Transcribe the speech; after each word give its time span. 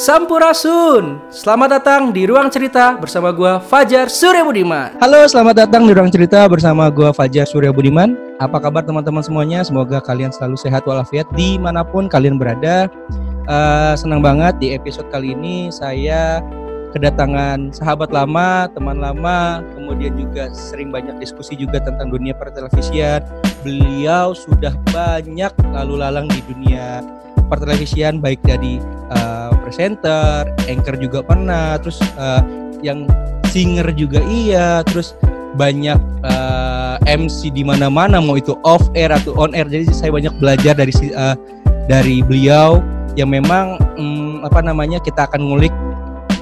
Sampurasun. 0.00 1.20
Selamat 1.28 1.76
datang 1.76 2.08
di 2.08 2.24
Ruang 2.24 2.48
Cerita 2.48 2.96
bersama 2.96 3.36
gua 3.36 3.60
Fajar 3.60 4.08
Surya 4.08 4.40
Budiman. 4.40 4.96
Halo, 4.96 5.28
selamat 5.28 5.68
datang 5.68 5.84
di 5.84 5.92
Ruang 5.92 6.08
Cerita 6.08 6.48
bersama 6.48 6.88
gua 6.88 7.12
Fajar 7.12 7.44
Surya 7.44 7.68
Budiman. 7.68 8.16
Apa 8.40 8.64
kabar 8.64 8.80
teman-teman 8.80 9.20
semuanya? 9.20 9.60
Semoga 9.60 10.00
kalian 10.00 10.32
selalu 10.32 10.56
sehat 10.56 10.88
walafiat 10.88 11.28
di 11.36 11.60
mana 11.60 11.84
pun 11.84 12.08
kalian 12.08 12.40
berada. 12.40 12.88
Uh, 13.44 13.92
senang 13.92 14.24
banget 14.24 14.56
di 14.56 14.72
episode 14.72 15.04
kali 15.12 15.36
ini 15.36 15.68
saya 15.68 16.40
kedatangan 16.96 17.68
sahabat 17.76 18.08
lama, 18.08 18.72
teman 18.72 19.04
lama, 19.04 19.60
kemudian 19.76 20.16
juga 20.16 20.48
sering 20.56 20.88
banyak 20.88 21.20
diskusi 21.20 21.60
juga 21.60 21.76
tentang 21.76 22.08
dunia 22.08 22.32
pertelevisian. 22.32 23.20
Beliau 23.60 24.32
sudah 24.32 24.72
banyak 24.96 25.52
lalu 25.76 26.00
lalang 26.00 26.24
di 26.24 26.40
dunia 26.48 27.04
pertelevisian 27.50 28.22
baik 28.22 28.38
dari 28.46 28.78
uh, 29.10 29.50
presenter, 29.60 30.46
anchor 30.70 30.94
juga 30.96 31.26
pernah, 31.26 31.76
terus 31.82 31.98
uh, 32.14 32.40
yang 32.80 33.04
singer 33.50 33.90
juga 33.98 34.22
iya, 34.30 34.86
terus 34.86 35.18
banyak 35.58 35.98
uh, 36.22 36.96
MC 37.10 37.50
di 37.50 37.66
mana-mana 37.66 38.22
mau 38.22 38.38
itu 38.38 38.54
off 38.62 38.86
air 38.94 39.10
atau 39.10 39.34
on 39.34 39.50
air. 39.52 39.66
Jadi 39.66 39.90
saya 39.90 40.14
banyak 40.14 40.32
belajar 40.38 40.78
dari 40.78 40.94
uh, 41.10 41.34
dari 41.90 42.22
beliau 42.22 42.78
yang 43.18 43.34
memang 43.34 43.74
um, 43.98 44.46
apa 44.46 44.62
namanya 44.62 45.02
kita 45.02 45.26
akan 45.26 45.50
ngulik 45.50 45.74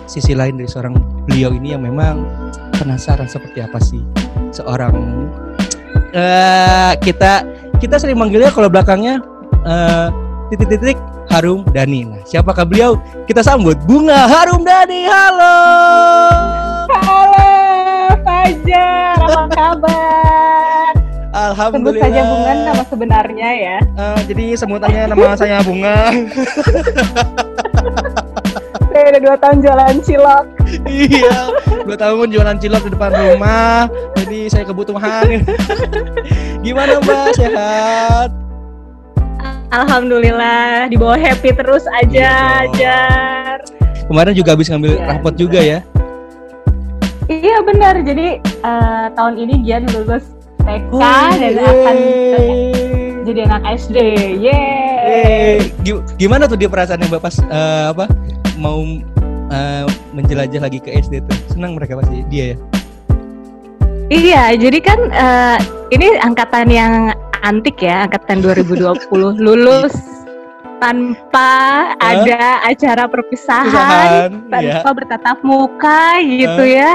sisi 0.05 0.37
lain 0.37 0.61
dari 0.61 0.69
seorang 0.69 0.97
beliau 1.25 1.53
ini 1.53 1.77
yang 1.77 1.85
memang 1.85 2.25
penasaran 2.77 3.29
seperti 3.29 3.65
apa 3.65 3.81
sih 3.81 4.01
seorang 4.53 5.29
uh, 6.17 6.93
kita 7.01 7.45
kita 7.79 7.97
sering 8.01 8.17
manggilnya 8.21 8.53
kalau 8.53 8.69
belakangnya 8.73 9.21
uh, 9.65 10.09
titik-titik 10.49 10.97
Harum 11.29 11.61
Dani. 11.71 12.09
Nah, 12.09 12.21
siapakah 12.25 12.65
beliau? 12.65 12.97
Kita 13.29 13.45
sambut 13.45 13.77
Bunga 13.85 14.25
Harum 14.25 14.65
Dani. 14.65 15.05
Halo. 15.05 15.57
Halo, 16.89 17.53
Fajar. 18.25 19.17
Apa 19.21 19.43
kabar? 19.53 20.93
Alhamdulillah. 21.29 22.01
Sebut 22.01 22.17
saja 22.17 22.21
Bunga 22.25 22.53
nama 22.65 22.85
sebenarnya 22.89 23.49
ya. 23.53 23.77
Uh, 23.95 24.19
jadi 24.25 24.45
sebutannya 24.57 25.03
nama 25.13 25.37
saya 25.37 25.61
Bunga. 25.61 25.99
saya 28.89 29.05
udah 29.15 29.21
dua 29.21 29.37
tahun 29.37 29.57
jualan 29.61 29.95
cilok. 30.01 30.45
iya, 30.89 31.53
dua 31.85 31.97
tahun 32.01 32.33
jualan 32.33 32.57
cilok 32.57 32.83
di 32.89 32.91
depan 32.97 33.13
rumah. 33.13 33.87
Jadi 34.17 34.49
saya 34.49 34.65
kebutuhan. 34.65 35.45
Gimana 36.65 36.99
Mbak? 37.05 37.37
Sehat? 37.37 38.48
Alhamdulillah 39.69 40.89
di 40.89 40.97
bawah 40.97 41.21
happy 41.21 41.53
terus 41.53 41.85
aja, 41.93 42.65
iya 42.65 42.73
Jar. 42.73 43.59
Kemarin 44.09 44.33
juga 44.33 44.57
habis 44.57 44.73
ngambil 44.73 44.97
ya, 44.97 45.05
rapot 45.05 45.35
juga 45.37 45.61
ya? 45.61 45.79
Iya 47.29 47.61
benar. 47.61 48.01
Jadi 48.01 48.41
uh, 48.65 49.13
tahun 49.13 49.37
ini 49.37 49.55
Gian 49.69 49.85
lulus 49.93 50.33
TK 50.65 50.93
oh, 50.97 51.33
dan 51.37 51.53
yeay. 51.53 51.61
akan 51.61 51.97
jadi 53.29 53.41
anak 53.45 53.63
SD. 53.77 53.99
Yeay. 54.41 55.69
Gimana 56.17 56.49
tuh 56.49 56.57
dia 56.57 56.73
perasaannya 56.73 57.09
Bapak 57.13 57.37
uh, 57.53 57.93
apa 57.93 58.09
mau 58.57 58.81
uh, 59.53 59.85
menjelajah 60.17 60.65
lagi 60.65 60.81
ke 60.81 60.97
SD 60.97 61.29
tuh? 61.29 61.37
Senang 61.53 61.77
mereka 61.77 62.01
pasti 62.01 62.25
dia 62.33 62.57
ya? 62.57 62.59
Iya, 64.09 64.57
jadi 64.57 64.79
kan 64.81 64.99
uh, 65.13 65.57
ini 65.93 66.17
angkatan 66.25 66.73
yang 66.73 67.13
antik 67.43 67.83
ya 67.83 68.07
angkatan 68.09 68.43
2020 68.43 69.09
lulus 69.45 70.19
tanpa 70.79 71.53
huh? 71.99 72.25
ada 72.25 72.63
acara 72.65 73.05
perpisahan, 73.11 74.47
tanpa 74.47 74.89
yeah. 74.89 74.95
bertatap 74.95 75.39
muka 75.43 76.23
gitu 76.23 76.65
uh. 76.65 76.69
ya. 76.69 76.93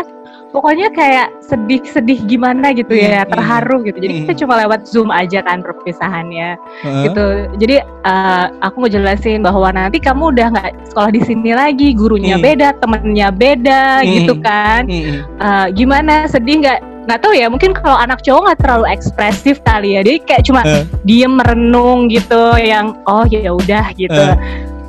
Pokoknya 0.53 0.93
kayak 0.93 1.33
sedih-sedih 1.49 2.29
gimana 2.29 2.77
gitu 2.77 2.93
ya, 2.93 3.25
hmm. 3.25 3.31
terharu 3.33 3.81
gitu. 3.89 3.97
Jadi 3.97 4.13
kita 4.21 4.33
hmm. 4.37 4.41
cuma 4.45 4.53
lewat 4.61 4.85
Zoom 4.85 5.09
aja 5.09 5.41
kan 5.41 5.65
perpisahannya 5.65 6.61
uh. 6.85 7.09
gitu. 7.09 7.25
Jadi 7.57 7.81
uh, 8.05 8.53
aku 8.61 8.85
mau 8.85 8.89
jelasin 8.89 9.41
bahwa 9.41 9.73
nanti 9.73 9.97
kamu 9.97 10.29
udah 10.29 10.53
nggak 10.53 10.93
sekolah 10.93 11.09
di 11.09 11.21
sini 11.25 11.57
lagi, 11.57 11.97
gurunya 11.97 12.37
hmm. 12.37 12.45
beda, 12.45 12.67
temennya 12.77 13.33
beda 13.33 14.05
hmm. 14.05 14.09
gitu 14.13 14.33
kan. 14.45 14.85
Hmm. 14.85 15.17
Uh, 15.41 15.67
gimana 15.73 16.29
sedih 16.29 16.61
nggak? 16.61 16.92
Nggak 17.03 17.19
tahu 17.19 17.33
ya 17.35 17.47
mungkin 17.51 17.75
kalau 17.75 17.99
anak 17.99 18.23
cowok 18.23 18.41
nggak 18.47 18.59
terlalu 18.63 18.85
ekspresif 18.87 19.59
kali 19.67 19.99
ya 19.99 20.01
dia 20.07 20.15
kayak 20.23 20.43
cuma 20.47 20.61
uh. 20.63 20.83
diem 21.03 21.31
merenung 21.35 22.07
gitu 22.07 22.55
yang 22.59 22.95
oh 23.03 23.27
ya 23.27 23.51
udah 23.51 23.91
gitu 23.99 24.15
uh. 24.15 24.35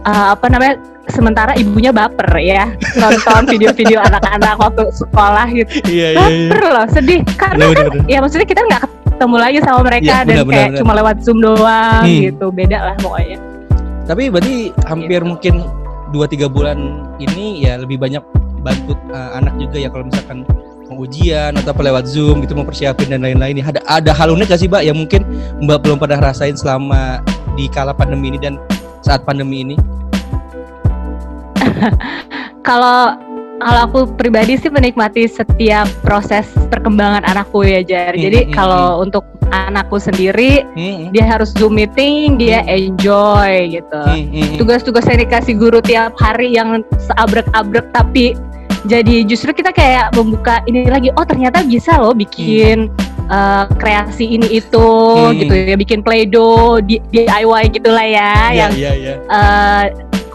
Uh, 0.05 0.37
apa 0.37 0.47
namanya 0.53 0.79
sementara 1.11 1.53
ibunya 1.59 1.93
baper 1.93 2.29
ya 2.41 2.71
nonton 2.97 3.43
video-video 3.53 4.01
anak-anak 4.01 4.57
waktu 4.57 4.89
sekolah 4.95 5.47
gitu 5.53 5.85
iya, 5.91 6.17
iya, 6.17 6.27
iya. 6.29 6.49
baper 6.49 6.61
loh 6.71 6.87
sedih 6.89 7.21
karena 7.37 7.65
bener, 7.69 7.77
kan 7.77 7.87
bener. 7.93 8.07
ya 8.09 8.19
maksudnya 8.23 8.47
kita 8.49 8.61
nggak 8.65 8.83
ketemu 9.15 9.37
lagi 9.39 9.59
sama 9.63 9.81
mereka 9.85 10.15
ya, 10.15 10.27
dan 10.27 10.37
bener, 10.43 10.47
kayak 10.51 10.69
bener, 10.71 10.79
cuma 10.81 10.93
lewat 10.97 11.17
zoom 11.21 11.39
doang 11.45 12.05
hmm. 12.05 12.21
gitu 12.31 12.47
beda 12.51 12.79
lah 12.93 12.97
pokoknya 13.03 13.39
tapi 14.05 14.23
berarti 14.29 14.57
hampir 14.85 15.21
gitu. 15.21 15.29
mungkin 15.29 15.55
dua 16.13 16.27
tiga 16.29 16.47
bulan 16.47 17.09
ini 17.19 17.65
ya 17.65 17.81
lebih 17.81 17.99
banyak 17.99 18.23
bantu 18.65 18.97
uh, 19.13 19.37
anak 19.37 19.53
juga 19.61 19.77
ya 19.77 19.89
kalau 19.93 20.09
misalkan 20.09 20.47
ujian 20.93 21.57
atau 21.57 21.73
lewat 21.73 22.05
zoom 22.05 22.45
gitu 22.45 22.53
mempersiapin 22.53 23.09
dan 23.09 23.25
lain-lain 23.25 23.65
ada 23.65 23.81
ada 23.89 24.13
hal 24.13 24.33
unik 24.37 24.53
gak 24.53 24.61
sih 24.61 24.69
mbak 24.69 24.85
yang 24.85 24.97
mungkin 24.99 25.25
mbak 25.65 25.81
belum 25.81 25.97
pernah 25.97 26.21
rasain 26.21 26.55
selama 26.55 27.25
di 27.57 27.71
kala 27.73 27.97
pandemi 27.97 28.35
ini 28.35 28.39
dan 28.39 28.61
saat 29.01 29.25
pandemi 29.25 29.65
ini 29.65 29.77
kalau 32.69 33.17
kalau 33.63 33.81
aku 33.87 34.01
pribadi 34.19 34.59
sih 34.59 34.69
menikmati 34.69 35.31
setiap 35.31 35.87
proses 36.03 36.45
perkembangan 36.69 37.23
anakku 37.25 37.63
ya 37.63 37.81
Jar. 37.87 38.13
Hmm, 38.13 38.23
Jadi 38.27 38.41
hmm, 38.45 38.53
kalau 38.53 38.99
hmm. 38.99 39.05
untuk 39.09 39.25
anakku 39.55 39.97
sendiri 39.97 40.67
hmm, 40.75 41.15
dia 41.15 41.25
harus 41.25 41.55
zoom 41.55 41.79
meeting, 41.79 42.37
dia 42.37 42.67
enjoy 42.67 43.79
gitu. 43.79 44.03
Tugas-tugas 44.59 45.07
yang 45.07 45.23
dikasih 45.23 45.55
guru 45.55 45.79
tiap 45.79 46.13
hari 46.19 46.53
yang 46.53 46.83
seabrek-abrek 46.99 47.89
tapi 47.95 48.35
jadi 48.85 49.25
justru 49.25 49.51
kita 49.57 49.73
kayak 49.73 50.13
membuka 50.13 50.61
ini 50.69 50.85
lagi 50.85 51.09
oh 51.17 51.25
ternyata 51.25 51.65
bisa 51.65 51.97
loh 51.97 52.13
bikin 52.13 52.93
hmm. 52.93 53.33
uh, 53.33 53.65
kreasi 53.81 54.37
ini 54.37 54.61
itu 54.61 54.89
hmm. 55.17 55.41
gitu 55.41 55.55
ya 55.57 55.77
bikin 55.77 56.05
play-doh 56.05 56.85
DIY 56.85 57.63
gitulah 57.73 58.05
ya 58.05 58.13
yeah, 58.13 58.49
yang 58.53 58.73
yeah, 58.77 58.95
yeah. 58.95 59.17
Uh, 59.33 59.85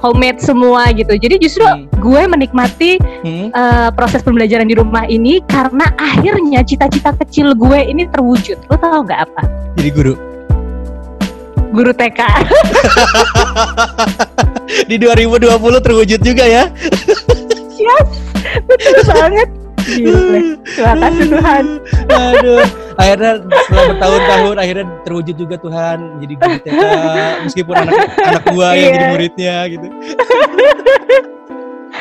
homemade 0.02 0.42
semua 0.42 0.90
gitu 0.96 1.14
jadi 1.14 1.38
justru 1.38 1.62
hmm. 1.62 1.86
gue 2.02 2.22
menikmati 2.26 2.98
hmm. 3.00 3.54
uh, 3.54 3.94
proses 3.94 4.26
pembelajaran 4.26 4.66
di 4.66 4.76
rumah 4.76 5.06
ini 5.06 5.46
karena 5.46 5.94
akhirnya 6.02 6.66
cita-cita 6.66 7.14
kecil 7.22 7.54
gue 7.54 7.80
ini 7.86 8.10
terwujud 8.10 8.58
lo 8.66 8.76
tau 8.82 9.06
gak 9.06 9.30
apa 9.30 9.46
jadi 9.78 9.90
guru 9.94 10.14
guru 11.70 11.94
TK 11.94 12.18
di 14.90 14.98
2020 14.98 15.86
terwujud 15.86 16.20
juga 16.26 16.50
ya 16.50 16.66
yes 17.78 18.29
betul 18.68 18.98
banget 19.14 19.50
Gila. 19.90 20.22
Terima 20.66 20.94
kasih 21.02 21.26
Tuhan. 21.32 21.64
Aduh, 22.10 22.64
akhirnya 23.00 23.32
setelah 23.42 23.86
bertahun-tahun 23.96 24.56
akhirnya 24.60 24.86
terwujud 25.08 25.36
juga 25.38 25.56
Tuhan 25.58 25.98
jadi 26.22 26.34
guru 26.38 26.58
TK 26.62 26.84
meskipun 27.48 27.74
anak 27.74 27.94
anak 28.22 28.44
gua 28.54 28.68
yang 28.76 28.92
jadi 28.94 29.06
iya. 29.06 29.12
muridnya 29.14 29.56
gitu. 29.72 29.88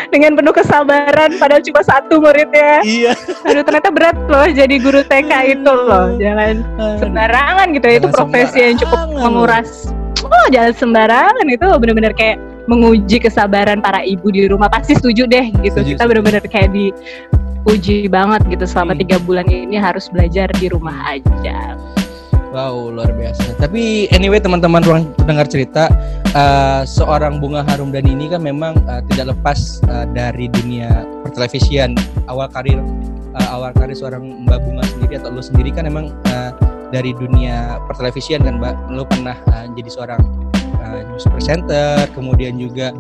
Dengan 0.09 0.41
penuh 0.41 0.55
kesabaran 0.55 1.31
padahal 1.37 1.63
cuma 1.65 1.81
satu 1.85 2.15
muridnya. 2.21 2.85
Iya. 2.85 3.13
Aduh 3.47 3.63
ternyata 3.65 3.91
berat 3.93 4.17
loh 4.27 4.47
jadi 4.49 4.75
guru 4.81 5.01
TK 5.07 5.33
itu 5.59 5.73
loh. 5.73 6.07
Jangan 6.17 6.55
sembarangan 7.01 7.67
gitu 7.73 7.87
ya. 7.89 7.95
Itu 8.03 8.09
profesi 8.13 8.59
yang 8.59 8.77
cukup 8.81 9.01
menguras. 9.17 9.93
Oh, 10.19 10.47
jangan 10.51 10.75
sembarangan 10.75 11.47
itu 11.47 11.67
benar-benar 11.79 12.13
kayak 12.13 12.43
menguji 12.69 13.17
kesabaran 13.19 13.81
para 13.81 14.05
ibu 14.05 14.29
di 14.29 14.45
rumah 14.47 14.69
pasti 14.69 14.93
setuju 14.95 15.25
deh 15.25 15.49
gitu 15.65 15.81
setuju, 15.81 15.97
kita 15.97 16.05
benar-benar 16.05 16.45
kayak 16.45 16.69
diuji 16.71 18.07
banget 18.13 18.45
gitu 18.53 18.65
selama 18.69 18.93
hmm. 18.93 19.01
tiga 19.03 19.17
bulan 19.25 19.49
ini 19.49 19.81
harus 19.81 20.13
belajar 20.13 20.53
di 20.61 20.69
rumah 20.69 20.95
aja 21.09 21.75
Wow, 22.49 22.97
luar 22.97 23.13
biasa. 23.13 23.61
Tapi 23.61 24.09
anyway 24.09 24.41
teman-teman 24.41 24.81
ruang 24.81 25.05
pendengar 25.21 25.45
cerita, 25.53 25.93
uh, 26.33 26.81
seorang 26.89 27.45
Bunga 27.45 27.61
Harum 27.61 27.93
dan 27.93 28.09
ini 28.09 28.25
kan 28.33 28.41
memang 28.41 28.73
uh, 28.89 29.05
tidak 29.13 29.37
lepas 29.37 29.85
uh, 29.93 30.09
dari 30.17 30.49
dunia 30.49 31.05
pertelevisian. 31.29 31.93
Awal 32.25 32.49
karir 32.49 32.81
uh, 33.37 33.49
awal 33.53 33.77
karir 33.77 33.93
seorang 33.93 34.49
Mbak 34.49 34.59
Bunga 34.65 34.83
sendiri 34.89 35.21
atau 35.21 35.29
lo 35.29 35.45
sendiri 35.45 35.77
kan 35.77 35.93
memang 35.93 36.09
uh, 36.33 36.51
dari 36.89 37.13
dunia 37.13 37.77
pertelevisian 37.85 38.41
kan 38.41 38.57
Mbak. 38.57 38.97
Lo 38.97 39.05
pernah 39.05 39.37
uh, 39.53 39.69
jadi 39.77 39.91
seorang 39.93 40.21
uh, 40.83 41.01
news 41.07 41.27
presenter, 41.29 42.07
kemudian 42.15 42.59
juga 42.59 42.95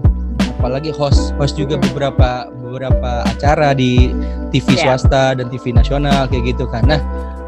apalagi 0.59 0.91
host 0.91 1.31
host 1.39 1.55
juga 1.55 1.79
beberapa 1.79 2.51
beberapa 2.51 3.23
acara 3.25 3.73
di 3.73 4.11
TV 4.51 4.75
yeah. 4.75 4.91
swasta 4.99 5.39
dan 5.39 5.47
TV 5.49 5.71
nasional 5.71 6.27
kayak 6.27 6.55
gitu 6.55 6.67
kan. 6.67 6.83
Nah, 6.85 7.01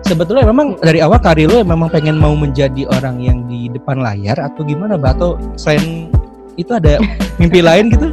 sebetulnya 0.07 0.47
memang 0.47 0.79
dari 0.79 1.03
awal 1.03 1.19
karir 1.19 1.51
lo 1.51 1.67
memang 1.67 1.91
pengen 1.91 2.17
mau 2.17 2.33
menjadi 2.39 2.87
orang 2.95 3.19
yang 3.19 3.45
di 3.51 3.67
depan 3.69 3.99
layar 3.99 4.39
atau 4.39 4.63
gimana, 4.63 4.95
Mbak? 4.95 5.11
Atau 5.19 5.31
selain 5.59 6.09
itu 6.55 6.71
ada 6.71 7.03
mimpi 7.41 7.61
lain 7.61 7.91
gitu? 7.91 8.09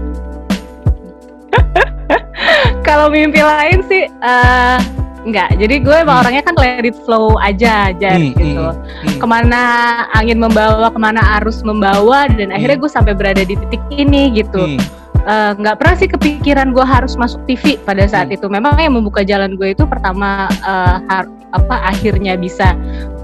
kalau 2.88 3.14
mimpi 3.14 3.40
lain 3.40 3.86
sih 3.86 4.10
uh, 4.25 4.81
enggak. 5.27 5.50
Jadi 5.56 5.75
gue 5.83 5.95
emang 5.95 6.15
Hmm. 6.18 6.24
orangnya 6.24 6.44
kan 6.44 6.56
let 6.56 6.81
it 6.81 6.97
flow 7.03 7.35
aja 7.38 7.91
aja 7.91 8.15
Hmm, 8.15 8.31
gitu. 8.31 8.63
hmm, 8.63 8.75
hmm. 9.03 9.19
Ke 9.19 9.25
mana 9.27 9.62
angin 10.12 10.39
membawa, 10.39 10.88
ke 10.88 10.97
mana 10.97 11.21
arus 11.38 11.62
membawa, 11.62 12.31
dan 12.31 12.50
akhirnya 12.50 12.79
gue 12.79 12.91
sampai 12.91 13.13
berada 13.13 13.44
di 13.44 13.53
titik 13.53 13.83
ini 13.91 14.31
gitu. 14.33 14.63
Hmm. 14.75 14.79
Eh, 15.27 15.51
nggak 15.59 15.75
pernah 15.75 15.95
sih 16.00 16.07
kepikiran 16.07 16.71
gue 16.71 16.85
harus 16.88 17.19
masuk 17.19 17.44
TV 17.44 17.75
pada 17.83 18.07
saat 18.07 18.31
Hmm. 18.31 18.35
itu. 18.39 18.47
Memang 18.47 18.79
yang 18.79 18.95
membuka 18.95 19.21
jalan 19.21 19.59
gue 19.59 19.75
itu 19.75 19.83
pertama 19.83 20.47
eh, 20.47 20.95
har- 21.12 21.27
apa 21.51 21.91
akhirnya 21.91 22.35
bisa 22.35 22.75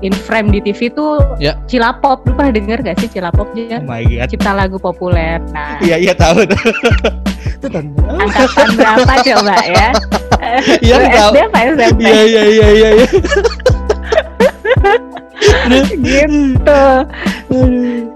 in 0.04 0.12
frame 0.14 0.52
di 0.52 0.60
TV 0.62 0.92
itu 0.92 1.08
Ya. 1.40 1.56
Cilapop. 1.66 2.28
Lu 2.28 2.36
pernah 2.36 2.52
denger 2.52 2.84
gak 2.84 3.00
sih 3.00 3.08
Cilapop 3.08 3.48
Oh 3.48 3.56
dia? 3.56 3.80
my 3.82 4.04
god. 4.04 4.28
Cipta 4.28 4.52
lagu 4.52 4.78
populer. 4.78 5.40
Nah, 5.50 5.80
Iya 5.80 5.96
iya 5.98 6.14
tahu. 6.14 6.44
Itu 6.44 7.68
tahun 7.68 7.96
berapa? 7.96 8.20
angkatan 8.22 8.70
berapa 8.76 9.14
coba 9.24 9.56
ya? 9.66 9.90
Iya, 10.84 10.96
tahu. 11.08 11.32
SD 11.32 11.38
apa 11.40 11.58
SMP? 11.72 12.04
Iya 12.04 12.22
iya 12.22 12.42
iya 12.44 12.68
iya. 12.70 12.90
iya. 12.94 13.08
gitu. 15.96 16.84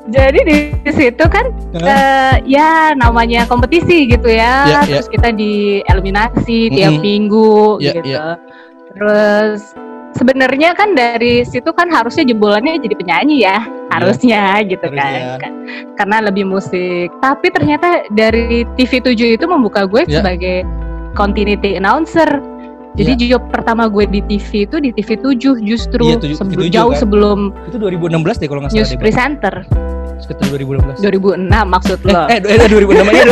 Jadi 0.07 0.39
di 0.47 0.57
situ 0.91 1.23
kan 1.27 1.45
eh, 1.75 2.35
ya 2.47 2.95
namanya 2.95 3.43
kompetisi 3.45 4.07
gitu 4.07 4.27
ya. 4.27 4.67
Ya, 4.67 4.79
ya. 4.83 4.99
Terus 4.99 5.07
kita 5.07 5.29
di 5.31 5.83
eliminasi 5.85 6.71
tiap 6.71 6.95
Mm-mm. 6.97 7.03
minggu 7.03 7.79
Ya, 7.79 7.91
gitu. 7.95 8.07
ya. 8.07 8.25
Terus 8.95 9.61
sebenarnya 10.17 10.73
kan 10.73 10.91
dari 10.91 11.41
situ 11.41 11.69
kan 11.71 11.87
harusnya 11.87 12.25
jebolannya 12.25 12.77
jadi 12.77 12.95
penyanyi 12.95 13.37
ya, 13.41 13.61
harusnya 13.89 14.59
gitu 14.65 14.87
kan. 14.89 14.97
harusnya. 14.97 15.37
Ka- 15.39 15.55
Karena 15.95 16.17
lebih 16.23 16.43
musik. 16.43 17.13
Tapi 17.17 17.47
ternyata 17.47 18.03
dari 18.09 18.65
TV7 18.75 19.07
itu 19.31 19.45
membuka 19.45 19.85
gue 19.85 20.03
Ya. 20.03 20.19
sebagai 20.19 20.65
continuity 21.13 21.77
announcer. 21.77 22.27
Jadi 22.97 23.29
job 23.29 23.45
pertama 23.53 23.85
gue 23.85 24.09
di 24.09 24.25
TV 24.25 24.65
itu 24.65 24.81
di 24.81 24.89
TV7 24.89 25.37
justru 25.61 26.01
Iya, 26.03 26.17
tujuh- 26.17 26.33
sebelum 26.35 26.65
TV7 26.65 26.73
jauh 26.73 26.91
kan? 26.91 26.99
sebelum 26.99 27.39
Itu 27.69 27.77
2016 27.77 28.41
deh 28.41 28.47
kalau 28.49 28.65
nggak 28.65 28.71
salah 28.73 28.81
news 28.81 28.89
deh. 28.89 28.97
Presenter 28.97 29.55
Sekitar 30.17 30.49
2016. 30.49 30.97
2006 30.97 31.45
maksud 31.69 31.99
lo. 32.01 32.25
eh, 32.33 32.41
eh 32.41 32.65
2006 32.65 33.05
aja. 33.05 33.23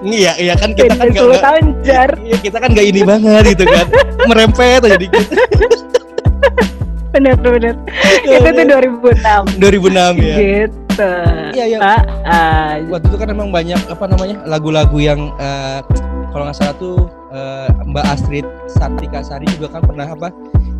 Iya, 0.00 0.32
iya 0.38 0.54
kan 0.56 0.72
kita 0.74 0.94
kan 0.96 1.08
Beda 1.10 1.20
10 1.20 1.28
nggak 1.30 1.44
tahun 1.44 1.64
jar. 1.84 2.10
Iya, 2.20 2.36
kita 2.40 2.56
kan 2.58 2.68
nggak 2.72 2.86
ini 2.86 3.00
banget 3.04 3.42
gitu 3.54 3.64
kan. 3.68 3.86
Merempet 4.28 4.80
aja 4.86 4.98
dikit. 4.98 5.26
Bener 7.10 7.34
bener. 7.42 7.74
Itu 8.22 8.48
tuh 8.54 8.64
2006. 8.64 9.58
2006 9.58 10.22
ya. 10.22 10.36
Gitu. 10.38 11.12
Iya, 11.58 11.64
iya. 11.66 11.78
Ah, 11.82 12.02
ah, 12.26 12.70
Waktu 12.86 13.06
itu 13.10 13.16
kan 13.18 13.28
memang 13.34 13.50
banyak 13.50 13.80
apa 13.90 14.04
namanya 14.06 14.36
lagu-lagu 14.46 14.94
yang 15.00 15.34
eh, 15.42 15.80
kalau 16.30 16.46
nggak 16.46 16.56
salah 16.56 16.74
tuh 16.78 17.10
eh, 17.34 17.68
Mbak 17.82 18.04
Astrid 18.06 18.46
Sartika 18.70 19.26
Sari 19.26 19.46
juga 19.58 19.74
kan 19.74 19.82
pernah 19.82 20.06
apa 20.06 20.30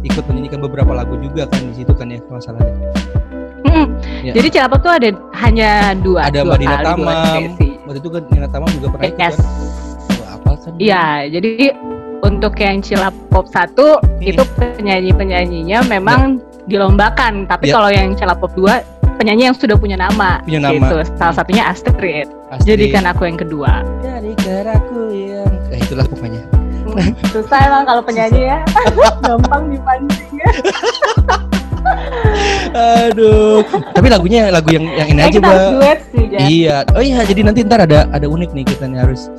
ikut 0.07 0.25
menyanyikan 0.31 0.63
beberapa 0.63 0.95
lagu 0.95 1.19
juga 1.19 1.45
kan 1.51 1.61
di 1.67 1.83
situ 1.83 1.93
kan 1.93 2.09
ya 2.09 2.23
kalau 2.25 2.39
nggak 2.39 2.47
salah 2.47 2.61
deh. 2.63 2.77
mm. 3.67 3.87
Ya. 4.21 4.33
Jadi 4.37 4.49
Cilapap 4.53 4.81
tuh 4.85 4.93
ada 4.93 5.09
hanya 5.43 5.71
dua. 5.99 6.29
Ada 6.31 6.45
dua 6.45 6.49
Mbak 6.55 6.59
Dina 6.61 6.77
kali, 6.77 6.85
dua 6.85 6.95
Tamam. 6.95 7.35
sesi. 7.35 7.70
Waktu 7.87 7.99
itu 7.99 8.09
kan 8.13 8.23
Nina 8.31 8.49
Tamam 8.49 8.69
juga 8.77 8.87
pernah 8.93 9.07
ikut 9.09 9.21
Yes. 9.21 9.37
kan. 9.37 9.47
Wah, 10.21 10.29
apa 10.37 10.51
kan? 10.61 10.73
Iya, 10.77 11.05
jadi 11.33 11.51
untuk 12.21 12.53
yang 12.61 12.79
Cilapop 12.85 13.47
1 13.49 13.99
itu 14.21 14.43
penyanyi-penyanyinya 14.59 15.89
memang 15.89 16.39
dilombakan, 16.69 17.49
tapi 17.49 17.73
Ya. 17.73 17.81
kalau 17.81 17.91
yang 17.91 18.13
Cilapop 18.15 18.53
2 18.53 18.85
penyanyi 19.17 19.49
yang 19.49 19.57
sudah 19.57 19.77
punya 19.77 19.97
nama. 19.97 20.41
Punya 20.45 20.61
nama. 20.61 20.77
Gitu. 20.77 20.97
Salah 21.17 21.35
satunya 21.37 21.69
Astrid. 21.69 22.29
Astrid. 22.53 22.69
Jadikan 22.69 23.05
aku 23.09 23.29
yang 23.29 23.37
kedua. 23.41 23.85
Jadi 24.01 24.33
keraku 24.41 25.13
yang 25.13 25.53
eh 25.73 25.81
itulah 25.81 26.05
pokoknya. 26.09 26.41
Susah 27.31 27.59
emang 27.71 27.85
kalau 27.87 28.03
penyanyi 28.03 28.49
ya. 28.51 28.59
Gampang 29.25 29.71
dipancing 29.71 30.33
ya. 30.37 30.51
Aduh. 33.11 33.65
Tapi 33.95 34.07
lagunya 34.07 34.51
lagu 34.53 34.71
yang 34.71 34.87
yang 34.95 35.09
ini 35.11 35.21
aja, 35.21 35.39
Mbak. 35.43 35.59
Iya. 36.47 36.77
Oh 36.95 37.03
iya, 37.03 37.21
jadi 37.27 37.41
nanti 37.43 37.67
ntar 37.67 37.85
ada 37.85 38.07
ada 38.11 38.27
unik 38.27 38.51
nih 38.55 38.65
kita 38.67 38.87
nih 38.87 39.01
harus 39.03 39.31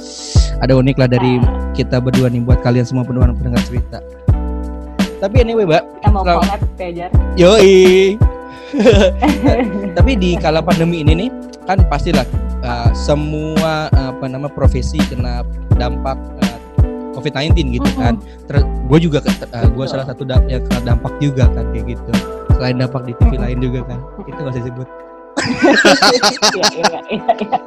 ada 0.62 0.78
unik 0.78 0.96
lah 1.00 1.10
dari 1.10 1.42
kita 1.74 1.98
berdua 2.04 2.28
nih 2.30 2.44
buat 2.44 2.60
kalian 2.62 2.86
semua 2.86 3.08
pendengar 3.08 3.34
pendengar 3.34 3.62
cerita. 3.66 4.00
Tapi 5.22 5.36
anyway, 5.38 5.66
Mbak. 5.70 5.84
Kita 6.02 6.10
mau 6.10 6.24
collab 6.26 6.62
ya. 6.82 7.08
Yoi. 7.38 8.18
Tapi 9.98 10.12
di 10.16 10.40
kala 10.40 10.64
pandemi 10.64 11.04
ini 11.04 11.28
nih 11.28 11.30
kan 11.68 11.78
pastilah 11.88 12.26
uh, 12.66 12.90
semua 12.96 13.92
uh, 13.94 14.10
apa 14.16 14.26
nama 14.26 14.48
profesi 14.50 14.98
kena 15.12 15.46
dampak 15.78 16.18
COVID-19 17.22 17.78
gitu 17.78 17.90
kan. 17.96 18.18
Terus 18.50 18.64
gue 18.66 19.00
juga 19.00 19.22
uh, 19.22 19.68
gue 19.70 19.86
salah 19.86 20.06
satu 20.10 20.26
da- 20.26 20.42
yang 20.50 20.66
kena 20.66 20.82
dampak 20.92 21.14
juga 21.22 21.46
kan 21.48 21.70
kayak 21.70 21.94
gitu. 21.94 22.12
Selain 22.58 22.76
dampak 22.76 23.06
di 23.06 23.14
TV 23.16 23.38
lain 23.38 23.58
juga 23.62 23.86
kan. 23.86 24.00
Itu 24.26 24.40
gak 24.42 24.54
usah 24.58 24.66
sebut. 24.66 24.88
Iya, 26.52 26.68
iya, 26.76 27.00
iya, 27.08 27.30
iya. 27.40 27.60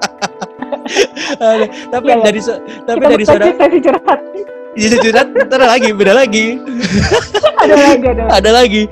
Tapi 1.88 2.06
dari 2.20 2.40
tapi 2.84 3.00
dari 3.00 3.24
curhat. 3.24 4.20
Jadi 4.74 4.96
curhat 5.00 5.28
ntar 5.46 5.62
lagi 5.62 5.90
beda 5.94 6.12
lagi. 6.14 6.58
Ada 7.64 7.74
lagi, 7.80 8.04
ada 8.04 8.22
lagi. 8.26 8.34
ada 8.36 8.50
lagi. 8.52 8.82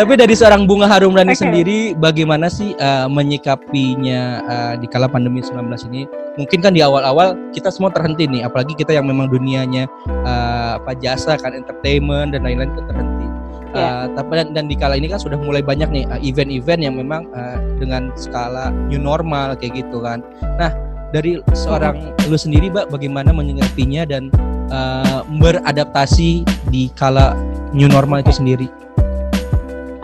Tapi 0.00 0.12
dari 0.16 0.34
seorang 0.34 0.64
Bunga 0.64 0.88
Harumrani 0.88 1.36
Oke. 1.36 1.44
sendiri 1.44 1.92
bagaimana 1.92 2.48
sih 2.48 2.72
uh, 2.80 3.04
menyikapinya 3.10 4.22
uh, 4.46 4.74
di 4.80 4.86
kala 4.88 5.10
pandemi 5.10 5.44
19 5.44 5.68
ini? 5.92 6.08
Mungkin 6.40 6.58
kan 6.64 6.72
di 6.72 6.80
awal-awal 6.80 7.36
kita 7.52 7.68
semua 7.68 7.92
terhenti 7.92 8.24
nih, 8.24 8.48
apalagi 8.48 8.72
kita 8.74 8.96
yang 8.96 9.04
memang 9.04 9.28
dunianya 9.28 9.90
uh, 10.24 10.80
apa 10.80 10.96
jasa 10.98 11.36
kan 11.36 11.52
entertainment 11.52 12.32
dan 12.32 12.48
lain-lain 12.48 12.72
itu 12.72 12.82
terhenti. 12.88 13.26
Uh, 13.74 14.06
tapi 14.14 14.38
dan, 14.38 14.54
dan 14.54 14.64
di 14.70 14.78
kala 14.78 14.94
ini 14.94 15.10
kan 15.10 15.18
sudah 15.18 15.34
mulai 15.34 15.58
banyak 15.58 15.90
nih 15.90 16.04
uh, 16.06 16.20
event-event 16.22 16.80
yang 16.80 16.94
memang 16.94 17.26
uh, 17.34 17.58
dengan 17.82 18.14
skala 18.14 18.70
new 18.88 19.02
normal 19.02 19.58
kayak 19.58 19.82
gitu 19.82 19.98
kan. 19.98 20.22
Nah, 20.56 20.70
dari 21.10 21.38
seorang 21.54 22.14
lu 22.26 22.38
sendiri, 22.38 22.70
Mbak, 22.70 22.90
bagaimana 22.90 23.30
menyikapinya 23.30 24.06
dan 24.06 24.30
uh, 24.70 25.26
beradaptasi 25.40 26.46
di 26.70 26.88
kala 26.94 27.34
new 27.74 27.90
normal 27.90 28.22
itu 28.22 28.32
sendiri? 28.32 28.68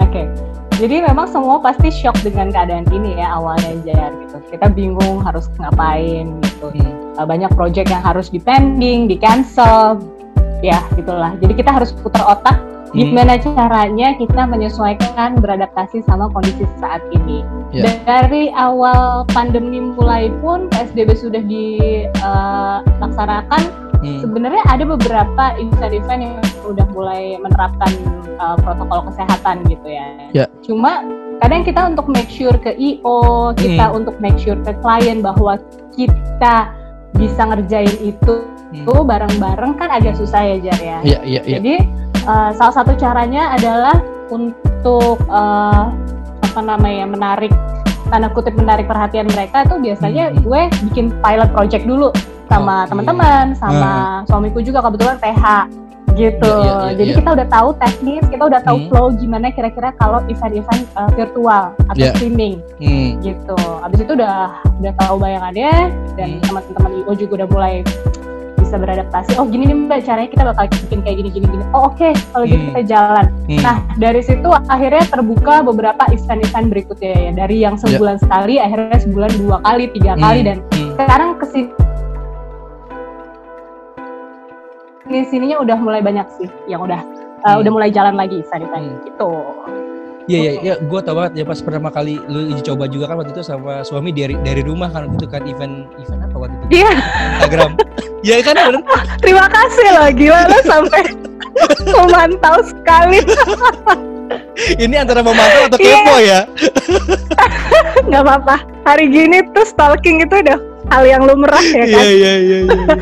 Oke. 0.02 0.26
Jadi 0.80 1.04
memang 1.04 1.28
semua 1.28 1.60
pasti 1.60 1.92
shock 1.92 2.16
dengan 2.24 2.48
keadaan 2.48 2.88
ini 2.88 3.20
ya 3.20 3.36
awalnya 3.36 3.76
Jar 3.84 4.10
gitu. 4.24 4.40
Kita 4.48 4.72
bingung 4.72 5.20
harus 5.20 5.52
ngapain 5.60 6.40
gitu. 6.40 6.72
Uh, 7.20 7.26
Banyak 7.28 7.52
project 7.52 7.92
yang 7.92 8.00
harus 8.00 8.32
dipending, 8.32 9.04
di 9.04 9.20
cancel. 9.20 10.00
Ya, 10.64 10.80
gitulah. 10.96 11.36
Jadi 11.40 11.52
kita 11.56 11.72
harus 11.72 11.92
putar 11.92 12.24
otak 12.24 12.56
Hmm. 12.90 13.14
gimana 13.14 13.38
caranya 13.38 14.18
kita 14.18 14.50
menyesuaikan 14.50 15.38
beradaptasi 15.38 16.02
sama 16.10 16.26
kondisi 16.34 16.66
saat 16.82 16.98
ini. 17.14 17.46
Ya. 17.70 17.86
Dari 18.02 18.50
awal 18.50 19.22
pandemi 19.30 19.78
mulai 19.78 20.26
pun 20.42 20.66
PSBB 20.74 21.14
sudah 21.14 21.38
dilaksanakan 21.46 23.62
Hmm. 24.00 24.20
sebenarnya 24.24 24.64
ada 24.64 24.84
beberapa 24.88 25.44
event-event 25.60 26.20
yang 26.24 26.34
udah 26.64 26.86
mulai 26.96 27.36
menerapkan 27.36 27.92
uh, 28.40 28.56
protokol 28.56 29.12
kesehatan 29.12 29.60
gitu 29.68 29.84
ya. 29.86 30.06
Ya. 30.32 30.44
Cuma 30.64 31.04
kadang 31.40 31.64
kita 31.64 31.84
untuk 31.84 32.08
make 32.08 32.32
sure 32.32 32.56
ke 32.56 32.72
IO, 32.76 33.52
kita 33.56 33.92
Hmm. 33.92 33.98
untuk 34.00 34.16
make 34.24 34.40
sure 34.40 34.56
ke 34.60 34.72
klien 34.80 35.20
bahwa 35.20 35.60
kita 35.92 36.72
bisa 37.12 37.42
ngerjain 37.44 37.92
itu 38.00 38.34
Hmm. 38.70 38.86
tuh 38.86 39.02
bareng-bareng 39.02 39.76
kan 39.76 39.90
agak 39.90 40.14
susah 40.14 40.46
ya 40.46 40.56
Jar 40.62 40.78
ya. 40.78 40.98
Iya, 41.02 41.18
iya, 41.26 41.40
iya. 41.44 41.56
Jadi 41.58 41.74
uh, 42.24 42.54
salah 42.54 42.74
satu 42.80 42.94
caranya 42.94 43.50
adalah 43.52 43.98
untuk 44.30 45.18
uh, 45.26 45.90
apa 46.46 46.60
namanya 46.62 47.04
menarik 47.04 47.50
tanda 48.10 48.30
kutip 48.30 48.54
menarik 48.54 48.86
perhatian 48.86 49.26
mereka 49.30 49.66
tuh 49.66 49.76
biasanya 49.76 50.30
Hmm. 50.30 50.40
gue 50.42 50.60
bikin 50.90 51.10
pilot 51.18 51.50
project 51.50 51.84
dulu 51.84 52.14
sama 52.50 52.82
Oke. 52.82 52.90
teman-teman, 52.90 53.44
sama 53.54 53.92
suamiku 54.26 54.58
juga 54.58 54.82
kebetulan 54.82 55.16
PH 55.16 55.44
gitu. 56.10 56.42
Iya, 56.42 56.66
iya, 56.66 56.74
iya, 56.90 56.96
Jadi 56.98 57.10
iya. 57.14 57.18
kita 57.22 57.30
udah 57.32 57.46
tahu 57.46 57.68
teknis, 57.78 58.22
kita 58.26 58.42
udah 58.42 58.60
tahu 58.60 58.76
Hmm. 58.76 58.88
flow 58.90 59.06
gimana 59.14 59.46
kira-kira 59.48 59.94
kalau 59.94 60.18
event-event 60.26 60.82
uh, 60.98 61.06
virtual 61.14 61.70
atau 61.86 61.94
Iya. 61.96 62.12
streaming 62.12 62.58
Hmm. 62.82 63.22
gitu. 63.22 63.56
Abis 63.80 64.02
itu 64.02 64.12
udah 64.18 64.58
udah 64.82 64.92
tahu 64.98 65.14
bayangannya 65.16 65.94
dan 66.18 66.28
Hmm. 66.36 66.42
teman-teman 66.42 66.90
IO 67.06 67.12
juga 67.14 67.32
udah 67.40 67.48
mulai 67.48 67.74
bisa 68.58 68.74
beradaptasi. 68.76 69.34
Oh 69.34 69.46
gini 69.46 69.66
nih 69.66 69.76
mbak 69.80 70.02
caranya 70.02 70.28
kita 70.28 70.42
bakal 70.44 70.64
bikin 70.68 70.98
kayak 71.00 71.16
gini 71.18 71.30
gini 71.32 71.46
gini. 71.48 71.64
Oh 71.70 71.86
oke 71.88 72.10
kalau 72.30 72.44
gitu 72.44 72.58
Hmm. 72.58 72.68
kita 72.70 72.82
jalan. 72.86 73.24
Hmm. 73.46 73.60
Nah 73.62 73.76
dari 73.96 74.20
situ 74.20 74.48
akhirnya 74.68 75.04
terbuka 75.06 75.54
beberapa 75.62 76.02
event-event 76.06 76.66
berikutnya 76.68 77.10
ya. 77.16 77.30
Dari 77.36 77.56
yang 77.60 77.74
sebulan 77.74 78.18
sekali 78.18 78.58
akhirnya 78.58 78.98
sebulan 78.98 79.30
dua 79.38 79.62
kali 79.62 79.90
tiga 79.90 80.14
Hmm. 80.14 80.22
kali 80.22 80.40
dan 80.42 80.58
Hmm. 80.74 80.90
sekarang 80.94 81.30
ke 81.38 81.46
sini 81.46 81.70
sininya 85.10 85.58
udah 85.58 85.76
mulai 85.76 86.00
banyak 86.00 86.26
sih 86.34 86.48
yang 86.66 86.80
udah 86.80 87.00
uh, 87.42 87.48
Hmm. 87.50 87.60
udah 87.60 87.70
mulai 87.70 87.90
jalan 87.90 88.14
lagi 88.14 88.40
event-event 88.40 88.86
Hmm. 88.86 89.02
gitu. 89.04 89.30
Iya 90.24 90.38
iya 90.38 90.52
iya, 90.62 90.74
gue 90.78 91.00
tau 91.02 91.18
banget 91.18 91.32
ya 91.34 91.44
pas 91.44 91.58
pertama 91.58 91.90
kali 91.90 92.14
lu 92.24 92.54
uji 92.54 92.62
coba 92.62 92.86
juga 92.86 93.10
kan 93.10 93.18
waktu 93.18 93.34
itu 93.34 93.42
sama 93.42 93.82
suami 93.82 94.14
dari 94.14 94.38
dari 94.38 94.62
rumah 94.62 94.86
kan 94.86 95.10
gitu 95.10 95.26
kan 95.26 95.42
event 95.42 95.90
event 95.98 96.20
apa 96.22 96.36
waktu 96.38 96.54
itu? 96.56 96.66
Iya. 96.80 96.92
Instagram. 97.34 97.72
Iya 98.20 98.36
kan 98.44 98.52
bener. 98.52 98.84
Terima 99.18 99.48
kasih 99.48 99.86
loh, 99.90 100.08
gila 100.12 100.44
lo 100.44 100.58
sampai 100.62 101.02
memantau 101.96 102.60
sekali. 102.62 103.24
Ini 104.76 104.94
antara 105.00 105.24
memantau 105.24 105.72
atau 105.72 105.78
Iya. 105.80 105.88
kepo 105.96 106.14
ya? 106.20 106.40
Nggak 108.12 108.22
apa-apa. 108.22 108.56
Hari 108.84 109.08
gini 109.08 109.40
tuh 109.50 109.64
stalking 109.64 110.20
itu 110.20 110.36
udah 110.36 110.60
hal 110.92 111.08
yang 111.08 111.24
lumrah 111.24 111.64
ya 111.64 111.80
Iya 111.80 111.96
kan? 111.96 112.04
iya 112.04 112.32
iya. 112.36 112.58
iya. 112.60 112.94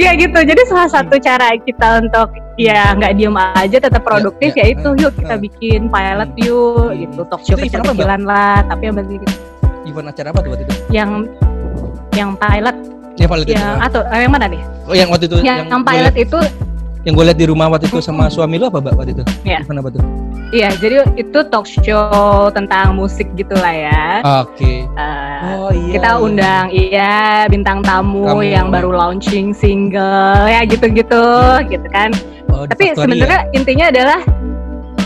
Iya 0.00 0.16
gitu. 0.16 0.38
Jadi 0.40 0.62
salah 0.64 0.88
satu 0.88 1.14
cara 1.20 1.52
kita 1.60 2.00
untuk 2.00 2.32
ya 2.56 2.96
nggak 2.96 3.12
diem 3.16 3.36
aja 3.36 3.76
tetap 3.76 4.00
produktif 4.00 4.56
ya, 4.56 4.64
ya 4.64 4.72
itu 4.72 4.88
yuk 4.96 5.12
kita 5.16 5.36
ah. 5.36 5.40
bikin 5.40 5.80
pilot 5.88 6.30
yuk 6.40 6.88
Hmm. 6.88 6.96
gitu 6.98 7.20
talk 7.28 7.40
show 7.44 7.56
Itu 7.56 7.68
kecil-kecilan 7.68 8.22
lah 8.24 8.64
tapi 8.64 8.88
yang 8.88 8.96
penting 8.96 9.20
Event 9.84 10.08
acara 10.12 10.28
apa 10.28 10.38
tuh 10.40 10.50
waktu 10.52 10.64
itu? 10.68 10.74
yang 10.92 11.10
yang 12.12 12.30
pilot 12.36 12.76
Ya 13.16 13.26
itu. 13.28 13.52
yang 13.52 13.76
atau 13.80 14.00
eh, 14.08 14.20
yang 14.24 14.32
mana 14.32 14.46
nih 14.48 14.62
Oh 14.88 14.94
yang 14.96 15.08
waktu 15.08 15.24
itu 15.28 15.36
yang, 15.40 15.68
gua 15.68 15.80
pilot 15.84 16.14
itu 16.16 16.38
yang 17.02 17.12
gue 17.12 17.24
liat 17.24 17.38
di 17.38 17.46
rumah 17.46 17.66
waktu 17.66 17.86
itu 17.86 17.98
sama 17.98 18.28
suami 18.28 18.56
lu 18.56 18.66
apa 18.66 18.78
mbak 18.78 18.94
waktu 18.94 19.12
itu? 19.14 19.24
Iya. 19.42 19.62
Event 19.62 19.80
apa 19.80 19.90
tuh? 19.90 20.04
iya 20.50 20.66
jadi 20.74 21.06
itu 21.14 21.46
talk 21.46 21.62
show 21.62 22.10
tentang 22.50 22.98
musik 22.98 23.30
gitulah 23.34 23.70
ya 23.70 24.18
Oke. 24.42 24.82
Eh, 24.82 25.38
Oh 25.56 25.70
iya. 25.70 25.94
kita 25.94 26.10
iya. 26.10 26.18
undang 26.18 26.64
iya 26.70 27.14
bintang 27.46 27.78
tamu, 27.80 28.26
Tamu. 28.26 28.42
yang 28.42 28.66
baru 28.68 28.90
launching 28.90 29.54
single 29.54 30.02
ya 30.44 30.66
gitu-gitu 30.66 31.22
gitu 31.66 31.86
kan 31.88 32.10
Oh, 32.50 32.66
tapi 32.66 32.90
sebenarnya 32.92 33.46
intinya 33.52 33.88
adalah 33.88 34.20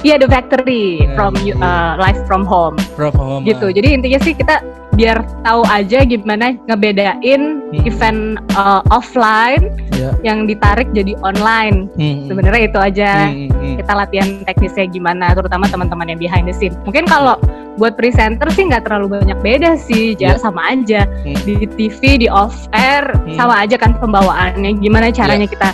Iya 0.01 0.17
The 0.17 0.29
Factory 0.29 1.01
Ya, 1.01 1.13
from 1.13 1.33
you- 1.41 1.57
iya. 1.57 1.65
uh, 1.65 1.93
live 1.97 2.21
from 2.25 2.45
home 2.45 2.77
ya? 2.77 2.89
Prof 2.93 3.15
Homa. 3.15 3.45
gitu. 3.45 3.69
Jadi 3.69 3.89
intinya 3.97 4.21
sih 4.21 4.33
kita 4.33 4.61
biar 4.95 5.17
tahu 5.43 5.67
aja 5.67 6.03
gimana 6.03 6.55
ngebedain 6.65 7.43
Hmm. 7.75 7.83
event 7.83 8.21
uh, 8.55 8.81
offline 8.89 9.75
Ya. 9.91 10.15
yang 10.23 10.47
ditarik 10.47 10.91
jadi 10.91 11.15
online. 11.21 11.91
Hmm, 11.95 12.27
Sebenarnya 12.27 12.63
itu 12.67 12.79
aja. 12.79 13.11
hmm, 13.27 13.35
hmm, 13.35 13.51
hmm. 13.51 13.75
Kita 13.79 13.93
latihan 13.95 14.29
teknisnya 14.43 14.87
gimana, 14.87 15.35
terutama 15.35 15.67
teman-teman 15.67 16.07
yang 16.07 16.19
behind 16.19 16.47
the 16.47 16.55
scene. 16.55 16.75
Mungkin 16.83 17.05
kalau 17.05 17.39
buat 17.75 17.95
presenter 17.95 18.47
sih 18.51 18.67
nggak 18.67 18.87
terlalu 18.87 19.19
banyak 19.19 19.39
beda 19.41 19.75
sih, 19.75 20.15
Ya. 20.15 20.35
jar 20.35 20.39
sama 20.41 20.67
aja. 20.69 21.07
Hmm. 21.23 21.35
Di 21.43 21.67
TV, 21.69 22.01
di 22.17 22.29
off 22.29 22.67
air 22.71 23.03
Hmm. 23.07 23.35
sama 23.35 23.55
aja 23.61 23.75
kan 23.75 23.99
pembawaannya. 23.99 24.79
Gimana 24.79 25.11
Ya. 25.11 25.15
caranya 25.17 25.47
kita 25.47 25.69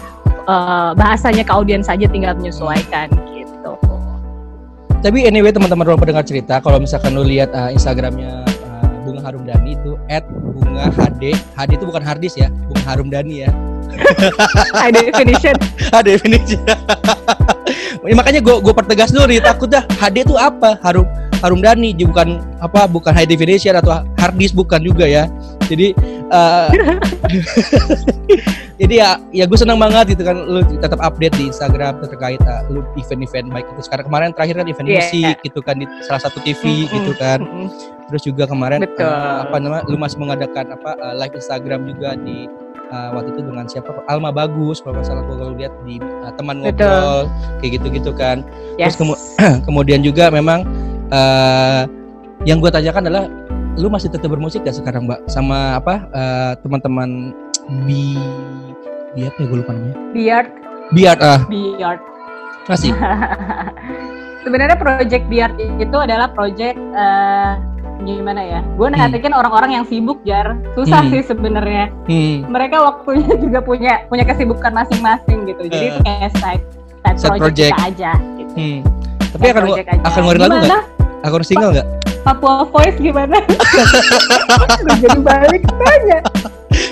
uh, 0.44 0.92
bahasanya 0.94 1.44
ke 1.44 1.52
audiens 1.52 1.84
saja 1.84 2.04
tinggal 2.04 2.32
menyesuaikan 2.34 3.12
gitu. 3.30 3.72
Tapi 5.00 5.24
anyway 5.24 5.48
teman-teman 5.48 5.84
ruang 5.86 5.96
pendengar 5.98 6.24
cerita, 6.24 6.60
kalau 6.60 6.76
misalkan 6.76 7.12
lu 7.12 7.22
lihat 7.22 7.48
uh, 7.50 7.68
Instagramnya 7.68 8.44
Bunga 9.20 9.36
Harum 9.36 9.44
Dani 9.44 9.76
itu 9.76 9.92
@bunga 10.56 10.84
HD, 10.96 11.36
HD 11.52 11.70
itu 11.76 11.84
bukan 11.84 12.00
harddisk 12.00 12.40
ya, 12.40 12.48
Bunga 12.48 12.84
Harum 12.88 13.12
Dani 13.12 13.44
ya. 13.44 13.52
High 14.80 14.96
definition. 14.96 15.52
HD 15.92 16.16
definisi. 16.16 16.56
Ya, 18.00 18.16
makanya 18.16 18.40
gue 18.40 18.64
gue 18.64 18.72
pertegas 18.72 19.12
dulu 19.12 19.28
nih 19.28 19.44
takut 19.44 19.68
dah 19.68 19.84
HD 20.00 20.24
itu 20.24 20.32
apa 20.32 20.80
Harum 20.80 21.04
Harum 21.44 21.60
Dani 21.60 21.92
bukan 22.00 22.40
apa 22.58 22.88
bukan 22.88 23.12
high 23.12 23.28
definition 23.28 23.76
atau 23.76 24.02
hard 24.16 24.34
disk 24.40 24.56
bukan 24.56 24.80
juga 24.80 25.04
ya 25.04 25.28
jadi 25.70 25.86
eh, 26.28 26.68
jadi 28.80 28.94
ya 28.96 29.10
ya 29.30 29.44
gue 29.44 29.54
senang 29.54 29.76
banget 29.76 30.16
gitu 30.16 30.24
kan 30.24 30.36
lu 30.36 30.60
tetap 30.78 30.98
update 30.98 31.36
di 31.36 31.46
Instagram 31.46 32.00
terkait 32.00 32.40
uh, 32.42 32.64
lu 32.66 32.80
event-event 32.96 33.52
baik 33.52 33.66
itu 33.68 33.82
sekarang 33.84 34.08
kemarin 34.08 34.30
terakhir 34.32 34.56
kan 34.56 34.66
event 34.66 34.88
Iya. 34.88 34.98
musik 34.98 35.36
gitu 35.44 35.60
kan 35.60 35.76
di 35.76 35.86
salah 36.02 36.22
satu 36.22 36.40
TV 36.40 36.62
Mm-mm. 36.82 36.90
gitu 36.90 37.12
kan 37.14 37.44
terus 38.08 38.22
juga 38.24 38.44
kemarin 38.44 38.82
Betul. 38.82 39.04
eh, 39.04 39.36
apa 39.44 39.56
namanya 39.56 39.84
lu 39.86 39.94
masih 39.94 40.18
mengadakan 40.18 40.72
apa 40.72 40.90
eh, 40.96 41.14
live 41.16 41.34
Instagram 41.36 41.80
juga 41.86 42.08
di 42.18 42.48
eh, 42.88 43.08
waktu 43.12 43.28
itu 43.30 43.40
dengan 43.44 43.66
siapa 43.68 43.90
Alma 44.06 44.32
Bagus 44.32 44.80
kalau 44.80 44.96
nggak 44.96 45.06
salah 45.06 45.22
gua 45.22 45.36
kalau 45.38 45.52
lihat 45.54 45.74
di 45.84 46.00
eh, 46.00 46.32
teman 46.34 46.56
Betul. 46.58 46.88
ngobrol 46.88 47.20
kayak 47.60 47.72
gitu-gitu 47.76 48.10
kan 48.12 48.42
Yes. 48.76 48.96
kemu- 48.96 49.20
kemudian 49.68 50.00
juga 50.00 50.32
memang 50.32 50.64
eh 51.10 51.84
yang 52.40 52.56
gue 52.56 52.72
tanyakan 52.72 53.04
adalah 53.04 53.28
lu 53.80 53.88
masih 53.88 54.08
tetap 54.08 54.28
bermusik 54.28 54.60
gak 54.60 54.76
sekarang 54.76 55.04
mbak 55.04 55.24
sama 55.26 55.74
apa 55.74 56.04
eh, 56.10 56.52
teman-teman 56.60 57.32
bi 57.82 58.14
bi 59.10 59.24
apa 59.24 59.36
ya 59.36 59.46
gue 59.46 59.58
lupa 59.58 59.72
namanya 59.72 59.96
Biart, 60.12 60.48
biar 60.90 61.16
ah 61.18 61.40
Biart. 61.44 62.00
masih 62.66 62.92
Sebenarnya 64.40 64.72
project 64.74 65.24
Biart 65.28 65.52
itu 65.58 65.96
adalah 65.96 66.28
project 66.28 66.76
eh, 66.76 67.52
gimana 68.00 68.40
ya? 68.40 68.60
Gue 68.74 68.88
Hmm. 68.88 68.96
ngatakin 68.96 69.36
orang-orang 69.36 69.70
yang 69.76 69.84
sibuk 69.84 70.24
jar, 70.24 70.56
susah 70.72 71.04
Hmm. 71.04 71.12
sih 71.12 71.20
sebenarnya. 71.22 71.92
hmm, 72.08 72.48
Mereka 72.48 72.80
waktunya 72.80 73.36
juga 73.44 73.60
punya 73.60 74.08
punya 74.08 74.24
kesibukan 74.24 74.72
masing-masing 74.72 75.44
gitu. 75.44 75.68
Jadi 75.68 75.84
itu 75.86 75.98
kayak 76.00 76.32
side 76.34 76.64
side, 77.04 77.16
Side 77.18 77.36
project, 77.36 77.44
project. 77.68 77.74
aja. 77.78 78.12
Gitu. 78.34 78.52
hmm. 78.56 78.78
tapi 79.30 79.42
Side 79.42 79.52
akan 79.52 79.64
aja. 79.68 79.82
akan 80.02 80.18
ngeluarin 80.18 80.40
lagu 80.40 80.56
nggak 80.58 80.82
akan 81.20 81.42
single 81.44 81.70
nggak 81.70 81.86
Papua 82.20 82.64
Voice 82.64 82.96
gimana? 82.96 83.40
Jadi 85.00 85.18
balik 85.20 85.62
tanya. 85.66 86.18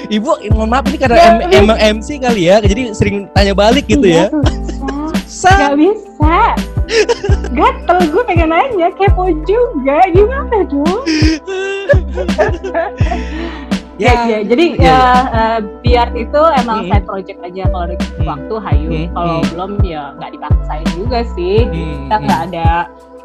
ibu 0.09 0.33
mohon 0.51 0.69
maaf 0.69 0.85
ini 0.85 0.97
karena 0.97 1.17
Ya, 1.17 1.29
em- 1.39 1.65
emang 1.65 1.79
MC 1.79 2.19
kali 2.19 2.49
ya 2.49 2.59
jadi 2.59 2.91
sering 2.91 3.29
tanya 3.31 3.53
balik 3.53 3.85
gitu 3.87 4.03
Iya, 4.03 4.27
ya 4.27 4.33
susah. 4.33 5.13
Sa 5.29 5.53
Gak 5.55 5.75
bisa. 5.77 6.39
Gatel 7.51 7.99
gue 8.09 8.23
pengen 8.25 8.49
nanya, 8.49 8.89
kepo 8.91 9.29
juga. 9.45 10.01
Gimana 10.09 10.65
dong? 10.65 11.01
Ya, 13.99 14.31
ya, 14.31 14.47
jadi 14.47 14.79
ya, 14.79 14.87
ya, 14.87 15.01
eh, 15.27 15.59
biar 15.83 16.15
itu 16.15 16.43
emang 16.55 16.87
Hmm. 16.87 16.89
side 16.89 17.03
project 17.03 17.39
aja 17.43 17.67
kalau 17.67 17.83
ada 17.83 17.97
Hmm. 17.99 18.27
waktu 18.31 18.55
hayu. 18.63 18.91
Hmm, 18.95 19.07
Kalau 19.11 19.35
hmm. 19.35 19.49
belum 19.51 19.71
ya 19.83 20.03
nggak 20.15 20.31
dipaksain 20.39 20.87
juga 20.95 21.19
sih. 21.35 21.67
Hmm, 21.67 22.07
Kita 22.07 22.15
hmm. 22.15 22.25
nggak 22.25 22.41
ada 22.47 22.69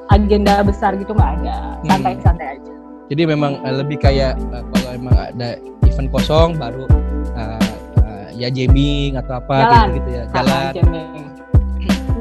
agenda 0.10 0.60
besar 0.62 0.96
gitu 0.96 1.14
nggak 1.14 1.32
ada. 1.42 1.78
Hmm. 1.80 1.90
Santai-santai 1.90 2.48
aja. 2.60 2.72
Jadi 3.08 3.24
memang 3.24 3.62
eh, 3.62 3.74
lebih 3.74 3.98
kayak 4.00 4.36
eh, 4.40 4.64
kalau 4.64 4.90
emang 4.92 5.16
ada 5.16 5.56
event 5.86 6.10
kosong 6.10 6.50
baru 6.58 6.88
eh, 7.36 7.62
eh, 8.00 8.28
ya 8.36 8.48
jamming 8.50 9.16
atau 9.16 9.38
apa 9.38 9.56
Jalan. 9.62 9.86
gitu, 9.86 9.96
gitu 9.96 10.10
ya 10.10 10.24
Sama 10.30 10.44
jalan. 10.44 10.72
jamming. 10.74 11.26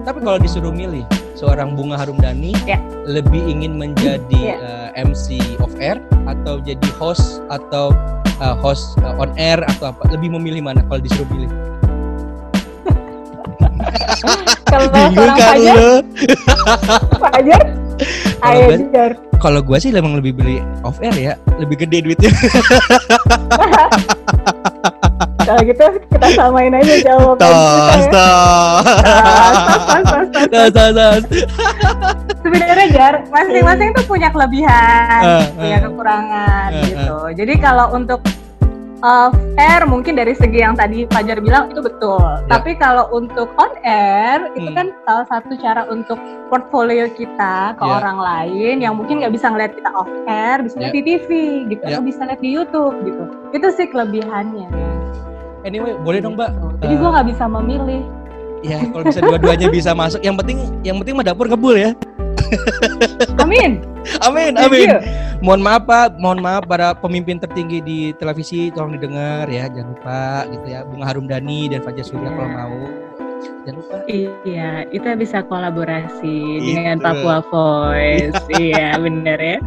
Tapi 0.03 0.19
kalau 0.19 0.39
disuruh 0.39 0.75
milih 0.75 1.07
seorang 1.39 1.79
Bunga 1.79 1.95
Harumdani 1.95 2.51
Ya. 2.67 2.83
lebih 3.07 3.39
ingin 3.47 3.79
menjadi 3.79 4.41
Ya. 4.43 4.57
eh, 4.95 5.07
MC 5.07 5.39
of 5.63 5.71
air 5.79 5.99
atau 6.27 6.59
jadi 6.59 6.89
host 6.99 7.43
atau 7.49 7.95
eh, 8.43 8.57
host 8.59 8.99
eh, 9.01 9.15
on 9.17 9.31
air 9.39 9.63
atau 9.63 9.95
apa 9.95 10.11
lebih 10.11 10.35
memilih 10.35 10.63
mana 10.63 10.83
kalau 10.87 10.99
disuruh 10.99 11.27
pilih? 11.31 11.51
Kalau 14.65 14.87
Bingung 14.89 15.29
kan 15.29 15.37
Fajar? 15.37 15.77
Fajar, 17.23 17.63
Kalau 18.39 18.49
ayo 18.49 18.65
gue- 18.69 18.91
Jar. 18.91 19.13
Kalau 19.37 19.61
gue 19.61 19.77
sih 19.77 19.91
emang 19.91 20.15
lebih 20.15 20.33
beli 20.33 20.59
off 20.81 20.97
air 20.99 21.13
ya, 21.15 21.35
lebih 21.57 21.77
gede 21.79 22.01
duitnya. 22.01 22.31
Kalau 25.43 25.59
gitu 25.61 25.83
kita 26.09 26.27
samain 26.33 26.71
aja 26.71 26.95
jawaban 27.03 27.35
kita 27.35 27.45
ya. 27.45 27.51
tos. 27.51 27.83
Tos, 27.83 28.07
tos, 28.07 28.87
tos, 29.83 30.03
tos. 30.07 30.27
Tos, 30.47 30.71
tos, 30.71 30.91
tos. 30.95 31.23
Sebenarnya 32.41 32.87
Jar, 32.89 33.15
masing-masing 33.29 33.91
tuh 33.93 34.05
punya 34.05 34.29
kelebihan, 34.31 35.21
Eh, 35.21 35.45
punya 35.53 35.77
eh. 35.77 35.81
kekurangan 35.81 36.69
Eh, 36.73 36.83
gitu. 36.89 37.17
Jadi 37.35 37.53
kalau 37.59 37.87
untuk 37.93 38.21
off 39.03 39.35
air 39.59 39.83
mungkin 39.85 40.15
dari 40.15 40.33
segi 40.33 40.63
yang 40.63 40.79
tadi 40.79 41.05
Fajar 41.11 41.43
bilang 41.43 41.71
itu 41.71 41.83
betul. 41.83 42.23
Tapi 42.47 42.79
kalau 42.79 43.11
untuk 43.11 43.51
on 43.59 43.75
air 43.83 44.49
itu. 44.55 44.71
Hmm. 44.71 44.77
kan 44.79 44.87
salah 45.05 45.27
satu 45.29 45.53
cara 45.59 45.83
untuk 45.91 46.17
portfolio 46.49 47.11
kita 47.11 47.75
ke 47.77 47.83
Ya. 47.83 47.93
orang 47.99 48.19
lain 48.19 48.77
yang 48.81 48.95
mungkin 48.95 49.21
nggak 49.21 49.35
bisa 49.35 49.51
ngeliat 49.51 49.75
kita 49.75 49.91
off 49.93 50.09
air, 50.25 50.63
bisa 50.63 50.79
lihat 50.79 50.95
di 50.95 51.03
TV 51.03 51.29
gitu, 51.69 51.83
Ya. 51.83 51.99
atau 51.99 52.03
bisa 52.03 52.21
lihat 52.25 52.41
di 52.41 52.51
YouTube 52.55 52.95
gitu. 53.03 53.23
Itu 53.53 53.67
sih 53.75 53.87
kelebihannya. 53.91 54.71
Anyway, 55.63 55.95
boleh 56.01 56.19
dong 56.19 56.35
Mbak. 56.35 56.51
Jadi 56.81 56.95
Eh, 56.95 56.99
gua 56.99 57.09
nggak 57.13 57.29
bisa 57.31 57.45
memilih. 57.47 58.03
Ya 58.63 58.79
kalau 58.79 59.03
bisa 59.03 59.19
dua-duanya 59.19 59.67
bisa 59.69 59.91
masuk. 59.91 60.23
Yang 60.23 60.37
penting, 60.39 60.59
yang 60.87 60.97
penting 61.03 61.15
mah 61.19 61.27
dapur 61.27 61.51
ngebul 61.51 61.75
ya. 61.75 61.91
Amin. 63.39 63.81
Amin, 64.21 64.59
amin. 64.59 64.89
Mohon 65.41 65.61
maaf 65.63 65.83
Pak, 65.85 66.09
mohon 66.19 66.39
maaf 66.39 66.67
para 66.67 66.91
pemimpin 66.93 67.39
tertinggi 67.39 67.79
di 67.81 67.99
televisi 68.13 68.71
tolong 68.71 68.95
didengar 68.95 69.47
ya, 69.47 69.67
jangan 69.67 69.89
lupa 69.91 70.23
gitu 70.49 70.67
ya. 70.69 70.81
Bunga 70.83 71.05
Harum 71.07 71.27
Dani 71.27 71.67
dan 71.67 71.81
Fajar 71.81 72.03
Surya 72.03 72.25
Iya. 72.25 72.33
kalau 72.33 72.51
mau. 72.51 72.79
Jangan 73.63 73.77
lupa. 73.77 73.97
Iya, 74.43 74.71
kita 74.89 75.11
bisa 75.15 75.39
kolaborasi 75.43 76.37
Gitu. 76.61 76.77
dengan 76.77 76.99
Papua 76.99 77.43
Voice. 77.47 78.35
iya, 78.61 78.95
bener 78.97 79.39
ya. 79.39 79.59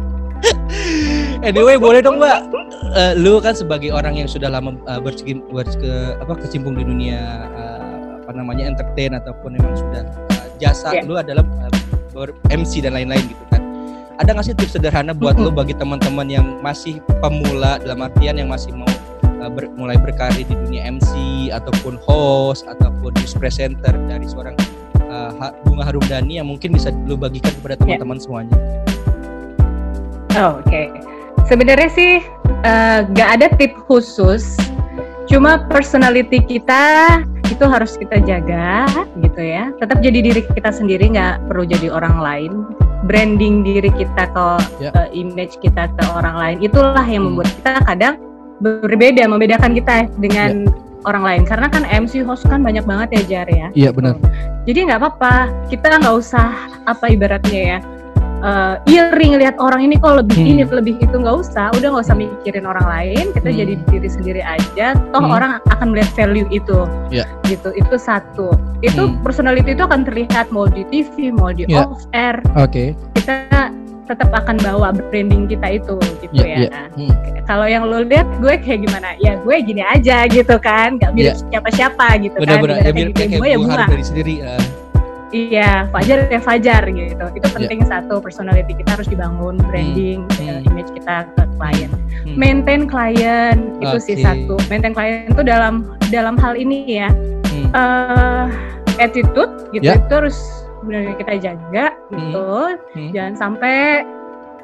Anyway, 1.42 1.76
boleh 1.76 2.00
dong 2.00 2.16
Mbak. 2.16 2.38
Eh, 2.92 3.12
lu 3.14 3.38
kan 3.38 3.52
sebagai 3.52 3.88
orang 3.88 4.16
yang 4.16 4.26
sudah 4.26 4.48
lama 4.48 4.76
uh, 4.84 5.00
bersekim, 5.00 5.44
berske- 5.48 6.16
apa 6.16 6.32
kecimpung 6.38 6.74
di 6.74 6.84
dunia 6.84 7.20
eh, 7.50 7.80
apa 8.20 8.32
namanya 8.32 8.68
entertain 8.68 9.12
ataupun 9.12 9.52
memang 9.54 9.74
sudah 9.74 10.02
eh, 10.32 10.48
jasa 10.58 10.92
Iya. 10.92 11.04
lu 11.04 11.14
adalah 11.14 11.44
eh, 11.44 11.70
ber 11.72 11.82
MC 12.48 12.80
dan 12.80 12.96
lain-lain 12.96 13.20
gitu 13.28 13.44
kan. 13.52 13.60
ada 14.16 14.32
nggak 14.32 14.46
sih 14.48 14.56
tips 14.56 14.80
sederhana 14.80 15.12
buat 15.12 15.36
Mm-mm. 15.36 15.52
lo 15.52 15.60
bagi 15.60 15.76
teman-teman 15.76 16.24
yang 16.32 16.46
masih 16.64 17.04
pemula 17.20 17.76
dalam 17.84 18.00
artian 18.00 18.40
yang 18.40 18.48
masih 18.48 18.72
mau 18.72 18.88
uh, 19.44 19.50
ber- 19.52 19.68
mulai 19.76 20.00
berkarir 20.00 20.40
di 20.40 20.56
dunia 20.56 20.88
MC 20.88 21.12
ataupun 21.52 22.00
host 22.00 22.64
ataupun 22.64 23.12
news 23.20 23.36
presenter 23.36 23.92
dari 24.08 24.24
seorang 24.24 24.56
uh, 25.12 25.52
Bunga 25.68 25.84
Harumdani 25.84 26.40
yang 26.40 26.48
mungkin 26.48 26.72
bisa 26.72 26.88
lo 27.04 27.20
bagikan 27.20 27.52
kepada 27.60 27.76
teman-teman 27.76 28.16
semuanya. 28.16 28.56
Oh, 30.36 30.60
Oke, 30.60 30.92
sebenarnya 31.48 31.88
sih 31.88 32.20
eh, 32.64 32.98
nggak 33.08 33.28
ada 33.40 33.46
tip 33.56 33.72
khusus, 33.88 34.56
cuma 35.24 35.64
personality 35.72 36.44
kita 36.44 37.24
itu 37.48 37.64
harus 37.64 37.94
kita 37.96 38.18
jaga 38.22 38.86
gitu 39.18 39.40
ya. 39.40 39.70
Tetap 39.78 39.98
jadi 40.00 40.18
diri 40.20 40.42
kita 40.44 40.70
sendiri, 40.70 41.10
nggak 41.12 41.46
perlu 41.50 41.64
jadi 41.64 41.88
orang 41.90 42.18
lain. 42.18 42.52
Branding 43.06 43.62
diri 43.62 43.90
kita 43.92 44.26
ke 44.34 44.46
Ya. 44.82 44.90
eh, 44.94 45.08
image 45.14 45.62
kita 45.62 45.86
ke 45.90 46.04
orang 46.10 46.36
lain, 46.36 46.56
itulah 46.60 47.06
yang 47.06 47.22
Hmm. 47.22 47.38
membuat 47.38 47.48
kita 47.54 47.70
kadang 47.86 48.14
berbeda, 48.58 49.22
membedakan 49.28 49.72
kita 49.76 50.08
dengan 50.16 50.66
orang 51.04 51.22
lain. 51.22 51.42
Karena 51.46 51.70
kan 51.70 51.86
MC 51.86 52.26
host 52.26 52.48
kan 52.50 52.64
banyak 52.64 52.82
banget 52.82 53.08
ya 53.14 53.22
Jar 53.30 53.48
ya. 53.48 53.68
Iya 53.72 53.90
benar. 53.94 54.18
Jadi 54.66 54.90
nggak 54.90 54.98
apa-apa, 54.98 55.34
kita 55.70 56.02
nggak 56.02 56.16
usah 56.18 56.50
apa 56.82 57.06
ibaratnya 57.06 57.60
ya 57.62 57.78
eh 58.44 58.74
iri 58.86 59.26
ngelihat 59.32 59.56
orang 59.56 59.80
ini 59.80 59.96
kok 59.96 60.20
lebih 60.20 60.36
Hmm. 60.36 60.50
ini 60.52 60.62
lebih 60.64 60.94
itu 61.00 61.16
nggak 61.16 61.36
usah, 61.40 61.72
udah 61.72 61.88
nggak 61.88 62.04
usah 62.04 62.16
mikirin 62.16 62.68
orang 62.68 62.84
lain, 62.84 63.24
kita 63.32 63.48
Hmm. 63.48 63.58
jadi 63.58 63.72
diri 63.88 64.08
sendiri 64.08 64.42
aja. 64.44 64.92
Toh 65.10 65.22
Hmm. 65.24 65.32
orang 65.32 65.50
akan 65.72 65.86
melihat 65.96 66.10
value 66.12 66.48
itu, 66.52 66.84
Ya. 67.08 67.24
gitu. 67.44 67.72
Itu 67.72 67.96
satu. 67.96 68.52
Itu 68.80 69.08
Hmm. 69.08 69.24
personality 69.24 69.72
itu 69.72 69.82
akan 69.82 70.04
terlihat 70.04 70.52
mau 70.52 70.68
di 70.68 70.84
TV, 70.88 71.32
mau 71.32 71.48
di 71.48 71.64
Ya. 71.64 71.88
off 71.88 72.04
air, 72.12 72.38
Oke. 72.54 72.92
kita 73.16 73.72
tetap 74.06 74.30
akan 74.30 74.54
bawa 74.62 74.94
branding 74.94 75.50
kita 75.50 75.82
itu, 75.82 75.98
gitu 76.22 76.38
Ya, 76.38 76.46
ya. 76.46 76.58
ya. 76.70 76.82
Hmm. 76.94 77.10
Kalau 77.42 77.66
yang 77.66 77.86
lo 77.86 78.02
lihat 78.02 78.26
gue 78.38 78.54
kayak 78.58 78.86
gimana? 78.86 79.18
Ya 79.18 79.34
gue 79.38 79.54
gini 79.62 79.82
aja 79.82 80.26
gitu 80.26 80.54
kan, 80.58 80.94
nggak 80.98 81.10
mirip 81.10 81.34
siapa-siapa 81.50 82.06
gitu 82.20 82.38
kan. 82.38 82.42
Benar-benar 82.46 82.86
ya 82.86 82.92
mirip 82.94 83.14
gitu, 83.14 83.18
kayak 83.26 83.38
gue 83.38 83.48
ya 83.48 83.58
Bunga 83.58 83.66
bunga. 83.66 83.82
Harumdani 83.86 84.04
sendiri. 84.06 84.34
uh, 84.42 84.62
Iya, 85.36 85.92
Fajar 85.92 86.18
ya 86.32 86.40
Fajar 86.40 86.82
gitu. 86.88 87.24
Itu 87.36 87.46
penting 87.52 87.84
satu 87.84 88.16
personality 88.18 88.72
kita 88.72 88.96
harus 88.96 89.04
dibangun, 89.04 89.60
branding, 89.60 90.24
Hmm. 90.40 90.48
eh, 90.48 90.68
image 90.72 90.88
kita 90.96 91.28
ke 91.36 91.42
klien. 91.60 91.90
hmm. 92.24 92.36
Maintain 92.40 92.88
klien 92.88 93.76
itu 93.78 93.96
sih 94.00 94.16
satu. 94.18 94.56
Maintain 94.72 94.96
klien 94.96 95.28
itu 95.28 95.42
dalam 95.44 95.84
dalam 96.08 96.40
hal 96.40 96.56
ini 96.56 96.88
ya, 96.88 97.12
Hmm. 97.52 97.68
eh 97.72 98.44
attitude 98.96 99.68
gitu 99.70 99.84
Ya. 99.84 100.00
itu 100.00 100.12
harus 100.14 100.38
benar 100.80 101.12
kita 101.20 101.34
jaga 101.42 101.86
gitu. 102.08 102.48
Hmm. 102.96 103.10
Jangan 103.12 103.34
sampai 103.36 104.06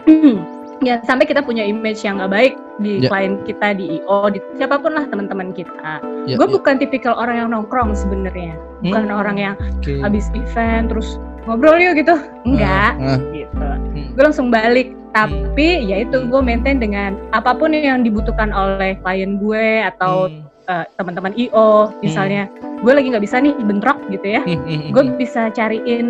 jangan 0.82 1.02
sampai 1.06 1.26
kita 1.26 1.40
punya 1.40 1.62
image 1.62 2.02
yang 2.02 2.18
nggak 2.18 2.30
baik 2.30 2.54
di 2.78 3.02
Ya. 3.02 3.08
klien 3.08 3.38
kita 3.42 3.74
di 3.74 3.98
IO 3.98 4.28
di 4.28 4.38
siapa 4.54 4.76
pun 4.76 4.92
lah 4.92 5.06
teman-teman 5.06 5.50
kita. 5.50 6.02
Ya, 6.26 6.36
Gue 6.36 6.46
ya. 6.46 6.52
bukan 6.52 6.74
tipikal 6.76 7.14
orang 7.14 7.36
yang 7.38 7.48
nongkrong 7.50 7.94
sebenarnya, 7.94 8.54
bukan 8.82 9.08
Hmm. 9.08 9.16
orang 9.16 9.36
yang 9.36 9.54
Oke. 9.78 9.98
habis 9.98 10.26
event 10.32 10.90
terus 10.90 11.16
ngobrol 11.42 11.74
yuk 11.74 11.98
gitu 11.98 12.14
enggak 12.46 12.94
Ah, 13.02 13.14
ah. 13.14 13.18
gitu 13.34 13.58
Hmm. 13.58 14.14
gue 14.14 14.22
langsung 14.22 14.46
balik 14.48 14.94
tapi 15.10 15.82
ya 15.84 16.06
itu 16.06 16.22
gue 16.24 16.40
maintain 16.40 16.78
dengan 16.78 17.18
apa 17.34 17.50
pun 17.52 17.74
yang 17.74 18.06
dibutuhkan 18.06 18.54
oleh 18.54 18.94
klien 19.02 19.42
gue 19.42 19.82
atau 19.82 20.30
Hmm. 20.30 20.46
eh, 20.62 20.86
teman-teman 20.94 21.34
io 21.34 21.90
misalnya 21.98 22.46
gue 22.78 22.92
lagi 22.94 23.10
nggak 23.10 23.24
bisa 23.26 23.42
nih 23.42 23.50
bentrok 23.58 23.98
gitu 24.08 24.38
ya 24.38 24.42
Hmm, 24.46 24.54
hmm, 24.54 24.70
hmm, 24.70 24.90
gue 24.94 25.02
hmm. 25.02 25.14
bisa 25.18 25.50
cariin 25.50 26.08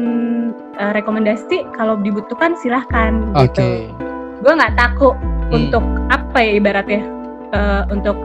eh, 0.77 0.93
rekomendasi 0.93 1.65
kalau 1.73 1.97
dibutuhkan 1.97 2.53
silahkan 2.61 3.33
Oke. 3.33 3.89
gitu 3.89 4.12
gue 4.43 4.53
nggak 4.53 4.75
takut 4.75 5.15
Hmm. 5.15 5.59
untuk 5.69 5.85
apa 6.09 6.39
ya 6.41 6.51
ibaratnya 6.57 7.01
eh, 7.53 7.83
untuk 7.93 8.17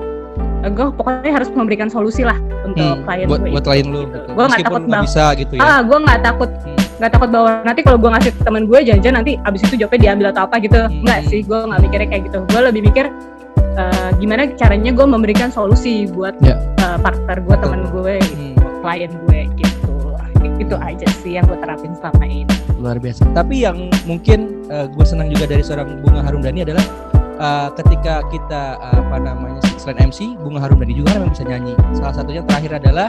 gue 0.68 0.88
pokoknya 0.96 1.32
harus 1.32 1.50
memberikan 1.52 1.88
solusi 1.88 2.24
lah 2.24 2.36
untuk 2.64 2.84
Hmm, 2.84 3.04
klien 3.04 3.28
buat 3.28 3.40
gue 3.40 3.52
buat 3.52 3.64
itu, 3.64 3.70
klien 3.70 3.86
lu 3.88 4.00
gitu. 4.04 4.18
gitu. 4.18 4.32
gue 4.34 4.46
nggak 4.48 4.64
takut 4.64 4.84
bang 4.84 5.04
bisa 5.04 5.26
gitu 5.36 5.54
ya. 5.56 5.62
ah 5.62 5.80
gue 5.84 5.98
nggak 5.98 6.20
takut 6.24 6.50
Hmm. 6.50 6.76
nggak 6.98 7.12
takut 7.14 7.30
bahwa 7.30 7.50
nanti 7.62 7.82
kalau 7.84 7.98
gue 8.00 8.10
ngasih 8.10 8.32
ke 8.34 8.42
temen 8.42 8.64
gue 8.66 8.80
jangan 8.82 9.14
nanti 9.14 9.32
abis 9.40 9.62
itu 9.64 9.76
jawabnya 9.78 10.00
diambil 10.02 10.26
atau 10.32 10.42
apa 10.44 10.56
gitu 10.60 10.80
Hmm. 10.82 11.04
nggak 11.04 11.20
sih 11.28 11.40
gue 11.44 11.60
nggak 11.62 11.80
mikirnya 11.84 12.08
kayak 12.10 12.24
gitu 12.32 12.40
gue 12.44 12.62
lebih 12.64 12.82
mikir 12.84 13.06
eh, 13.78 14.10
gimana 14.18 14.42
caranya 14.58 14.92
gue 14.92 15.06
memberikan 15.06 15.50
solusi 15.52 16.10
buat 16.10 16.34
Ya. 16.42 16.58
eh, 16.58 16.98
partner 16.98 17.38
gue 17.40 17.56
temen 17.60 17.82
gue 17.92 18.16
Hmm. 18.18 18.56
klien 18.82 19.12
gue 19.28 19.40
gitu 19.56 19.94
itu 20.58 20.74
aja 20.74 21.08
sih 21.22 21.38
yang 21.38 21.46
gue 21.46 21.60
terapin 21.62 21.94
selama 21.94 22.26
ini 22.26 22.50
luar 22.82 22.98
biasa. 22.98 23.30
Tapi 23.32 23.62
yang 23.62 23.94
mungkin 24.04 24.57
gue 24.68 25.06
senang 25.08 25.32
juga 25.32 25.48
dari 25.48 25.64
seorang 25.64 26.04
Bunga 26.04 26.20
Harumdani 26.24 26.68
adalah 26.68 26.84
uh, 27.40 27.70
ketika 27.74 28.20
kita 28.28 28.76
uh, 28.78 29.00
apa 29.00 29.18
namanya 29.22 29.62
selain 29.80 30.12
MC, 30.12 30.36
Bunga 30.44 30.60
Harumdani 30.60 30.92
juga 30.92 31.16
memang 31.16 31.32
bisa 31.32 31.48
nyanyi. 31.48 31.74
Salah 31.96 32.14
satunya 32.14 32.44
terakhir 32.44 32.84
adalah 32.84 33.08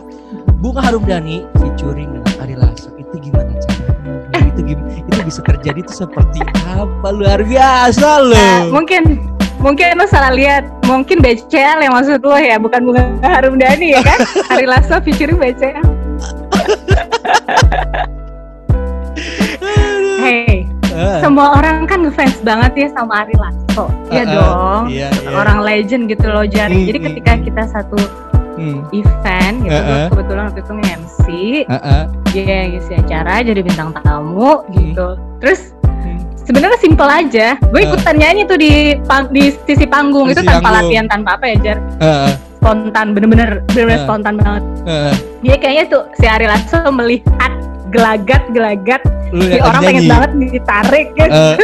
Bunga 0.62 0.80
Harumdani 0.84 1.42
featuring 1.58 2.14
dengan 2.14 2.34
Ari 2.38 2.54
Lasso. 2.54 2.94
Itu 2.94 3.18
gimana 3.18 3.58
caranya? 3.58 3.90
itu 4.38 4.60
gim- 4.74 4.86
itu 4.90 5.20
bisa 5.22 5.40
terjadi 5.42 5.78
itu 5.82 5.92
seperti 5.94 6.42
apa? 6.66 7.08
Luar 7.10 7.42
biasa 7.42 8.22
loh. 8.22 8.70
mungkin 8.70 9.18
mungkin 9.58 9.98
lo 9.98 10.06
salah 10.06 10.30
lihat 10.30 10.62
mungkin 10.86 11.18
BCL 11.18 11.82
yang 11.82 11.94
maksud 11.94 12.22
lo 12.22 12.38
ya 12.38 12.58
bukan 12.58 12.86
bunga 12.86 13.02
Harumdani 13.22 13.98
ya 13.98 14.00
kan 14.06 14.18
Hari 14.54 14.66
Lasso 14.70 15.02
featuring 15.02 15.38
BCL 15.38 15.82
semua 21.20 21.46
orang 21.54 21.84
kan 21.84 21.98
ngefans 22.00 22.38
banget 22.40 22.72
ya 22.76 22.88
sama 22.92 23.22
Ari 23.22 23.36
Lasso 23.36 23.84
ah, 23.84 23.90
Iya 24.08 24.22
ah, 24.22 24.26
dong 24.26 24.82
Iya, 24.88 25.08
iya. 25.12 25.28
orang 25.32 25.58
legend 25.60 26.02
gitu 26.06 26.26
loh 26.26 26.44
Jar. 26.44 26.66
Hmm, 26.66 26.84
Jadi 26.84 26.98
hmm, 26.98 27.06
ketika 27.12 27.32
hmm. 27.32 27.42
kita 27.44 27.62
satu 27.68 27.98
Hmm. 28.58 28.82
event 28.90 29.56
gitu, 29.62 29.70
Uh-uh. 29.70 29.86
gua 29.86 30.10
kebetulan 30.10 30.44
waktu 30.50 30.60
itu 30.60 30.72
nge-MC, 30.74 31.22
ah. 31.70 32.04
dia 32.26 32.56
ngisi 32.66 32.92
acara 32.92 33.38
jadi 33.40 33.60
bintang 33.62 33.94
tamu 33.94 34.66
gitu. 34.72 35.14
Terus 35.38 35.70
Hmm. 35.86 36.18
sebenarnya 36.36 36.78
simple 36.78 37.06
aja. 37.06 37.54
Gue 37.64 37.80
Uh. 37.80 37.86
ikutan 37.86 38.18
nyanyi 38.18 38.42
tuh 38.44 38.58
di 38.58 38.98
di 39.30 39.42
sisi 39.62 39.86
panggung 39.86 40.26
Di 40.26 40.34
itu 40.34 40.42
sisi 40.42 40.50
tanpa 40.50 40.74
panggung. 40.74 40.90
latihan 40.90 41.06
tanpa 41.06 41.30
apa 41.34 41.44
ya 41.46 41.56
Jar. 41.62 41.78
Ah, 41.96 42.06
ah. 42.26 42.32
Spontan 42.58 43.06
bener-bener 43.14 43.62
bener-bener 43.70 43.98
Uh. 43.98 44.04
spontan 44.04 44.34
banget. 44.36 44.64
Ah. 44.84 45.14
Dia 45.38 45.54
kayaknya 45.54 45.84
tuh 45.86 46.02
si 46.18 46.26
Ari 46.26 46.46
Lasso 46.50 46.78
melihat 46.90 47.52
gelagat-gelagat 47.88 49.02
Lu 49.28 49.42
si 49.42 49.58
orang 49.58 49.82
pengen 49.82 49.94
nyanyi. 49.98 50.10
banget 50.10 50.30
ditarik 50.50 51.06
kan 51.14 51.28
Eh, 51.28 51.54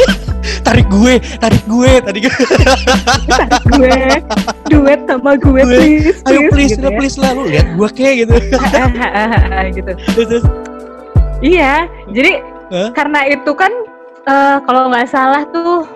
tarik 0.66 0.86
gue, 0.88 1.14
tarik 1.36 1.62
gue, 1.64 1.90
tarik 2.00 2.22
gue. 2.24 2.36
tarik 3.28 3.62
gue 3.68 3.94
duet 4.68 5.00
sama 5.04 5.32
gue 5.34 5.60
Gue, 5.60 5.62
please 5.66 6.18
Ayo 6.24 6.40
please, 6.48 6.72
gitu 6.72 6.80
lah, 6.80 6.90
ya. 6.90 6.96
please 6.96 7.16
lah, 7.16 7.30
lu 7.32 7.42
lihat 7.46 7.66
gue 7.70 7.88
kayak 7.90 8.14
gitu. 8.20 8.34
gitu. 9.76 9.90
Terus, 10.14 10.26
terus, 10.28 10.44
Iya, 11.40 11.74
jadi 12.06 12.32
Hah? 12.68 12.90
karena 12.92 13.20
itu 13.26 13.52
kan 13.52 13.72
eh, 14.22 14.56
kalau 14.62 14.88
nggak 14.88 15.08
salah 15.08 15.42
tuh 15.48 15.88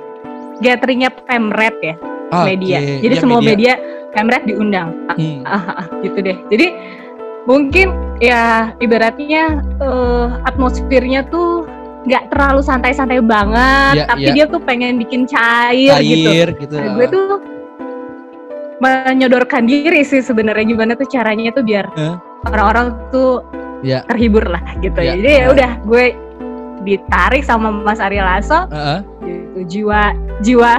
gatheringnya 0.59 1.13
Pemret 1.23 1.77
ya 1.79 1.95
ah, 2.31 2.45
media. 2.45 2.79
oke. 2.79 2.95
Jadi 3.01 3.15
Iya, 3.15 3.21
semua 3.21 3.41
media. 3.41 3.75
Pemret 4.11 4.43
diundang, 4.45 4.95
Ah, 5.05 5.15
Hmm. 5.15 5.43
ah, 5.43 5.63
ah, 5.75 5.87
gitu 5.99 6.15
deh. 6.17 6.39
Jadi 6.47 6.67
mungkin 7.45 7.93
ya 8.19 8.73
ibaratnya 8.79 9.45
eh, 9.79 10.27
atmosfernya 10.45 11.29
tuh 11.29 11.69
nggak 12.05 12.29
terlalu 12.29 12.61
santai-santai 12.61 13.25
banget, 13.25 13.97
Iya, 13.97 14.05
tapi 14.05 14.29
iya. 14.29 14.35
dia 14.37 14.45
tuh 14.45 14.61
pengen 14.61 15.01
bikin 15.01 15.25
cair, 15.25 15.97
gitu. 16.05 16.29
Cair 16.29 16.49
gitu. 16.53 16.77
Nah, 16.77 17.01
gue 17.01 17.07
tuh 17.09 17.41
menyodorkan 18.77 19.65
diri 19.65 20.05
sih 20.05 20.21
sebenarnya 20.21 20.69
gimana 20.69 20.93
tuh 20.93 21.09
caranya 21.09 21.49
tuh 21.49 21.65
biar 21.65 21.89
Hah? 21.97 22.21
orang-orang 22.45 22.93
tuh 23.09 23.41
Ya. 23.81 24.01
terhibur 24.05 24.45
lah 24.45 24.61
gitu 24.81 24.97
Ya. 24.97 25.13
ya. 25.13 25.21
Jadi 25.21 25.31
ya 25.33 25.47
udah 25.53 25.71
gue 25.85 26.05
ditarik 26.85 27.41
sama 27.41 27.69
Mas 27.73 27.97
Ari 27.97 28.21
Lasso 28.21 28.69
Heeh. 28.69 28.99
gitu 29.25 29.59
jiwa 29.65 30.13
jiwa 30.41 30.73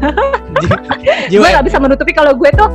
Ji- 0.60 0.72
gue 0.72 0.80
Jiwa 1.28 1.46
nggak 1.48 1.66
bisa 1.68 1.76
menutupi 1.76 2.12
kalau 2.12 2.32
gue 2.32 2.48
tuh 2.52 2.68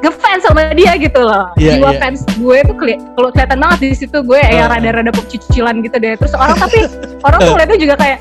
ngefans 0.00 0.42
sama 0.44 0.72
dia 0.72 0.96
gitu 0.96 1.20
loh 1.20 1.52
Iya, 1.56 1.76
jiwa 1.76 1.90
iya. 1.92 1.98
fans 2.00 2.24
gue 2.36 2.58
tuh 2.64 2.76
keli- 2.76 3.00
kalau 3.14 3.28
kelihatan 3.30 3.58
banget 3.60 3.78
di 3.84 3.88
situ 3.92 4.18
gue 4.20 4.40
Heeh. 4.40 4.56
yang 4.58 4.68
rada-rada 4.72 5.12
pecicilan 5.12 5.84
gitu 5.84 5.96
deh 5.96 6.16
terus 6.16 6.32
orang 6.32 6.56
tapi 6.56 6.88
orang 7.26 7.38
tuh 7.38 7.50
ngeliatnya 7.52 7.78
juga 7.78 7.94
kayak 8.00 8.18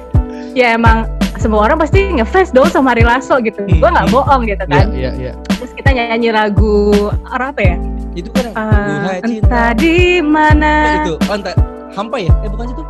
ya 0.54 0.76
emang 0.76 1.08
semua 1.40 1.64
orang 1.64 1.80
pasti 1.80 2.04
ngefans 2.12 2.52
dong 2.52 2.68
sama 2.68 2.92
Ari 2.92 3.08
Lasso 3.08 3.40
gitu 3.40 3.64
Hmm, 3.64 3.80
gue 3.80 3.90
nggak 3.90 4.08
hmm. 4.12 4.16
bohong 4.16 4.42
gitu 4.44 4.64
kan 4.68 4.92
iya, 4.92 5.12
iya. 5.16 5.32
terus 5.56 5.72
kita 5.72 5.96
nyanyi 5.96 6.30
lagu 6.36 6.92
apa 7.32 7.62
ya 7.64 7.76
Itu 8.12 8.28
kan 8.36 8.52
cinta. 8.52 9.24
entah 9.24 9.70
di 9.78 10.20
mana 10.20 11.06
itu. 11.06 11.16
Oh, 11.30 11.36
entah. 11.38 11.56
Hampa 11.96 12.18
ya? 12.20 12.32
Eh, 12.44 12.50
bukan 12.52 12.66
itu. 12.68 12.84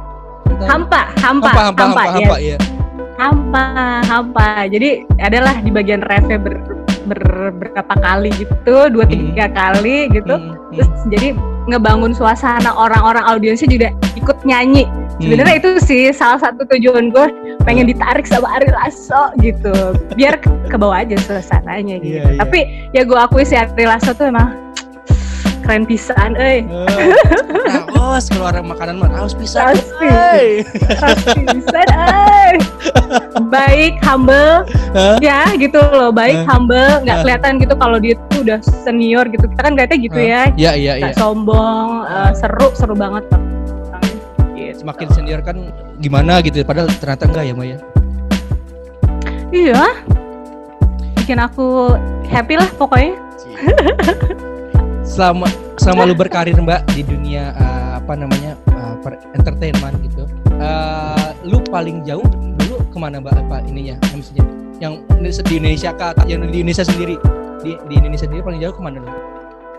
Entah. 0.50 0.66
hampa 0.66 1.02
hampa 1.22 1.50
hampa, 1.54 1.62
hampa, 1.62 1.84
hampa, 1.86 2.02
ya. 2.02 2.10
hampa, 2.18 2.36
iya. 2.42 2.58
hampa 3.16 3.64
hampa 4.04 4.48
jadi 4.68 4.90
adalah 5.22 5.56
di 5.62 5.70
bagian 5.70 6.02
refnya 6.02 6.42
ber, 6.42 6.58
ber- 7.10 7.54
berapa 7.58 7.94
kali 7.98 8.30
gitu 8.38 8.76
dua 8.94 9.06
tiga 9.10 9.50
kali 9.50 10.08
gitu 10.14 10.38
Hmm, 10.38 10.54
hmm. 10.54 10.74
terus 10.78 10.90
jadi 11.10 11.28
ngebangun 11.68 12.14
suasana 12.14 12.72
orang-orang 12.74 13.26
audiensnya 13.26 13.70
juga 13.70 13.90
ikut 14.16 14.38
nyanyi 14.46 14.86
Sebenarnya 15.20 15.60
itu 15.60 15.70
sih 15.84 16.16
salah 16.16 16.40
satu 16.40 16.64
tujuan 16.64 17.12
gue 17.12 17.28
pengen 17.68 17.92
ditarik 17.92 18.24
sama 18.24 18.56
Ari 18.56 18.72
Lasso 18.72 19.36
gitu. 19.44 19.76
Biar 20.16 20.40
ke, 20.40 20.48
ke 20.72 20.80
bawah 20.80 21.04
aja 21.04 21.20
suasananya 21.20 22.00
gitu. 22.00 22.24
Iya, 22.24 22.24
iya. 22.24 22.40
Tapi 22.40 22.60
ya 22.96 23.04
gue 23.04 23.20
akui 23.20 23.44
sih 23.44 23.60
Ari 23.60 23.84
Lasso 23.84 24.16
tuh 24.16 24.32
emang 24.32 24.56
keren 25.68 25.84
pisan 25.84 26.40
eh. 26.40 26.64
Raos 27.68 28.32
kalau 28.32 28.48
orang 28.48 28.72
makanan 28.72 28.96
mah 28.96 29.12
raos 29.12 29.36
pisan. 29.36 29.76
Raos 29.76 29.92
euy. 30.00 30.64
Keras 30.88 31.20
pisan 31.36 31.88
eh. 31.92 32.56
Baik, 33.50 33.98
humble, 34.06 34.66
Hah? 34.94 35.18
ya 35.20 35.50
gitu 35.58 35.80
loh. 35.80 36.14
Baik, 36.14 36.46
Hah? 36.46 36.56
humble, 36.56 37.04
nggak 37.06 37.16
Hah? 37.16 37.24
kelihatan 37.26 37.52
gitu 37.62 37.74
kalau 37.76 37.98
dia 37.98 38.16
tuh 38.30 38.40
udah 38.46 38.60
senior 38.62 39.26
gitu. 39.30 39.46
Kita 39.50 39.62
kan 39.66 39.72
ngeliatnya 39.74 40.00
gitu 40.00 40.20
ya. 40.20 40.42
Iya 40.56 40.72
iya 40.78 40.94
iya. 41.02 41.14
Sombong, 41.18 42.06
eh, 42.06 42.32
seru, 42.38 42.68
seru 42.78 42.94
banget. 42.94 43.26
Gitu. 44.56 44.86
Semakin 44.86 45.08
senior 45.12 45.42
kan 45.44 45.74
gimana 46.00 46.40
gitu 46.40 46.64
padahal 46.64 46.88
ternyata 47.00 47.28
enggak 47.28 47.44
ya 47.46 47.54
Maya. 47.54 47.78
Iya. 49.50 49.84
Bikin 51.20 51.40
aku 51.42 51.98
happy 52.30 52.56
lah 52.58 52.70
pokoknya. 52.78 53.18
selama 55.10 55.50
selama 55.82 56.06
lu 56.06 56.16
berkarir 56.16 56.56
mbak 56.62 56.86
di 56.94 57.02
dunia 57.02 57.52
uh, 57.58 57.98
apa 57.98 58.14
namanya 58.14 58.54
uh, 58.78 58.96
per 59.02 59.18
entertainment 59.34 59.98
gitu 60.06 60.24
uh, 60.60 61.32
lu 61.48 61.60
paling 61.68 62.04
jauh 62.06 62.24
dulu 62.60 62.84
ke 62.92 62.98
mana 63.00 63.18
mbak 63.24 63.36
apa 63.36 63.64
ininya 63.66 63.96
maksudnya 64.14 64.46
yang 64.80 65.00
di 65.20 65.54
Indonesia 65.60 65.92
kah 65.92 66.16
atau 66.16 66.24
yang 66.28 66.44
di 66.48 66.64
Indonesia 66.64 66.86
sendiri 66.88 67.16
di, 67.60 67.76
di 67.92 67.94
Indonesia 68.00 68.28
sendiri 68.28 68.44
paling 68.44 68.62
jauh 68.64 68.76
ke 68.76 68.82
mana 68.84 69.04
lu 69.04 69.10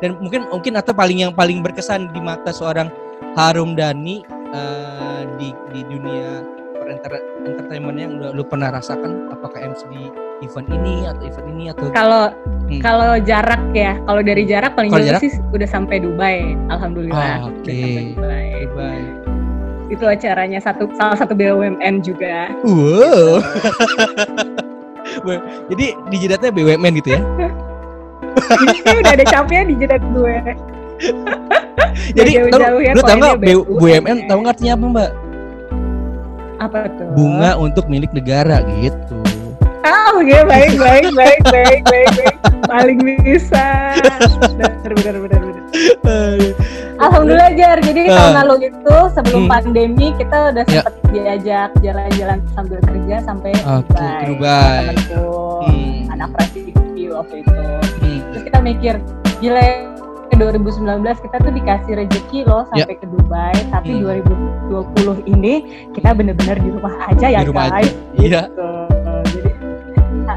dan 0.01 0.17
mungkin 0.21 0.49
mungkin 0.49 0.73
atau 0.77 0.93
paling 0.97 1.25
yang 1.25 1.33
paling 1.33 1.61
berkesan 1.61 2.13
di 2.13 2.21
mata 2.21 2.53
seorang 2.53 2.89
Harum 3.37 3.77
Dani 3.77 4.25
uh, 4.53 5.23
di 5.37 5.53
di 5.73 5.81
dunia 5.85 6.45
enter- 6.91 7.25
entertainment 7.47 7.97
yang 7.97 8.13
udah 8.19 8.31
lu 8.35 8.43
pernah 8.43 8.75
rasakan 8.75 9.31
apakah 9.31 9.63
MC 9.63 9.87
di 9.93 10.03
event 10.43 10.69
ini 10.73 11.07
atau 11.07 11.23
event 11.23 11.49
ini 11.53 11.65
atau 11.71 11.87
Kalau 11.93 12.33
Hmm. 12.71 12.79
kalau 12.79 13.19
jarak 13.27 13.59
ya, 13.75 13.99
kalau 14.07 14.23
dari 14.23 14.47
jarak 14.47 14.79
paling 14.79 14.95
jauh 14.95 15.19
sih 15.19 15.35
udah 15.51 15.67
sampai 15.67 15.99
Dubai. 15.99 16.55
Alhamdulillah. 16.71 17.19
Ah, 17.19 17.51
udah 17.51 17.67
oke. 17.67 17.67
sampai 17.67 18.05
Dubai. 18.15 18.47
Dubai. 18.63 19.01
Itu 19.91 20.07
acaranya 20.07 20.63
satu 20.63 20.87
salah 20.95 21.19
satu 21.19 21.35
BUMN 21.35 22.07
juga. 22.07 22.55
Wow. 22.63 23.43
Wah, 25.27 25.39
Jadi 25.67 25.87
di 26.09 26.17
jidatnya 26.23 26.55
BUMN 26.55 26.93
gitu 27.03 27.19
ya. 27.19 27.21
Ini 28.87 29.03
udah 29.03 29.13
ada 29.19 29.27
capnya 29.27 29.67
di 29.67 29.75
jidat 29.75 30.03
gue. 30.15 30.37
Jadi 32.17 32.31
jauh-jauh 32.39 32.81
ya, 32.81 32.93
lu 32.95 33.03
tahu 33.03 33.19
nggak 33.19 33.39
BUMN 33.43 34.17
tahu 34.31 34.39
nggak 34.47 34.55
artinya 34.55 34.73
apa 34.79 34.87
mbak? 34.87 35.11
Apa 36.61 36.79
tuh? 36.95 37.09
Bunga 37.19 37.51
untuk 37.59 37.85
milik 37.91 38.15
negara 38.15 38.63
gitu. 38.79 39.19
Ah, 39.81 40.13
oke 40.13 40.39
baik 40.45 40.77
baik 40.77 41.09
baik 41.17 41.41
baik 41.49 41.83
baik 41.89 42.09
baik. 42.15 42.37
Paling 42.69 42.99
bisa. 43.25 43.97
Benar 44.55 44.93
benar 44.95 45.17
benar. 45.19 45.50
Alhamdulillah 47.01 47.51
Jar. 47.57 47.79
Jadi 47.81 48.01
Ah. 48.07 48.17
tahun 48.17 48.35
lalu 48.45 48.55
itu 48.69 48.97
sebelum 49.17 49.43
Hmm. 49.45 49.51
pandemi 49.51 50.07
kita 50.21 50.53
udah 50.53 50.65
Ya. 50.69 50.83
sempet 50.85 50.95
diajak 51.11 51.69
jalan-jalan 51.81 52.39
sambil 52.53 52.79
kerja 52.85 53.17
sampai 53.25 53.51
ke 53.57 54.05
Dubai. 54.29 54.93
Temenku, 54.93 55.29
Hmm. 55.65 56.13
anak 56.13 56.29
Prasidio 56.37 57.11
waktu 57.17 57.37
itu. 57.41 57.63
Hmm. 58.01 58.19
Terus 58.31 58.43
kita 58.45 58.59
mikir, 58.61 58.95
gila 59.41 59.61
ya, 59.61 59.77
2019 60.37 61.17
kita 61.21 61.37
tuh 61.37 61.53
dikasih 61.53 61.93
rezeki 62.01 62.39
loh 62.49 62.65
Ya. 62.73 62.85
sampai 62.85 62.97
ke 62.97 63.07
Dubai, 63.09 63.57
tapi 63.69 63.93
Hmm. 63.97 64.03
2020 64.05 65.21
ini 65.25 65.55
kita 65.93 66.13
bener-bener 66.13 66.57
di 66.57 66.69
rumah 66.69 66.95
aja 67.09 67.27
ya 67.29 67.41
Di 67.45 67.49
rumah 67.49 67.69
guys. 67.69 67.93
Iya. 68.17 68.43
Gitu. 68.49 68.69
Jadi 69.31 69.51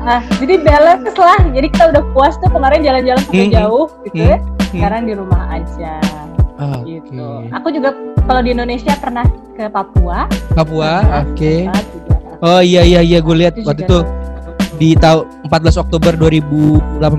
Ah, 0.03 0.19
jadi 0.35 0.59
balance 0.59 1.15
lah. 1.15 1.39
Jadi 1.53 1.67
kita 1.69 1.83
udah 1.93 2.03
puas 2.11 2.35
tuh 2.35 2.51
kemarin 2.51 2.83
jalan-jalan 2.83 3.23
sampai 3.23 3.47
Hmm. 3.47 3.55
jauh 3.55 3.87
gitu 4.03 4.19
Hmm. 4.19 4.31
ya. 4.35 4.37
Sekarang 4.73 5.05
di 5.05 5.13
rumah 5.13 5.53
aja 5.53 6.01
Ah, 6.57 6.81
gitu. 6.85 7.17
Oke. 7.17 7.49
Aku 7.49 7.67
juga 7.69 7.89
kalau 8.25 8.41
di 8.41 8.53
Indonesia 8.53 8.93
pernah 8.97 9.25
ke 9.53 9.69
Papua. 9.69 10.29
Papua, 10.53 11.01
oke. 11.25 11.53
juga. 11.69 12.13
Oh 12.41 12.61
iya 12.61 12.81
iya 12.85 13.01
iya 13.01 13.19
gue 13.21 13.35
lihat 13.37 13.53
Itu 13.57 13.69
waktu 13.69 13.85
itu 13.85 13.97
di 14.77 14.93
tahun 14.97 15.25
14 15.49 15.81
Oktober 15.81 16.13
2018. 16.13 17.13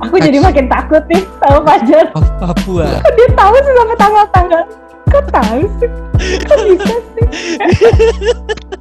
Aku 0.00 0.16
jadi 0.18 0.38
makin 0.42 0.66
takut 0.66 1.02
nih 1.06 1.22
sama 1.38 1.62
Fajar. 1.62 2.06
Oh, 2.14 2.24
Papua. 2.42 2.86
Kok 2.98 3.12
dia 3.14 3.28
tahu 3.34 3.54
sih 3.62 3.74
sampai 3.78 3.96
tanggal-tanggal? 3.96 4.62
Kok 5.10 5.24
tahu 5.30 5.60
sih? 5.78 5.90
Kok 6.42 6.58
bisa 6.66 6.94
sih? 7.14 7.26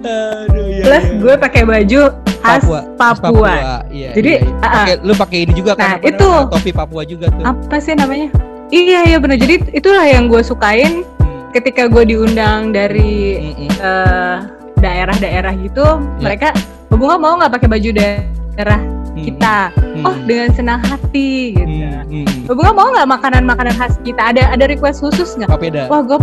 Aduh 0.00 0.69
iya. 0.80 0.84
Plus 0.86 1.04
iya. 1.04 1.16
gue 1.18 1.34
pakai 1.36 1.62
baju 1.62 2.00
khas 2.40 2.62
Papua. 2.64 2.80
Papua. 2.96 3.52
Iya. 3.92 4.10
Jadi, 4.16 4.30
iya, 4.32 4.40
iya. 4.40 4.54
ah, 4.56 4.64
ah. 4.64 4.72
Pakai- 4.80 4.98
lu 5.04 5.12
pakai 5.14 5.38
ini 5.44 5.52
juga 5.52 5.72
kan 5.74 5.84
Nah, 5.84 5.96
apa 6.00 6.08
itu. 6.08 6.30
topi 6.48 6.70
Papua 6.72 7.02
juga 7.04 7.26
tuh. 7.28 7.44
Apa 7.44 7.76
sih 7.76 7.92
namanya? 7.92 8.28
Iya 8.70 8.98
iya 9.04 9.18
benar. 9.18 9.36
Jadi 9.36 9.54
itulah 9.72 10.04
yang 10.04 10.24
gue 10.26 10.40
sukain 10.40 11.02
Hmm. 11.20 11.50
ketika 11.52 11.84
gue 11.84 12.06
diundang 12.06 12.70
dari 12.70 13.36
Mm-mm. 13.52 13.70
eh, 13.76 14.36
daerah-daerah 14.78 15.52
gitu. 15.60 15.84
Ya. 15.84 16.22
Mereka 16.24 16.48
bunga 16.88 17.16
mau 17.16 17.36
nggak 17.36 17.52
pakai 17.52 17.68
baju 17.68 17.90
daerah 17.92 18.80
Mm-mm. 18.80 19.20
kita? 19.20 19.56
Mm-mm. 19.76 20.06
Oh 20.06 20.16
dengan 20.24 20.48
senang 20.54 20.80
hati 20.80 21.52
gitu. 21.52 21.66
Mm, 21.66 22.24
mm. 22.24 22.48
Bunga 22.48 22.72
mau 22.72 22.88
nggak 22.88 23.08
makanan-makanan 23.10 23.74
khas 23.76 23.98
kita? 24.00 24.32
Ada 24.32 24.54
ada 24.54 24.64
request 24.64 25.02
khusus 25.02 25.36
nggak? 25.36 25.50
Wah 25.86 26.00
gue 26.00 26.18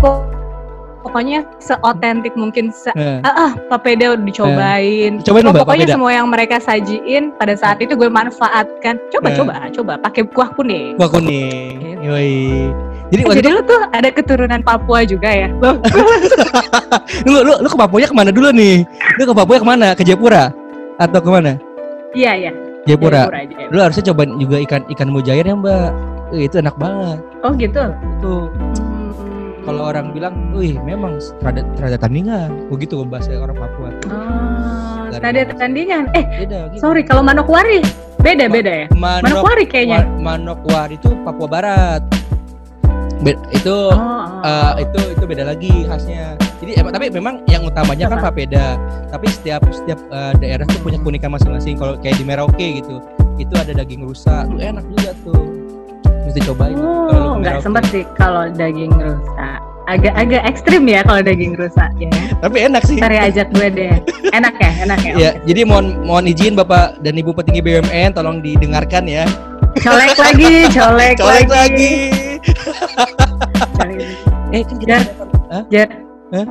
pokoknya 1.07 1.39
seotentik 1.57 2.35
mungkin 2.35 2.69
se 2.69 2.91
Eh, 2.93 3.23
ah, 3.23 3.47
ah 3.47 3.51
papeda 3.67 4.13
udah 4.13 4.21
dicobain. 4.21 5.23
Cobain 5.23 5.45
Oh, 5.47 5.55
pokoknya 5.55 5.87
papeda. 5.87 5.95
semua 5.95 6.11
yang 6.11 6.27
mereka 6.27 6.59
sajiin 6.59 7.31
pada 7.39 7.55
saat 7.55 7.79
itu 7.79 7.95
gue 7.95 8.05
manfaatkan. 8.05 8.99
Coba 9.07 9.27
Eh. 9.31 9.35
coba 9.35 9.53
coba 9.71 9.93
pakai 9.97 10.27
kuah 10.27 10.51
kuning. 10.51 10.99
Wah 10.99 11.07
kuning. 11.07 11.79
Gitu. 11.79 12.03
Yoi. 12.03 12.35
Jadi 13.07 13.21
Eh, 13.23 13.33
jadi 13.33 13.47
itu 13.47 13.55
lu 13.55 13.61
tuh 13.63 13.81
ada 13.87 14.09
keturunan 14.11 14.59
Papua 14.61 14.99
juga 15.01 15.31
ya? 15.31 15.47
lu, 17.23 17.39
lu 17.39 17.53
lu 17.57 17.67
ke 17.67 17.77
Papua 17.77 18.03
ke 18.03 18.11
mana 18.11 18.29
dulu 18.29 18.51
nih? 18.51 18.83
Lu 19.15 19.23
ke 19.23 19.33
Papua 19.33 19.55
ke 19.57 19.65
mana? 19.65 19.87
Ke 19.95 20.03
Jayapura 20.03 20.51
atau 20.97 21.19
ke 21.19 21.29
mana? 21.31 21.55
iya 22.11 22.35
iya. 22.35 22.51
Jayapura. 22.83 23.27
Jayapura 23.27 23.39
aja. 23.43 23.55
Lu 23.69 23.77
harusnya 23.79 24.03
cobain 24.05 24.31
juga 24.35 24.57
ikan 24.59 24.81
ikan 24.89 25.07
mujair 25.07 25.43
ya 25.43 25.55
mbak. 25.55 25.91
Eh, 26.27 26.43
itu 26.43 26.59
enak 26.59 26.75
banget. 26.75 27.19
Oh 27.39 27.51
gitu. 27.53 27.83
Tuh. 28.19 28.51
Kalau 29.67 29.83
orang 29.83 30.15
bilang, 30.15 30.31
wih 30.55 30.79
memang 30.79 31.19
terada 31.43 31.59
terada 31.75 31.97
tandingan. 31.99 32.71
Begitu 32.71 33.03
bahasa 33.03 33.35
orang 33.35 33.59
Papua. 33.59 33.91
Oh, 34.07 35.11
Dari 35.11 35.19
tadi 35.19 35.37
ada 35.43 35.51
mana? 35.51 35.59
tandingan. 35.59 36.03
Eh, 36.15 36.25
Beda. 36.47 36.59
Gitu. 36.71 36.79
sorry 36.79 37.03
kalau 37.03 37.19
Manokwari 37.19 37.83
beda 38.17 38.47
Ma- 38.47 38.53
beda 38.55 38.71
ya. 38.71 38.85
Manok, 38.95 39.23
Manokwari 39.27 39.63
kayaknya. 39.67 40.07
Wa- 40.07 40.23
Manokwari 40.23 40.95
itu 40.95 41.11
Papua 41.21 41.47
Barat. 41.51 42.01
Be- 43.17 43.35
itu 43.51 43.75
Oh, 43.91 43.97
oh. 43.97 44.45
Eh, 44.45 44.87
itu 44.87 44.99
itu 45.11 45.23
beda 45.27 45.43
lagi 45.43 45.83
khasnya. 45.83 46.37
Jadi 46.57 46.71
emang 46.79 46.91
tapi 46.95 47.05
memang 47.11 47.35
yang 47.45 47.65
utamanya 47.65 48.07
kan 48.07 48.19
Apa? 48.23 48.31
papeda. 48.31 48.79
Tapi 49.11 49.25
setiap 49.27 49.67
setiap 49.67 49.99
eh, 50.07 50.33
daerah 50.39 50.63
tuh 50.63 50.79
punya 50.79 50.95
keunikan 50.97 51.33
masing-masing. 51.33 51.75
Kalau 51.75 51.99
kayak 51.99 52.15
di 52.15 52.23
Merauke 52.23 52.67
gitu, 52.79 53.03
itu 53.35 53.53
ada 53.57 53.73
daging 53.73 54.05
rusa, 54.05 54.45
tuh 54.45 54.57
enak 54.57 54.85
juga 54.95 55.11
tuh. 55.21 55.56
Mesti 56.05 56.39
cobain. 56.47 56.77
Oh, 56.77 57.39
nggak 57.39 57.63
sempet 57.63 57.83
sih 57.89 58.03
kalau 58.17 58.49
daging 58.51 58.91
rusak. 58.97 59.59
Agak-agak 59.87 60.43
ekstrim 60.43 60.83
ya 60.83 60.99
kalau 61.07 61.23
daging 61.23 61.55
rusak 61.55 61.87
ya. 61.95 62.11
Tapi 62.43 62.67
enak 62.67 62.83
sih. 62.83 62.99
Ntar 62.99 63.11
ya 63.15 63.31
ajak 63.31 63.47
gue 63.55 63.67
deh. 63.71 63.95
Enak 64.35 64.59
ya, 64.59 64.71
enak 64.83 64.99
ya. 64.99 65.13
Ya, 65.15 65.31
jadi 65.47 65.63
mohon 65.63 66.03
mohon 66.03 66.27
izin 66.27 66.59
Bapak 66.59 66.99
dan 66.99 67.15
Ibu 67.15 67.31
petinggi 67.31 67.63
BUMN 67.63 68.11
tolong 68.11 68.43
didengarkan 68.43 69.07
ya. 69.07 69.23
Colek 69.79 70.19
lagi, 70.19 70.67
colek, 70.73 71.15
Colek 71.23 71.47
lagi. 71.47 71.47
Colek 71.47 71.71
lagi. 73.79 74.11
Eh 74.55 74.63
kan 74.63 74.79
kita 74.79 74.95
Jar. 74.95 75.03
Hah? 75.51 75.63
Jar, 75.67 75.91
Hah? 76.31 76.47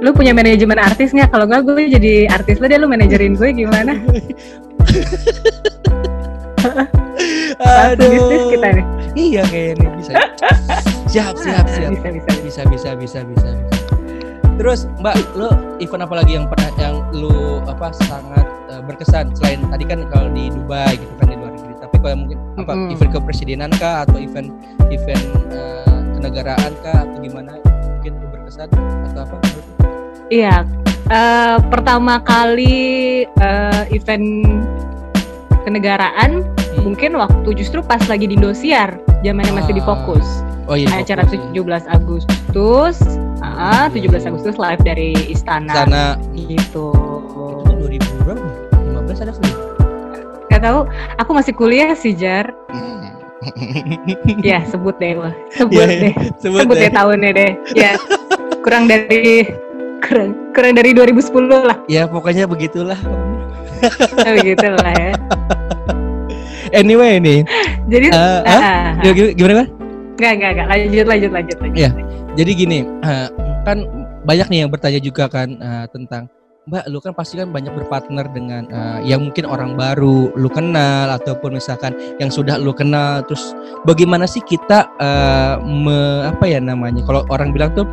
lu 0.00 0.14
punya 0.14 0.30
manajemen 0.30 0.78
artis 0.78 1.10
nggak? 1.10 1.34
Kalau 1.34 1.50
nggak 1.50 1.66
gue 1.66 1.90
jadi 1.90 2.30
artis 2.30 2.62
lu 2.62 2.70
deh, 2.70 2.78
lu 2.78 2.86
manajerin 2.86 3.34
gue 3.34 3.50
gimana? 3.52 3.98
Satu 7.60 8.04
bisnis 8.08 8.44
kita 8.52 8.68
nih. 8.76 8.86
Iya 9.16 9.42
kayaknya 9.48 9.88
bisa. 9.98 10.12
Siap, 11.10 11.34
siap, 11.44 11.66
siap. 11.68 11.90
Bisa, 11.92 12.08
bisa, 12.12 12.30
bisa. 12.38 12.62
bisa 12.68 12.90
bisa 12.94 13.20
bisa 13.20 13.20
bisa 13.26 13.80
terus 14.60 14.84
mbak 15.00 15.16
lo 15.40 15.48
event 15.80 16.04
apa 16.04 16.20
lagi 16.20 16.36
yang 16.36 16.44
pernah 16.44 16.68
yang 16.76 17.00
lu 17.16 17.64
apa 17.64 17.96
sangat 17.96 18.44
eh, 18.68 18.84
berkesan 18.84 19.32
selain 19.32 19.64
tadi 19.72 19.88
kan 19.88 20.04
kalau 20.12 20.28
di 20.36 20.52
Dubai 20.52 21.00
gitu 21.00 21.12
kan 21.16 21.32
di 21.32 21.36
luar 21.40 21.52
negeri 21.56 21.74
tapi 21.80 21.96
kalau 22.04 22.16
mungkin 22.20 22.38
apa 22.60 22.72
Mm-mm. 22.76 22.92
event 22.92 23.10
kepresidenan 23.16 23.72
kah 23.80 24.04
atau 24.04 24.20
event 24.20 24.52
event 24.92 25.24
eh, 25.48 26.00
kenegaraan 26.12 26.72
kah 26.84 27.08
atau 27.08 27.16
gimana 27.24 27.56
mungkin 27.64 28.12
lu 28.20 28.26
berkesan 28.28 28.68
atau 29.08 29.24
apa 29.24 29.36
Iya, 30.30 30.62
eh, 31.08 31.56
pertama 31.72 32.20
kali 32.20 33.24
eh, 33.24 33.82
event 33.96 34.28
kenegaraan 35.70 36.42
mungkin 36.82 37.14
waktu 37.14 37.54
justru 37.54 37.78
pas 37.80 38.02
lagi 38.10 38.26
di 38.26 38.34
Indosiar, 38.34 38.98
zamannya 39.22 39.54
masih 39.54 39.78
di 39.78 39.82
Ah. 39.86 39.94
Fokus. 39.94 40.26
Oh 40.66 40.74
iya. 40.74 40.90
Acara 40.90 41.22
fokus, 41.22 41.38
iya. 41.38 41.62
17 41.62 41.86
Agustus, 41.86 42.96
ah, 43.40 43.86
17 43.86 44.26
Agustus 44.26 44.58
live 44.58 44.82
dari 44.82 45.14
Istana. 45.30 45.70
Sana 45.70 46.04
Gitu. 46.34 46.90
itu 46.90 47.74
2000 47.78 48.02
berapa? 48.26 48.42
15 48.74 49.22
ada 49.22 49.30
kali. 49.30 49.50
Gak 50.50 50.60
tahu, 50.60 50.80
aku 51.16 51.30
masih 51.30 51.52
kuliah 51.54 51.94
sih 51.94 52.10
Jar. 52.12 52.50
Ya 54.44 54.60
sebut 54.68 55.00
deh 55.00 55.16
lo, 55.16 55.32
sebut 55.48 55.80
Iya, 55.80 56.12
deh, 56.12 56.14
sebut, 56.36 56.60
sebut 56.60 56.74
deh. 56.76 56.82
deh 56.86 56.92
tahunnya 56.92 57.30
deh. 57.32 57.52
Ya 57.72 57.96
kurang 58.60 58.84
dari 58.84 59.48
kurang 60.04 60.36
kurang 60.52 60.76
dari 60.76 60.92
2010 60.92 61.48
lah, 61.48 61.78
Ya 61.88 62.04
pokoknya 62.04 62.44
begitulah. 62.44 63.00
Begitu 64.38 64.66
lah 64.78 64.92
ya. 64.94 65.12
Anyway 66.70 67.18
nih, 67.18 67.42
Jadi, 67.90 68.06
ah? 68.14 68.46
ah, 68.46 68.94
ya, 69.02 69.10
gimana? 69.10 69.34
gimana? 69.34 69.62
Nggak, 70.20 70.32
nggak, 70.38 70.50
nggak. 70.54 70.66
Lanjut, 70.70 71.06
lanjut, 71.08 71.30
lanjut, 71.34 71.56
lanjut. 71.58 71.78
Iya. 71.78 71.90
Jadi 72.38 72.50
gini, 72.54 72.78
eh, 73.02 73.26
kan 73.66 73.78
banyak 74.22 74.46
nih 74.46 74.58
yang 74.62 74.70
bertanya 74.70 75.00
juga 75.02 75.26
kan 75.26 75.48
eh, 75.58 75.86
tentang 75.90 76.30
Mbak, 76.68 76.84
lu 76.92 77.00
kan 77.02 77.16
pasti 77.16 77.40
kan 77.40 77.50
banyak 77.50 77.72
berpartner 77.72 78.30
dengan 78.30 78.62
eh, 78.70 79.08
yang 79.08 79.26
mungkin 79.26 79.48
orang 79.48 79.74
baru 79.74 80.30
lu 80.36 80.46
kenal 80.52 81.10
ataupun 81.18 81.56
misalkan 81.56 81.96
yang 82.22 82.30
sudah 82.30 82.60
lu 82.60 82.70
kenal. 82.70 83.24
Terus 83.26 83.56
bagaimana 83.88 84.28
sih 84.30 84.44
kita 84.44 84.86
eh, 85.00 85.54
me- 85.66 86.30
apa 86.30 86.44
ya 86.46 86.62
namanya? 86.62 87.02
Kalau 87.02 87.26
orang 87.32 87.50
bilang 87.50 87.74
tuh 87.74 87.88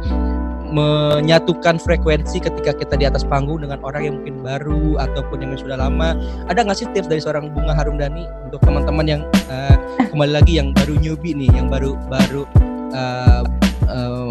menyatukan 0.67 1.79
frekuensi 1.79 2.43
ketika 2.43 2.75
kita 2.75 2.95
di 2.99 3.05
atas 3.07 3.23
panggung 3.23 3.63
dengan 3.63 3.79
orang 3.83 4.03
yang 4.03 4.15
mungkin 4.19 4.43
baru 4.43 4.99
ataupun 4.99 5.43
yang 5.43 5.55
sudah 5.55 5.79
lama. 5.79 6.15
Ada 6.51 6.67
nggak 6.67 6.77
sih 6.77 6.87
tips 6.91 7.07
dari 7.07 7.21
seorang 7.23 7.51
Bunga 7.51 7.73
Harumdani 7.73 8.27
untuk 8.47 8.59
teman-teman 8.63 9.05
yang 9.07 9.21
eh, 9.47 9.75
kembali 10.11 10.31
lagi 10.35 10.59
yang 10.59 10.75
baru 10.75 10.99
newbie 10.99 11.35
nih, 11.35 11.49
yang 11.55 11.67
baru 11.71 11.95
baru 12.11 12.43
eh, 12.91 13.43
eh, 13.87 14.29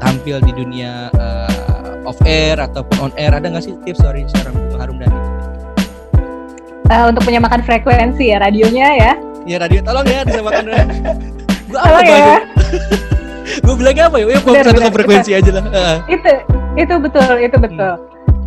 tampil 0.00 0.40
di 0.40 0.52
dunia 0.56 1.12
eh, 1.12 2.08
off 2.08 2.18
air 2.24 2.56
ataupun 2.56 3.10
on 3.10 3.12
air 3.20 3.36
ada 3.36 3.44
nggak 3.44 3.64
sih 3.64 3.76
tips 3.84 4.00
dari 4.00 4.24
seorang 4.32 4.56
Bunga 4.56 4.76
Harumdani? 4.88 5.20
Eh, 6.88 7.04
untuk 7.04 7.22
menyamakan 7.28 7.60
frekuensi 7.60 8.32
ya 8.32 8.40
radionya 8.40 8.88
ya. 8.96 9.12
Ya 9.44 9.56
radio 9.60 9.80
tolong 9.84 10.08
ya 10.08 10.24
disamakan. 10.24 10.64
Gua 11.68 11.80
apa 11.84 12.00
ya. 12.00 12.40
Gue 13.64 13.74
bilangnya 13.74 14.08
apa 14.08 14.16
ya? 14.18 14.26
Ya 14.28 14.40
Benar, 14.40 14.64
satu 14.70 14.90
frekuensi 14.92 15.30
aja 15.34 15.50
lah. 15.52 15.64
Itu, 16.06 16.30
itu 16.76 16.94
betul, 17.00 17.32
itu 17.38 17.56
betul. 17.56 17.92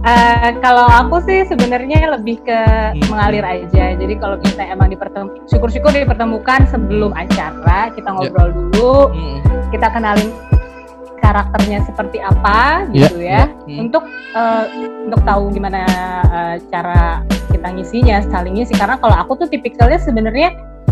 Eh, 0.02 0.50
kalau 0.66 0.90
aku 0.90 1.22
sih 1.22 1.46
sebenarnya 1.46 2.10
lebih 2.18 2.42
ke 2.42 2.58
Hmm. 2.98 3.06
mengalir 3.06 3.46
aja. 3.46 3.94
Jadi 3.94 4.18
kalau 4.18 4.42
kita 4.42 4.66
emang 4.66 4.90
dipertem, 4.90 5.30
syukur-syukur 5.46 5.94
dipertemukan 5.94 6.66
sebelum 6.66 7.14
acara, 7.14 7.94
kita 7.94 8.10
Ya. 8.10 8.16
ngobrol 8.18 8.50
dulu, 8.50 9.14
Mm, 9.14 9.38
kita 9.70 9.94
kenalin 9.94 10.34
karakternya 11.22 11.86
seperti 11.86 12.18
apa 12.18 12.90
Ya, 12.90 13.06
gitu 13.06 13.22
ya. 13.22 13.46
mm. 13.70 13.78
Untuk 13.78 14.04
eh, 14.34 14.64
untuk 15.06 15.22
tahu 15.22 15.54
gimana 15.54 15.86
eh, 16.34 16.56
cara 16.74 17.22
kita 17.54 17.70
ngisinya, 17.70 18.26
saling 18.26 18.58
ngisi. 18.58 18.74
Karena 18.74 18.98
kalau 18.98 19.14
aku 19.14 19.38
tuh 19.38 19.54
tipikalnya 19.54 20.02
sebenarnya 20.02 20.50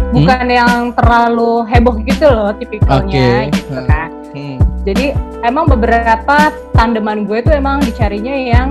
Hmm? 0.10 0.15
bukan 0.15 0.45
yang 0.48 0.74
terlalu 0.91 1.52
heboh 1.65 1.95
gitu 2.02 2.26
loh 2.26 2.50
tipikalnya 2.52 3.45
Oke. 3.45 3.54
gitu 3.54 3.78
Hmm. 3.78 3.86
kan. 3.86 4.10
Mm, 4.30 4.58
Jadi 4.82 5.06
emang 5.43 5.65
beberapa 5.67 6.38
tandeman 6.74 7.24
gue 7.24 7.39
tuh 7.39 7.54
emang 7.54 7.78
dicarinya 7.80 8.34
yang 8.34 8.67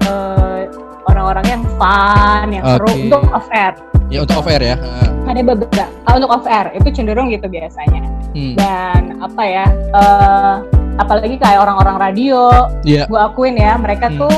eh, 0.00 0.70
orang-orang 1.06 1.46
yang 1.48 1.62
fun, 1.74 2.46
yang 2.50 2.62
seru 2.64 2.86
Oke. 2.86 3.02
untuk 3.02 3.22
off 3.32 3.48
air. 3.50 3.74
Ya 4.06 4.22
untuk 4.22 4.38
off 4.38 4.46
air 4.46 4.62
ya. 4.64 4.76
Ada 5.26 5.42
beberapa 5.42 5.90
kalau 6.00 6.16
untuk 6.16 6.32
off 6.32 6.46
air 6.46 6.70
itu 6.72 6.88
cenderung 6.92 7.26
gitu 7.28 7.46
biasanya. 7.46 8.06
Mm, 8.30 8.54
Dan 8.54 9.02
apa 9.18 9.42
ya? 9.42 9.66
eh, 9.90 10.54
apalagi 10.96 11.36
kayak 11.36 11.60
orang-orang 11.60 11.96
radio, 12.00 12.70
Iya. 12.80 13.04
gue 13.04 13.18
akuin 13.18 13.56
ya 13.56 13.74
mereka 13.74 14.06
Hmm. 14.06 14.18
tuh 14.22 14.34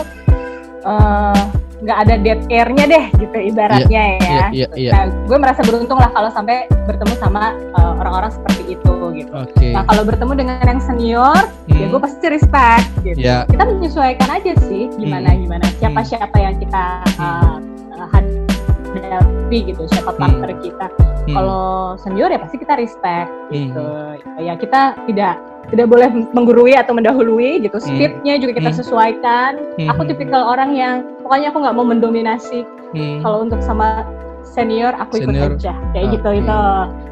eh, 0.81 1.43
nggak 1.79 1.99
ada 2.03 2.14
dead 2.19 2.41
airnya 2.51 2.85
deh 2.91 3.05
gitu 3.23 3.38
ibaratnya 3.55 4.03
ya. 4.19 4.19
Iya, 4.19 4.47
iya, 4.51 4.67
iya. 4.75 4.91
Nah, 4.91 5.05
gue 5.31 5.38
merasa 5.38 5.62
beruntung 5.62 5.95
lah 5.95 6.11
kalau 6.11 6.27
sampai 6.29 6.67
bertemu 6.91 7.14
sama 7.17 7.55
eh, 7.55 7.93
orang-orang 8.03 8.35
seperti 8.35 8.75
itu 8.75 8.95
gitu. 9.14 9.31
Oke. 9.31 9.71
Nah 9.71 9.87
kalau 9.87 10.03
bertemu 10.03 10.33
dengan 10.35 10.59
yang 10.67 10.83
senior, 10.83 11.38
ya 11.71 11.79
Mm, 11.79 11.95
gue 11.95 12.01
pasti 12.03 12.27
respect 12.27 12.87
gitu. 13.07 13.19
Ya. 13.23 13.47
Kita 13.47 13.62
menyesuaikan 13.62 14.29
aja 14.29 14.53
sih 14.67 14.91
gimana 14.99 15.31
Hmm. 15.31 15.41
gimana 15.47 15.64
siapa 15.79 16.01
siapa 16.03 16.37
yang 16.37 16.59
kita 16.59 16.85
uh, 17.17 17.57
uh, 17.95 18.09
hadapi 18.11 19.59
gitu, 19.71 19.83
siapa 19.88 20.12
Hmm. 20.14 20.21
partner 20.21 20.51
kita. 20.59 20.87
mm, 21.29 21.35
Kalau 21.37 21.95
senior 21.97 22.29
ya 22.29 22.41
pasti 22.41 22.57
kita 22.59 22.75
respect 22.75 23.31
gitu. 23.49 23.85
Hmm. 23.85 24.43
Ya 24.43 24.55
kita 24.57 24.81
tidak 25.07 25.35
tidak 25.69 25.87
boleh 25.87 26.09
menggurui 26.33 26.73
atau 26.73 26.97
mendahului 26.97 27.61
gitu. 27.61 27.77
Hmm. 27.77 27.85
Speednya 27.87 28.35
juga 28.41 28.53
kita 28.57 28.71
Hmm. 28.73 28.79
sesuaikan. 28.81 29.53
mm, 29.77 29.88
Aku 29.93 30.03
tipikal 30.05 30.43
orang 30.49 30.73
yang 30.73 31.05
pokoknya 31.29 31.53
aku 31.53 31.59
nggak 31.61 31.77
mau 31.77 31.85
mendominasi. 31.85 32.64
mm. 32.97 33.21
Kalau 33.21 33.45
untuk 33.45 33.61
sama 33.61 34.09
senior 34.41 34.97
aku 34.97 35.21
ikut 35.21 35.29
Senior. 35.29 35.53
aja 35.61 35.77
kayak 35.93 36.07
Oke. 36.09 36.14
gitu 36.17 36.31
itu. 36.41 36.61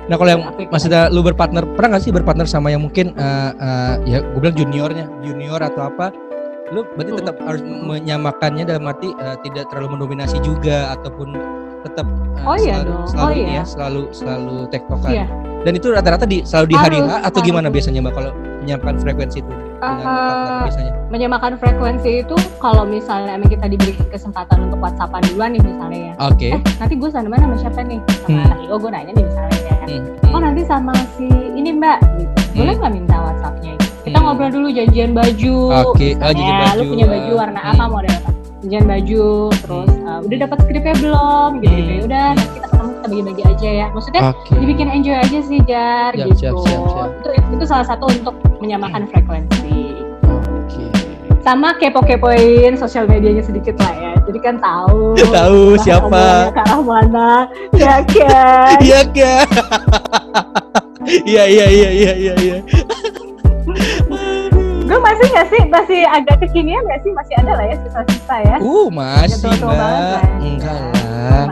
Nah 0.09 0.17
kalau 0.17 0.31
yang 0.33 0.43
ikut 0.57 0.73
maksudnya 0.73 1.13
lu 1.13 1.21
berpartner 1.21 1.69
pernah 1.77 1.89
nggak 1.95 2.05
sih 2.09 2.13
berpartner 2.17 2.49
sama 2.49 2.73
yang 2.73 2.81
mungkin 2.81 3.13
eh, 3.13 3.51
eh, 3.53 3.95
ya 4.09 4.19
gue 4.25 4.41
bilang 4.41 4.57
juniornya 4.57 5.05
junior 5.21 5.61
atau 5.61 5.93
apa 5.93 6.17
lu 6.73 6.83
berarti 6.97 7.13
Hmm. 7.13 7.21
tetap 7.21 7.37
harus 7.45 7.61
menyamakannya 7.63 8.65
dalam 8.65 8.89
arti 8.89 9.13
eh, 9.13 9.37
tidak 9.45 9.69
terlalu 9.69 10.01
mendominasi 10.01 10.41
juga 10.41 10.97
ataupun 10.97 11.37
tetap 11.87 12.07
eh, 12.07 12.45
Oh 12.45 12.57
iya 12.57 12.75
selalu, 12.77 12.91
dong. 12.91 13.05
selalu 13.07 13.23
Oh 13.23 13.31
ini 13.33 13.43
iya. 13.45 13.55
ya 13.55 13.65
selalu 13.65 14.03
selalu 14.11 14.55
tektokan 14.69 15.11
Iya. 15.11 15.27
dan 15.63 15.73
itu 15.73 15.87
rata-rata 15.89 16.25
di 16.25 16.39
selalu 16.43 16.67
di 16.67 16.77
hari 16.77 16.99
Harus, 16.99 17.11
H 17.17 17.27
atau 17.27 17.41
gimana 17.41 17.67
biasanya 17.69 18.01
mbak 18.01 18.15
kalau 18.15 18.31
menyamakan 18.61 18.95
frekuensi 18.99 19.39
itu 19.41 19.53
Eh, 19.77 19.83
partner 19.85 20.65
biasanya 20.65 20.93
menyamakan 21.07 21.53
frekuensi 21.55 22.11
itu 22.21 22.37
kalau 22.59 22.83
misalnya 22.85 23.37
emang 23.37 23.47
kita 23.47 23.67
diberi 23.67 23.93
kesempatan 24.09 24.67
untuk 24.67 24.79
whatsappan 24.81 25.21
duluan 25.27 25.53
nih 25.53 25.63
misalnya 25.63 26.01
ya 26.01 26.15
oke 26.19 26.49
eh 26.49 26.61
nanti 26.77 26.95
gue 26.95 27.09
sama 27.09 27.29
mana 27.29 27.45
sama 27.45 27.57
siapa 27.57 27.81
nih 27.81 28.01
sama 28.19 28.27
Hmm. 28.33 28.47
anak 28.47 28.59
ego 28.61 28.77
gue 28.77 28.91
nanya 28.91 29.13
nih 29.13 29.25
misalnya 29.25 29.59
ya 29.61 29.75
Hmm, 29.87 30.03
oh 30.29 30.41
nanti 30.41 30.63
sama 30.65 30.93
si 31.15 31.27
ini 31.29 31.71
mbak 31.73 31.99
gitu 32.17 32.35
boleh 32.57 32.67
Hmm. 32.69 32.81
nggak 32.81 32.93
minta 32.95 33.17
whatsappnya 33.21 33.73
kita 34.01 34.17
Hmm. 34.17 34.25
ngobrol 34.25 34.51
dulu 34.51 34.69
janjian 34.69 35.11
baju 35.13 35.55
Oke, 35.85 35.85
oh, 35.85 35.93
misalnya, 35.93 36.25
janjian 36.33 36.57
baju. 36.57 36.75
lu 36.75 36.83
punya 36.89 37.07
baju 37.07 37.33
warna 37.37 37.61
Hmm. 37.61 37.71
apa 37.71 37.85
model 37.87 38.15
apa 38.17 38.31
janjian 38.67 38.91
baju 38.91 39.31
terus 39.63 39.91
uh, 40.03 40.19
udah 40.27 40.39
dapat 40.43 40.57
skripnya 40.67 40.95
belum 40.99 41.51
gitu 41.63 41.71
gitu 41.71 41.87
Hmm. 41.87 42.07
udah 42.11 42.27
nanti 42.35 42.47
kita 42.51 42.67
ketemu 42.67 42.91
kita 42.91 43.07
bagi-bagi 43.07 43.43
aja 43.47 43.69
ya 43.71 43.87
maksudnya 43.95 44.23
oke 44.27 44.53
dibikin 44.59 44.89
enjoy 44.91 45.15
aja 45.15 45.39
sih 45.39 45.59
jar 45.63 46.11
Siap, 46.11 46.27
gitu 46.35 46.35
siap, 46.35 46.55
siap, 46.67 46.83
siap. 46.91 47.09
itu 47.15 47.29
itu 47.55 47.65
salah 47.71 47.87
satu 47.87 48.05
untuk 48.11 48.35
menyamakan 48.59 49.07
frekuensi 49.07 50.03
oke 50.27 50.85
sama 51.47 51.79
kepo-kepoin 51.79 52.75
sosial 52.75 53.07
medianya 53.07 53.39
sedikit 53.39 53.79
lah 53.79 53.95
ya. 53.95 54.13
Jadi 54.27 54.39
kan 54.43 54.59
tahu. 54.59 55.15
Tahu 55.31 55.79
siapa. 55.79 56.51
Ke 56.51 56.59
arah 56.67 56.83
mana, 56.83 57.47
ya 57.71 58.03
kan? 58.03 58.83
Iya 58.83 59.01
kan? 59.15 59.47
Iya 61.07 61.47
iya 61.47 61.67
iya 61.71 61.91
iya 61.95 62.13
iya 62.19 62.35
iya. 62.35 62.59
Gue 64.87 64.99
masih 64.99 65.27
nggak 65.27 65.47
sih, 65.49 65.63
masih 65.67 66.01
agak 66.07 66.37
kekinian 66.41 66.83
nggak 66.83 67.01
sih? 67.03 67.11
Masih 67.11 67.35
ada 67.37 67.53
lah 67.53 67.67
ya 67.67 67.77
sisa-sisa 67.81 68.37
ya. 68.41 68.57
Uh 68.59 68.87
masih 68.89 69.43
Tua-tua 69.43 69.73
banget, 69.73 69.99
mbak. 69.99 70.15
kan? 70.15 70.25
Enggak 70.41 70.79
Nah, 70.79 71.45
lah. 71.45 71.47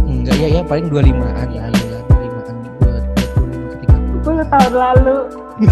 Enggak 0.00 0.36
ya 0.36 0.48
ya 0.48 0.62
paling 0.64 0.86
25-an 0.88 1.48
ya. 1.50 1.64
ya 1.68 1.98
25-an 2.08 2.56
dua 2.80 2.96
25 3.36 3.68
ke 3.68 3.76
30. 3.84 4.48
10 4.48 4.52
tahun 4.52 4.72
lalu. 4.74 5.16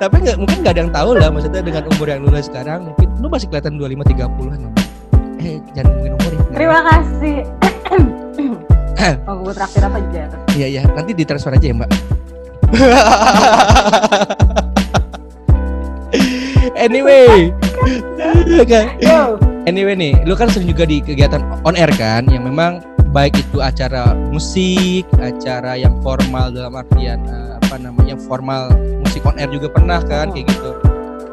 Tapi 0.00 0.14
enggak 0.16 0.36
mungkin 0.40 0.56
enggak 0.58 0.72
ada 0.72 0.80
yang 0.80 0.92
tahu 0.92 1.10
lah 1.12 1.28
maksudnya 1.28 1.60
dengan 1.60 1.84
umur 1.86 2.06
yang 2.08 2.20
lu 2.24 2.32
sekarang 2.34 2.80
mungkin 2.88 3.08
lu 3.20 3.28
masih 3.28 3.46
kelihatan 3.46 3.76
25 3.76 4.08
30-an. 4.08 4.58
Mbak. 4.64 4.86
Eh 5.38 5.56
jangan 5.76 5.90
ngomongin 5.92 6.12
umur 6.16 6.30
ya. 6.32 6.40
Terima 6.56 6.78
kasih. 6.82 7.36
Mau 9.24 9.36
gue 9.40 9.52
traktir 9.52 9.80
apa 9.80 9.96
aja? 9.96 10.22
Iya 10.52 10.66
iya 10.68 10.82
nanti 10.86 11.12
ditransfer 11.12 11.52
aja 11.52 11.66
ya 11.66 11.74
mbak. 11.74 11.88
anyway, 16.78 17.50
anyway 19.66 19.94
nih, 19.98 20.14
lu 20.22 20.38
kan 20.38 20.46
sering 20.48 20.70
juga 20.70 20.86
di 20.86 21.02
kegiatan 21.02 21.42
on 21.66 21.74
air 21.74 21.90
kan, 21.98 22.30
yang 22.30 22.46
memang 22.46 22.78
baik 23.10 23.34
itu 23.34 23.58
acara 23.58 24.14
musik, 24.30 25.02
acara 25.18 25.74
yang 25.74 25.98
formal 26.00 26.54
dalam 26.54 26.78
artian 26.78 27.26
eh, 27.26 27.58
apa 27.58 27.74
namanya 27.82 28.14
formal 28.30 28.70
musik 29.02 29.26
on 29.26 29.34
air 29.38 29.50
juga 29.50 29.68
pernah 29.70 29.98
kan, 30.06 30.30
kayak 30.30 30.46
gitu. 30.46 30.70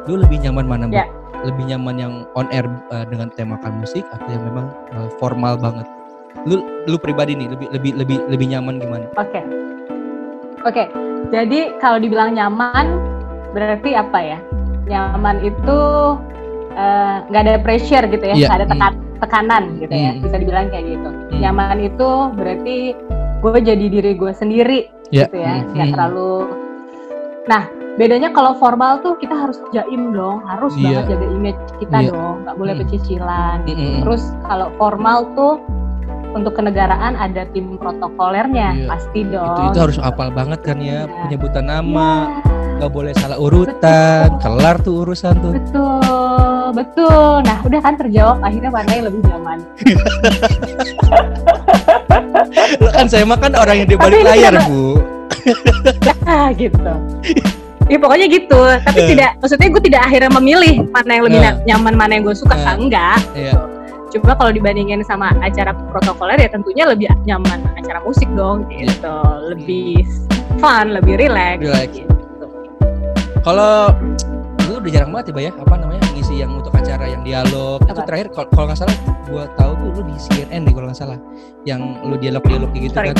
Lu 0.10 0.18
lebih 0.18 0.42
nyaman 0.42 0.66
mana, 0.66 0.90
Mbak? 0.90 0.98
Ya. 0.98 1.06
Lebih 1.46 1.70
nyaman 1.70 1.96
yang 2.02 2.14
on 2.34 2.50
air 2.50 2.66
eh, 2.66 3.06
dengan 3.08 3.30
temakan 3.38 3.78
musik 3.78 4.02
atau 4.10 4.30
yang 4.34 4.42
memang 4.42 4.74
eh, 4.98 5.10
formal 5.22 5.54
banget? 5.54 5.86
Lu 6.50 6.66
lu 6.90 6.98
pribadi 6.98 7.38
nih 7.38 7.46
lebih 7.52 7.68
lebih 7.70 7.92
lebih 7.94 8.18
lebih 8.26 8.48
nyaman 8.58 8.82
gimana? 8.82 9.06
Oke. 9.20 9.42
Oke. 10.66 11.07
Jadi 11.28 11.76
kalau 11.78 12.00
dibilang 12.00 12.34
nyaman 12.34 12.86
berarti 13.52 13.94
apa 13.94 14.20
ya? 14.20 14.40
Nyaman 14.86 15.44
itu 15.44 15.80
eh, 16.74 17.16
nggak 17.28 17.42
ada 17.42 17.56
pressure 17.60 18.06
gitu 18.06 18.22
ya, 18.22 18.36
Iya, 18.38 18.48
nggak 18.48 18.60
ada 18.60 18.68
hmm. 18.68 18.74
tekan 18.78 18.94
tekanan 19.18 19.64
gitu 19.82 19.90
ya 19.90 20.14
Hmm. 20.14 20.22
bisa 20.22 20.36
dibilang 20.38 20.70
kayak 20.70 20.86
gitu 20.94 21.10
Hmm. 21.10 21.40
nyaman 21.42 21.78
itu 21.82 22.10
berarti 22.38 22.78
gue 23.42 23.52
jadi 23.66 23.86
diri 23.90 24.12
gue 24.14 24.30
sendiri 24.30 24.80
Ya. 25.10 25.26
gitu 25.26 25.42
ya 25.42 25.54
Hmm. 25.58 25.74
nggak 25.74 25.88
Hmm. 25.90 25.96
terlalu 25.98 26.34
nah 27.50 27.64
bedanya 27.98 28.30
kalau 28.30 28.54
formal 28.62 29.02
tuh 29.02 29.18
kita 29.18 29.34
harus 29.34 29.58
jaim 29.74 30.14
dong 30.14 30.46
harus 30.46 30.70
Iya. 30.78 31.02
banget 31.02 31.18
jaga 31.18 31.28
image 31.34 31.62
kita 31.82 31.98
Iya. 31.98 32.10
dong 32.14 32.36
nggak 32.46 32.56
boleh 32.56 32.74
Hmm. 32.78 32.82
pecicilan 32.86 33.58
Mm-mm. 33.66 33.94
terus 34.06 34.24
kalau 34.46 34.68
formal 34.78 35.18
tuh 35.34 35.54
untuk 36.30 36.54
kenegaraan 36.54 37.14
ada 37.14 37.44
tim 37.48 37.76
protokolernya 37.76 38.68
Iya. 38.76 38.88
pasti 38.88 39.20
itu 39.22 39.32
dong 39.32 39.68
itu 39.68 39.78
harus 39.80 39.98
apal 39.98 40.30
banget 40.30 40.60
kan 40.62 40.78
ya 40.78 41.04
Iya. 41.04 41.06
penyebutan 41.22 41.66
nama 41.66 42.10
Iya. 42.28 42.76
nggak 42.78 42.92
boleh 42.92 43.12
salah 43.14 43.38
urutan 43.38 44.28
kelar 44.38 44.76
tuh 44.80 44.94
urusan 45.02 45.34
tuh 45.36 45.52
Betul, 45.58 46.62
betul. 46.76 47.32
Nah, 47.42 47.58
udah 47.64 47.80
kan 47.80 47.94
terjawab 47.96 48.38
akhirnya 48.40 48.70
mana 48.70 48.90
yang 48.92 49.06
lebih 49.08 49.22
nyaman. 49.24 49.58
Lo 52.78 52.90
kan 52.92 53.06
saya 53.08 53.24
mah 53.24 53.36
kan 53.36 53.54
orang 53.54 53.76
yang 53.80 53.88
di 53.88 53.96
balik 53.96 54.22
layar 54.22 54.54
bu 54.64 55.00
Ah, 56.28 56.52
gitu. 56.52 56.92
Ya 57.88 57.96
pokoknya 57.96 58.26
gitu, 58.28 58.60
tapi 58.84 59.00
Eh. 59.00 59.08
tidak, 59.10 59.30
maksudnya 59.40 59.68
gue 59.70 59.82
tidak 59.82 60.02
akhirnya 60.04 60.30
memilih 60.30 60.76
mana 60.92 61.10
yang 61.10 61.24
lebih 61.24 61.40
na- 61.40 61.58
nyaman, 61.64 61.94
mana 61.96 62.12
yang 62.14 62.24
gue 62.26 62.36
suka, 62.36 62.54
Eh. 62.54 62.76
enggak. 62.76 63.18
Iya. 63.32 63.54
Coba 64.20 64.34
kalau 64.36 64.52
dibandingin 64.52 65.02
sama 65.02 65.32
acara 65.40 65.72
protokoler 65.90 66.38
ya 66.38 66.50
tentunya 66.50 66.86
lebih 66.86 67.08
nyaman 67.24 67.64
acara 67.76 68.00
musik 68.02 68.28
dong, 68.34 68.66
gitu. 68.70 69.18
Lebih 69.48 70.04
fun, 70.58 70.94
lebih 70.94 71.18
relax. 71.18 71.62
Relax. 71.62 71.90
Gitu. 71.94 72.46
kalau 73.42 73.96
lu 74.68 74.84
udah 74.84 74.92
jarang 74.92 75.16
banget 75.16 75.32
ya 75.32 75.34
Bay, 75.34 75.44
ya 75.48 75.52
apa 75.56 75.76
namanya 75.80 76.04
ngisi 76.12 76.36
yang 76.38 76.52
untuk 76.52 76.76
acara 76.76 77.08
yang 77.08 77.24
dialog 77.24 77.80
itu 77.80 77.96
Apa? 77.96 78.04
terakhir 78.04 78.28
kalau 78.36 78.68
nggak 78.68 78.76
salah 78.76 78.98
gua 79.24 79.48
tahu 79.56 79.72
tuh 79.80 79.90
lu 79.96 80.02
di 80.04 80.16
CNN 80.20 80.68
deh 80.68 80.74
kalau 80.76 80.92
nggak 80.92 81.00
salah 81.00 81.20
yang 81.64 81.80
lu 82.04 82.20
dialog 82.20 82.44
dialog 82.44 82.68
gitu 82.76 82.92
Sorry. 82.92 83.16
kan 83.16 83.18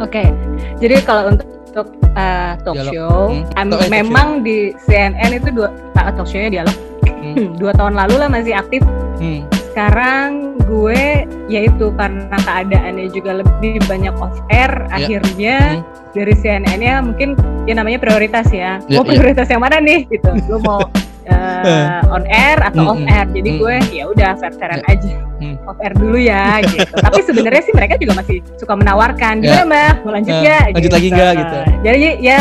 Oke, 0.04 0.32
jadi 0.80 0.96
kalau 1.04 1.36
untuk 1.36 1.44
untuk 1.70 1.86
uh, 2.16 2.58
talk 2.64 2.74
Dialog. 2.74 2.92
show, 2.96 3.18
Hmm, 3.30 3.68
talk- 3.70 3.84
eh, 3.84 3.90
memang 3.92 4.28
di 4.40 4.74
CNN 4.82 5.30
itu 5.30 5.52
dua 5.52 5.68
uh, 5.94 6.10
talk 6.10 6.26
show-nya 6.26 6.50
dialog. 6.50 6.74
Hmm. 7.20 7.52
dua 7.54 7.72
tahun 7.72 7.94
lalu 7.94 8.14
lah 8.16 8.28
masih 8.28 8.52
aktif 8.52 8.80
hmm. 9.16 9.44
sekarang 9.70 10.28
gue 10.60 11.28
yaitu 11.46 11.92
karena 11.94 12.32
keadaannya 12.38 13.06
juga 13.10 13.38
lebih 13.38 13.76
banyak 13.84 14.14
off 14.16 14.34
air 14.48 14.70
Ya. 14.88 14.96
akhirnya 14.96 15.56
Hmm. 15.76 15.82
dari 16.10 16.34
CNN-nya 16.34 16.94
mungkin 17.00 17.36
ya 17.64 17.74
namanya 17.74 17.98
prioritas 17.98 18.48
ya 18.48 18.80
Ya, 18.82 18.96
mau 18.96 19.04
ya. 19.04 19.10
prioritas 19.12 19.46
yang 19.46 19.60
mana 19.60 19.78
nih 19.78 20.08
gitu 20.08 20.30
lu 20.48 20.58
mau 20.60 20.80
uh, 21.26 22.00
on 22.08 22.24
air 22.26 22.58
atau 22.60 22.82
Hmm, 22.82 22.90
off 22.90 23.00
hmm. 23.00 23.12
air 23.12 23.26
jadi 23.30 23.50
Hmm. 23.50 23.60
gue 23.60 23.74
ya 23.92 24.04
udah 24.06 24.30
fair 24.36 24.52
fairan 24.56 24.82
aja 24.84 25.12
Hmm. 25.40 25.56
off 25.64 25.78
air 25.78 25.92
dulu 25.92 26.16
ya 26.16 26.60
gitu 26.62 26.84
tapi 26.96 27.18
sebenarnya 27.20 27.62
sih 27.62 27.72
mereka 27.72 27.94
juga 27.96 28.12
masih 28.16 28.40
suka 28.56 28.74
menawarkan 28.74 29.40
Ya. 29.40 29.60
gimana 29.60 29.64
mbak 29.66 29.92
mau 30.02 30.12
lanjut 30.12 30.34
Eh, 30.34 30.42
ya 30.42 30.58
lanjut 30.70 30.92
lagi 30.92 31.08
nggak, 31.10 31.32
gitu. 31.36 31.58
jadi 31.82 32.08
ya 32.18 32.40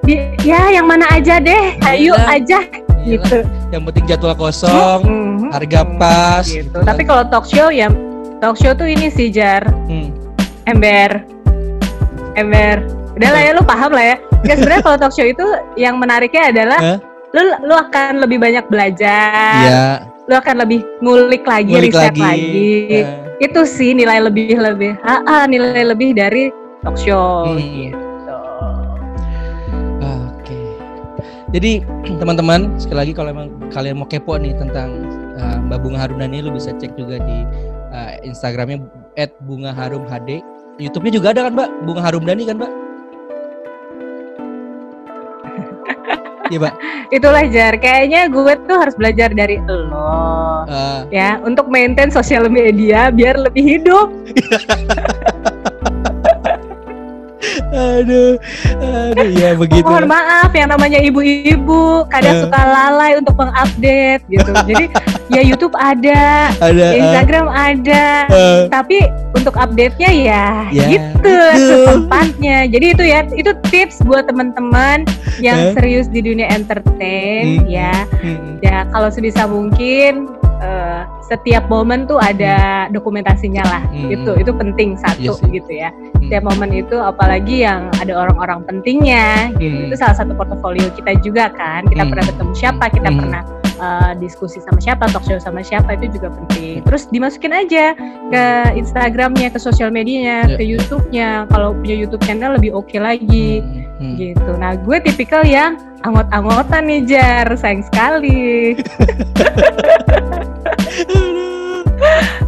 di- 0.00 0.24
ya 0.42 0.60
yang 0.72 0.86
mana 0.86 1.04
aja 1.10 1.36
deh 1.38 1.76
ayo 1.84 2.14
Iyalah. 2.14 2.34
aja. 2.34 2.58
Gitu 3.10 3.36
yang 3.70 3.82
penting 3.84 4.04
jadwal 4.06 4.34
kosong 4.34 5.00
Mhm. 5.04 5.48
harga 5.50 5.80
pas 5.96 6.44
gitu. 6.44 6.68
gitu 6.68 6.76
kan. 6.76 6.86
Tapi 6.86 7.02
kalau 7.02 7.22
talk 7.26 7.44
show 7.44 7.68
ya 7.68 7.88
talk 8.38 8.54
show 8.54 8.72
tuh 8.72 8.84
ini 8.84 9.08
sih 9.08 9.28
jar 9.28 9.64
Hmm. 9.88 10.12
ember 10.64 11.24
ember. 12.34 12.84
Udah 13.14 13.30
lah 13.34 13.40
ya 13.42 13.50
lu 13.50 13.62
paham 13.62 13.90
lah 13.90 14.04
ya. 14.04 14.16
Nggak 14.46 14.56
sebenarnya 14.56 14.82
kalau 14.84 14.96
talk 14.98 15.12
show 15.12 15.26
itu 15.26 15.46
yang 15.74 15.98
menariknya 15.98 16.54
adalah 16.54 16.78
Hah? 16.78 16.98
lu 17.28 17.42
lu 17.60 17.74
akan 17.74 18.22
lebih 18.22 18.38
banyak 18.38 18.64
belajar, 18.70 19.58
Iya, 19.60 19.84
lu 20.24 20.34
akan 20.34 20.54
lebih 20.62 20.80
ngulik 21.02 21.42
lagi, 21.44 21.74
ngulik 21.74 21.92
riset 21.92 22.14
lagi. 22.14 22.22
lagi. 22.22 22.70
Eh, 22.88 23.06
Itu 23.38 23.62
sih 23.62 23.94
nilai 23.94 24.18
lebih 24.18 24.58
lebih 24.58 24.98
ah, 25.00 25.22
ah, 25.22 25.44
nilai 25.46 25.82
lebih 25.86 26.10
dari 26.10 26.50
talk 26.82 26.94
show 26.96 27.46
Hmm. 27.46 27.58
gitu. 27.58 27.98
Jadi 31.48 31.80
teman-teman 32.20 32.76
sekali 32.76 32.98
lagi 33.08 33.12
kalau 33.16 33.30
emang 33.32 33.48
kalian 33.72 33.96
mau 34.00 34.08
kepo 34.08 34.36
nih 34.36 34.52
tentang 34.56 34.90
uh, 35.40 35.58
Mbak 35.68 35.78
Bunga 35.80 35.98
Harumdani 36.04 36.44
lu 36.44 36.52
bisa 36.52 36.76
cek 36.76 36.92
juga 36.96 37.20
di 37.22 37.38
uh, 37.92 38.12
Instagramnya 38.24 38.84
@bungaharumhd. 39.48 40.30
YouTube-nya 40.78 41.12
juga 41.18 41.34
ada 41.34 41.50
kan 41.50 41.52
Mbak? 41.56 41.68
Bunga 41.88 42.02
Harumdani 42.04 42.44
kan 42.46 42.56
Mbak? 42.60 42.72
Iya 46.48 46.64
Mbak. 46.64 46.74
Itulah 47.12 47.44
jar. 47.52 47.74
Kayaknya 47.76 48.32
gue 48.32 48.52
tuh 48.64 48.76
harus 48.80 48.96
belajar 48.96 49.28
dari 49.36 49.60
lo. 49.68 50.64
Uh, 50.64 51.04
ya 51.12 51.36
untuk 51.44 51.68
maintain 51.68 52.08
sosial 52.08 52.48
media 52.48 53.12
biar 53.12 53.36
lebih 53.36 53.76
hidup. 53.76 54.08
aduh, 57.70 58.34
aduh 58.78 59.28
ya 59.30 59.52
begitu. 59.54 59.84
Mohon 59.84 60.08
maaf 60.08 60.50
yang 60.52 60.68
namanya 60.68 60.98
ibu-ibu 60.98 62.06
kadang 62.06 62.34
Eh. 62.34 62.42
suka 62.44 62.60
lalai 62.60 63.12
untuk 63.16 63.34
mengupdate 63.34 64.22
gitu. 64.26 64.50
Jadi 64.64 64.84
ya 65.34 65.40
YouTube 65.42 65.74
ada, 65.74 66.52
Ada. 66.56 66.72
ya 66.72 66.88
uh, 66.88 66.98
Instagram 66.98 67.46
ada, 67.48 68.04
uh, 68.28 68.60
tapi 68.68 69.04
untuk 69.32 69.54
update-nya 69.54 70.10
ya, 70.10 70.46
Ya, 70.70 70.86
gitu 70.88 71.20
gitu. 71.20 71.36
setempatnya. 71.84 72.56
Jadi 72.66 72.86
itu 72.90 73.02
ya 73.04 73.18
itu 73.30 73.50
tips 73.68 74.00
buat 74.02 74.24
teman-teman 74.24 75.04
yang 75.38 75.58
Eh. 75.58 75.72
serius 75.76 76.08
di 76.08 76.20
dunia 76.20 76.48
entertain 76.48 77.62
Hmm. 77.62 77.68
ya. 77.68 77.94
hmm, 78.18 78.58
Ya 78.58 78.82
kalau 78.90 79.06
sebisa 79.08 79.46
mungkin 79.46 80.26
eh, 80.58 81.02
setiap 81.22 81.68
momen 81.68 82.04
tuh 82.04 82.16
ada 82.16 82.86
dokumentasinya 82.88 83.62
lah. 83.62 83.82
Hmm. 83.88 84.10
Itu 84.10 84.30
itu 84.36 84.50
penting 84.50 84.96
satu 84.96 85.34
Iya 85.36 85.40
sih. 85.40 85.48
gitu 85.52 85.70
ya. 85.72 85.90
hmm. 85.92 86.24
Setiap 86.24 86.42
momen 86.44 86.70
itu 86.72 86.96
apalagi 86.96 87.62
yang 87.62 87.88
ada 87.98 88.12
orang-orang 88.16 88.64
pentingnya 88.64 89.52
gitu. 89.56 89.74
Hmm. 89.74 89.86
Itu 89.90 89.94
salah 89.96 90.16
satu 90.16 90.32
portofolio 90.34 90.88
kita 90.92 91.16
juga 91.20 91.48
kan. 91.52 91.86
Kita 91.86 92.02
Hmm. 92.04 92.10
pernah 92.10 92.26
ketemu 92.26 92.52
siapa, 92.54 92.84
kita 92.88 93.10
Hmm. 93.10 93.18
pernah 93.20 93.42
eh, 93.78 94.12
diskusi 94.18 94.58
sama 94.60 94.78
siapa, 94.78 95.06
talk 95.08 95.22
show 95.22 95.38
sama 95.38 95.62
siapa 95.62 95.94
itu 95.94 96.18
juga 96.18 96.28
penting. 96.28 96.82
Terus 96.82 97.06
dimasukin 97.08 97.54
aja 97.54 97.94
ke 98.28 98.44
Instagramnya, 98.74 99.48
ke 99.48 99.58
sosial 99.58 99.88
medianya, 99.88 100.44
Ya. 100.44 100.56
ke 100.58 100.64
YouTube-nya. 100.64 101.30
Kalau 101.48 101.72
punya 101.72 101.96
YouTube 101.96 102.22
channel 102.22 102.54
lebih 102.54 102.74
oke 102.74 102.94
lagi 102.94 103.62
Hmm, 103.62 103.86
hmm. 103.98 104.14
gitu. 104.18 104.50
Nah, 104.56 104.74
gue 104.74 104.96
tipikal 105.00 105.42
yang 105.42 105.78
angot-angotan 106.02 106.86
nih 106.86 107.00
Jar, 107.06 107.46
sayang 107.54 107.82
sekali. 107.82 108.74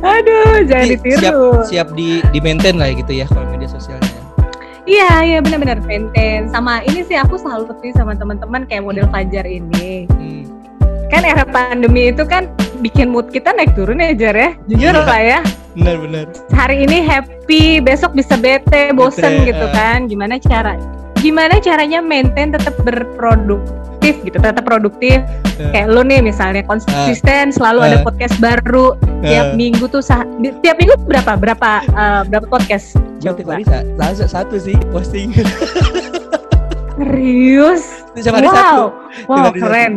Aduh, 0.01 0.65
jangan 0.65 0.87
Jadi 0.89 0.97
ditiru. 0.97 1.21
siap 1.21 1.37
siap 1.69 1.89
di 1.93 2.25
di 2.33 2.39
maintain 2.41 2.77
lah 2.77 2.89
ya 2.89 2.95
gitu 2.97 3.13
ya 3.13 3.27
kalau 3.29 3.45
media 3.53 3.69
sosialnya. 3.69 4.09
Iya, 4.89 5.11
iya 5.23 5.39
benar-benar 5.45 5.79
maintain. 5.85 6.49
Sama 6.49 6.81
ini 6.83 7.05
sih 7.05 7.15
aku 7.15 7.37
selalu 7.37 7.69
sih 7.79 7.93
sama 7.95 8.17
teman-teman 8.17 8.65
kayak 8.65 8.83
model 8.83 9.07
Fajar 9.13 9.45
ini. 9.45 10.09
Hmm. 10.09 10.40
Kan 11.11 11.23
era 11.23 11.43
pandemi 11.43 12.09
itu 12.09 12.23
kan 12.23 12.47
bikin 12.79 13.11
mood 13.11 13.29
kita 13.29 13.51
naik 13.51 13.75
turun 13.75 13.99
ya 13.99 14.15
Jar 14.15 14.33
ya. 14.33 14.51
Jujur 14.67 14.95
Iya. 14.95 15.03
lah 15.03 15.21
ya. 15.21 15.41
Benar 15.71 15.97
benar. 15.99 16.25
Hari 16.51 16.77
ini 16.83 16.99
happy, 17.01 17.79
besok 17.79 18.15
bisa 18.15 18.35
bete, 18.35 18.91
bosen 18.91 19.43
Bete, 19.43 19.51
gitu 19.51 19.67
eh. 19.67 19.71
kan. 19.71 20.07
Gimana 20.07 20.39
cara 20.39 20.75
gimana 21.17 21.61
caranya 21.61 22.01
maintain 22.01 22.49
tetap 22.49 22.73
berproduktif 22.81 24.17
gitu, 24.25 24.41
tetap 24.41 24.65
produktif. 24.65 25.21
Eh. 25.59 25.69
Kayak 25.69 25.93
lu 25.93 26.01
nih 26.01 26.25
misalnya 26.25 26.65
konsisten 26.65 27.53
selalu 27.53 27.85
ada 27.85 27.99
Eh. 28.01 28.03
podcast 28.03 28.35
baru 28.39 28.97
tiap 29.21 29.53
Eh. 29.53 29.55
minggu 29.55 29.85
tuh 29.87 30.01
sah- 30.01 30.25
tiap 30.63 30.79
minggu 30.79 30.97
berapa 31.05 31.37
berapa 31.37 31.71
eh, 31.85 32.21
berapa 32.25 32.47
podcast 32.47 32.97
Tiap 33.21 33.37
coba 33.37 33.61
sa- 33.61 33.85
satu, 34.01 34.25
satu 34.25 34.57
sih 34.57 34.77
posting. 34.89 35.29
serius 36.97 37.83
Tiap 38.17 38.35
hari 38.35 38.49
satu. 38.49 38.57
wow 38.57 38.81
wow 39.29 39.37
Tiap 39.45 39.55
keren 39.57 39.93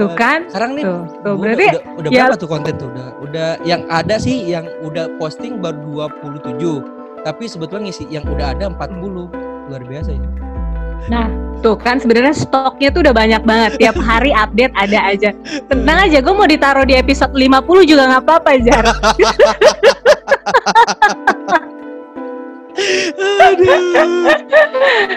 tuh 0.00 0.10
kan? 0.16 0.48
Sekarang 0.48 0.70
nih 0.72 0.82
tuh 0.82 1.00
tuh 1.20 1.34
berarti 1.36 1.66
udah, 1.68 1.82
udah 1.94 2.10
ya- 2.10 2.18
berapa 2.24 2.36
tuh 2.36 2.48
konten 2.48 2.72
tuh? 2.74 2.88
Udah 2.88 3.08
udah 3.20 3.48
yang 3.62 3.82
ada 3.86 4.16
sih 4.16 4.36
yang 4.42 4.64
udah 4.80 5.12
posting 5.20 5.60
baru 5.60 6.08
27 6.08 7.20
tapi 7.20 7.44
sebetulnya 7.44 7.84
ngisi 7.86 8.08
yang 8.08 8.24
udah 8.24 8.56
ada 8.56 8.72
40 8.72 9.28
luar 9.68 9.82
biasa 9.84 10.10
ini. 10.10 10.28
Tuh 11.60 11.76
kan 11.76 12.00
sebenarnya 12.00 12.32
stoknya 12.32 12.88
tuh 12.88 13.04
udah 13.04 13.12
banyak 13.12 13.42
banget. 13.44 13.76
Tiap 13.76 13.96
hari 14.00 14.32
update 14.42 14.72
ada 14.74 14.98
aja. 15.06 15.30
Tenang 15.68 16.08
aja 16.08 16.18
gue 16.18 16.32
mau 16.32 16.48
ditaruh 16.48 16.84
di 16.84 16.96
episode 16.96 17.36
50 17.36 17.52
juga 17.84 18.08
nggak 18.08 18.22
apa-apa 18.24 18.50
jar. 18.64 18.84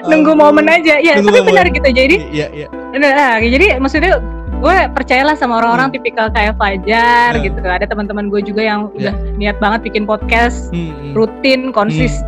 Nunggu 0.03 0.31
Aduh. 0.33 0.39
momen 0.39 0.65
aja. 0.67 0.99
Ya 0.99 1.15
Nunggu 1.17 1.31
tapi 1.31 1.39
momen. 1.39 1.49
benar 1.51 1.65
gitu. 1.71 1.89
Jadi 1.89 2.15
iya 2.31 2.47
iya. 2.51 2.67
Nah, 2.93 3.39
jadi 3.39 3.79
maksudnya 3.79 4.19
gue 4.63 4.77
percayalah 4.89 5.35
sama 5.35 5.59
orang-orang 5.59 5.91
tipikal 5.91 6.31
kayak 6.31 6.55
Fajar 6.55 7.35
Hmm. 7.35 7.43
gitu. 7.43 7.59
Ada 7.59 7.83
teman-teman 7.83 8.31
gue 8.31 8.39
juga 8.41 8.63
yang 8.63 8.87
Ya. 8.95 9.11
udah 9.11 9.13
niat 9.35 9.57
banget 9.59 9.79
bikin 9.83 10.07
podcast 10.07 10.71
Hmm, 10.71 10.87
hmm. 10.89 11.11
rutin, 11.13 11.75
konsisten 11.75 12.23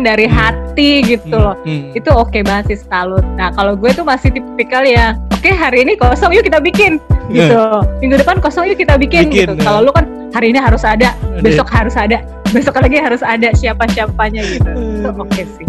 dari 0.00 0.24
Hmm. 0.24 0.36
hati 0.36 1.02
gitu 1.04 1.34
Hmm, 1.34 1.44
loh. 1.44 1.56
hmm. 1.60 1.90
Itu 1.92 2.10
oke 2.12 2.38
banget 2.40 2.64
sih 2.70 2.86
salut. 2.86 3.26
Nah 3.34 3.50
kalau 3.50 3.74
gue 3.74 3.90
tuh 3.90 4.06
masih 4.06 4.30
tipikal 4.30 4.86
ya, 4.86 5.18
oke 5.30 5.50
hari 5.50 5.82
ini 5.82 5.98
kosong 5.98 6.30
yuk 6.30 6.46
kita 6.46 6.62
bikin. 6.62 7.02
gitu. 7.28 7.62
Minggu 7.98 8.18
depan 8.18 8.38
kosong 8.38 8.66
yuk 8.66 8.74
kita 8.76 8.94
bikin, 8.94 9.30
Bikin, 9.30 9.50
gitu. 9.50 9.52
ya. 9.54 9.62
Kalau 9.62 9.86
lu 9.86 9.90
kan 9.90 10.02
hari 10.30 10.50
ini 10.50 10.58
harus 10.58 10.82
ada, 10.82 11.14
besok 11.38 11.70
harus 11.70 11.94
ada, 11.94 12.18
besok 12.50 12.74
lagi 12.76 12.98
harus 12.98 13.22
ada 13.22 13.50
siapa-siapanya 13.52 14.42
gitu. 14.42 14.66
Itu 14.66 15.10
Hmm. 15.10 15.22
oke 15.22 15.38
sih. 15.38 15.66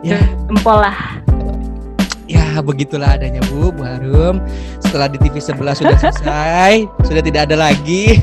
Ya, 0.00 0.16
Jempol 0.48 0.80
lah. 0.80 1.20
Ya 2.30 2.62
begitulah 2.62 3.18
adanya 3.18 3.42
Bu, 3.50 3.74
Bu 3.74 3.82
Harum. 3.82 4.38
Setelah 4.78 5.08
di 5.08 5.18
TV 5.18 5.40
sebelah 5.40 5.74
sudah 5.74 5.96
selesai, 5.98 6.86
sudah 7.08 7.22
tidak 7.24 7.50
ada 7.50 7.56
lagi. 7.70 8.18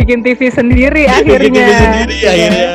Bikin 0.00 0.24
TV 0.24 0.48
sendiri 0.48 1.04
akhirnya. 1.04 1.44
Bikin 1.44 1.52
TV 1.52 1.70
sendiri 1.76 2.18
akhirnya. 2.24 2.68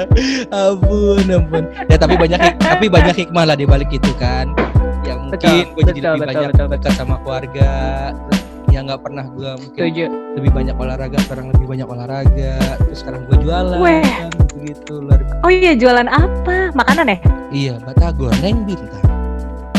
Ampun, 0.53 1.25
ampun. 1.25 1.63
Ya 1.89 1.97
tapi 1.97 2.15
banyak 2.21 2.39
tapi 2.69 2.85
banyak 2.85 3.15
hikmah 3.17 3.49
lah 3.49 3.57
di 3.57 3.65
balik 3.65 3.89
itu 3.89 4.13
kan. 4.21 4.53
Ya 5.01 5.17
mungkin 5.17 5.37
Betul, 5.37 5.73
gue 5.73 5.83
jadi 5.89 5.99
betul, 5.99 6.11
lebih 6.13 6.21
betul, 6.21 6.29
banyak 6.29 6.49
betul, 6.53 6.67
dekat 6.69 6.93
sama 6.93 7.15
keluarga. 7.25 7.73
Terus 8.13 8.44
ya 8.75 8.83
nggak 8.83 9.01
pernah 9.01 9.25
gue 9.31 9.49
mungkin 9.55 9.79
Setuju. 9.79 10.05
lebih 10.35 10.51
banyak 10.51 10.75
olahraga 10.75 11.17
sekarang 11.23 11.45
lebih 11.47 11.65
banyak 11.65 11.87
olahraga 11.87 12.53
terus 12.83 12.97
sekarang 12.99 13.23
gue 13.23 13.37
jualan 13.39 13.79
Weh. 13.79 14.03
begitu 14.51 14.99
luar 14.99 15.23
Oh 15.39 15.47
iya 15.47 15.71
jualan 15.71 16.03
apa? 16.05 16.75
Makanan 16.75 17.07
ya? 17.07 17.17
iya 17.55 17.73
batagor 17.79 18.35
neng 18.43 18.67
bintang 18.67 18.99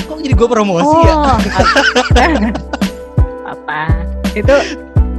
kok 0.00 0.16
jadi 0.16 0.32
gue 0.32 0.48
promosi 0.48 0.96
ya 1.04 1.12
Oh, 1.12 1.36
apa? 3.52 3.80
Itu 4.32 4.56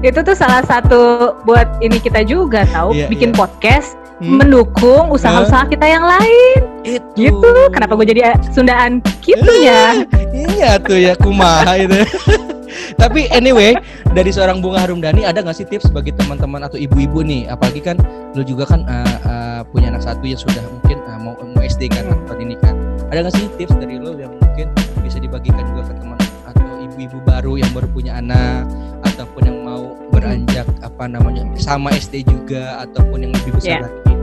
itu 0.02 0.20
tuh 0.22 0.34
salah 0.34 0.62
satu 0.62 1.34
buat 1.42 1.66
ini 1.78 1.98
kita 1.98 2.22
juga 2.22 2.66
tahu 2.68 2.94
Iya, 2.94 3.08
bikin 3.08 3.30
iya. 3.30 3.38
podcast 3.38 3.94
Hmm, 4.18 4.42
mendukung 4.42 5.14
usaha-usaha 5.14 5.70
kita 5.70 5.86
yang 5.86 6.02
lain 6.02 6.58
itu 6.82 7.30
gitu. 7.30 7.50
Kenapa 7.70 7.94
gue 7.94 8.10
jadi 8.10 8.34
eh, 8.34 8.36
Sundaan 8.50 8.98
gitunya? 9.22 10.02
iya 10.58 10.82
tuh 10.82 10.98
ya 10.98 11.14
kumaha 11.14 11.78
itu 11.78 12.02
tapi 12.96 13.28
anyway 13.32 13.76
dari 14.14 14.30
seorang 14.32 14.62
bunga 14.62 14.84
harumdani 14.86 15.24
ada 15.26 15.42
nggak 15.44 15.58
sih 15.58 15.68
tips 15.68 15.90
bagi 15.92 16.12
teman-teman 16.16 16.64
atau 16.66 16.78
ibu-ibu 16.80 17.22
nih 17.22 17.48
apalagi 17.50 17.82
kan 17.84 17.98
lu 18.38 18.42
juga 18.46 18.66
kan 18.70 18.86
uh, 18.86 19.18
uh, 19.26 19.62
punya 19.70 19.90
anak 19.92 20.04
satu 20.06 20.24
yang 20.26 20.40
sudah 20.40 20.62
mungkin 20.70 20.98
uh, 21.06 21.18
mau 21.20 21.34
mau 21.38 21.62
SD 21.64 21.90
kan 21.92 22.06
Hmm. 22.08 22.44
ini 22.44 22.56
kan 22.62 22.78
ada 23.10 23.26
nggak 23.26 23.34
sih 23.34 23.50
tips 23.58 23.74
dari 23.82 23.98
lo 23.98 24.14
yang 24.14 24.30
mungkin 24.38 24.70
bisa 25.02 25.18
dibagikan 25.18 25.64
juga 25.74 25.90
ke 25.90 25.94
teman 25.98 26.20
atau 26.46 26.70
ibu-ibu 26.86 27.18
baru 27.26 27.58
yang 27.58 27.72
baru 27.74 27.88
punya 27.90 28.22
anak 28.22 28.70
ataupun 29.04 29.42
yang 29.48 29.60
mau 29.66 29.84
beranjak 30.14 30.68
apa 30.86 31.10
namanya 31.10 31.42
sama 31.58 31.90
SD 31.98 32.30
juga 32.30 32.86
ataupun 32.86 33.26
yang 33.26 33.34
lebih 33.34 33.58
besar 33.58 33.82
Yeah. 33.82 33.84
lagi 33.90 34.14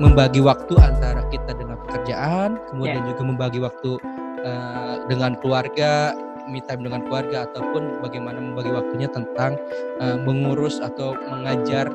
membagi 0.00 0.40
waktu 0.40 0.74
antara 0.80 1.22
kita 1.28 1.52
dengan 1.54 1.76
pekerjaan 1.86 2.56
kemudian 2.72 3.04
juga 3.04 3.22
membagi 3.22 3.58
waktu 3.60 3.90
uh, 4.42 4.94
dengan 5.06 5.36
keluarga 5.38 6.16
me 6.50 6.60
time 6.66 6.82
dengan 6.84 7.06
keluarga 7.06 7.46
ataupun 7.46 8.02
bagaimana 8.02 8.42
membagi 8.42 8.74
waktunya 8.74 9.06
tentang 9.08 9.54
uh, 10.02 10.18
mengurus 10.26 10.82
atau 10.82 11.14
mengajar 11.30 11.88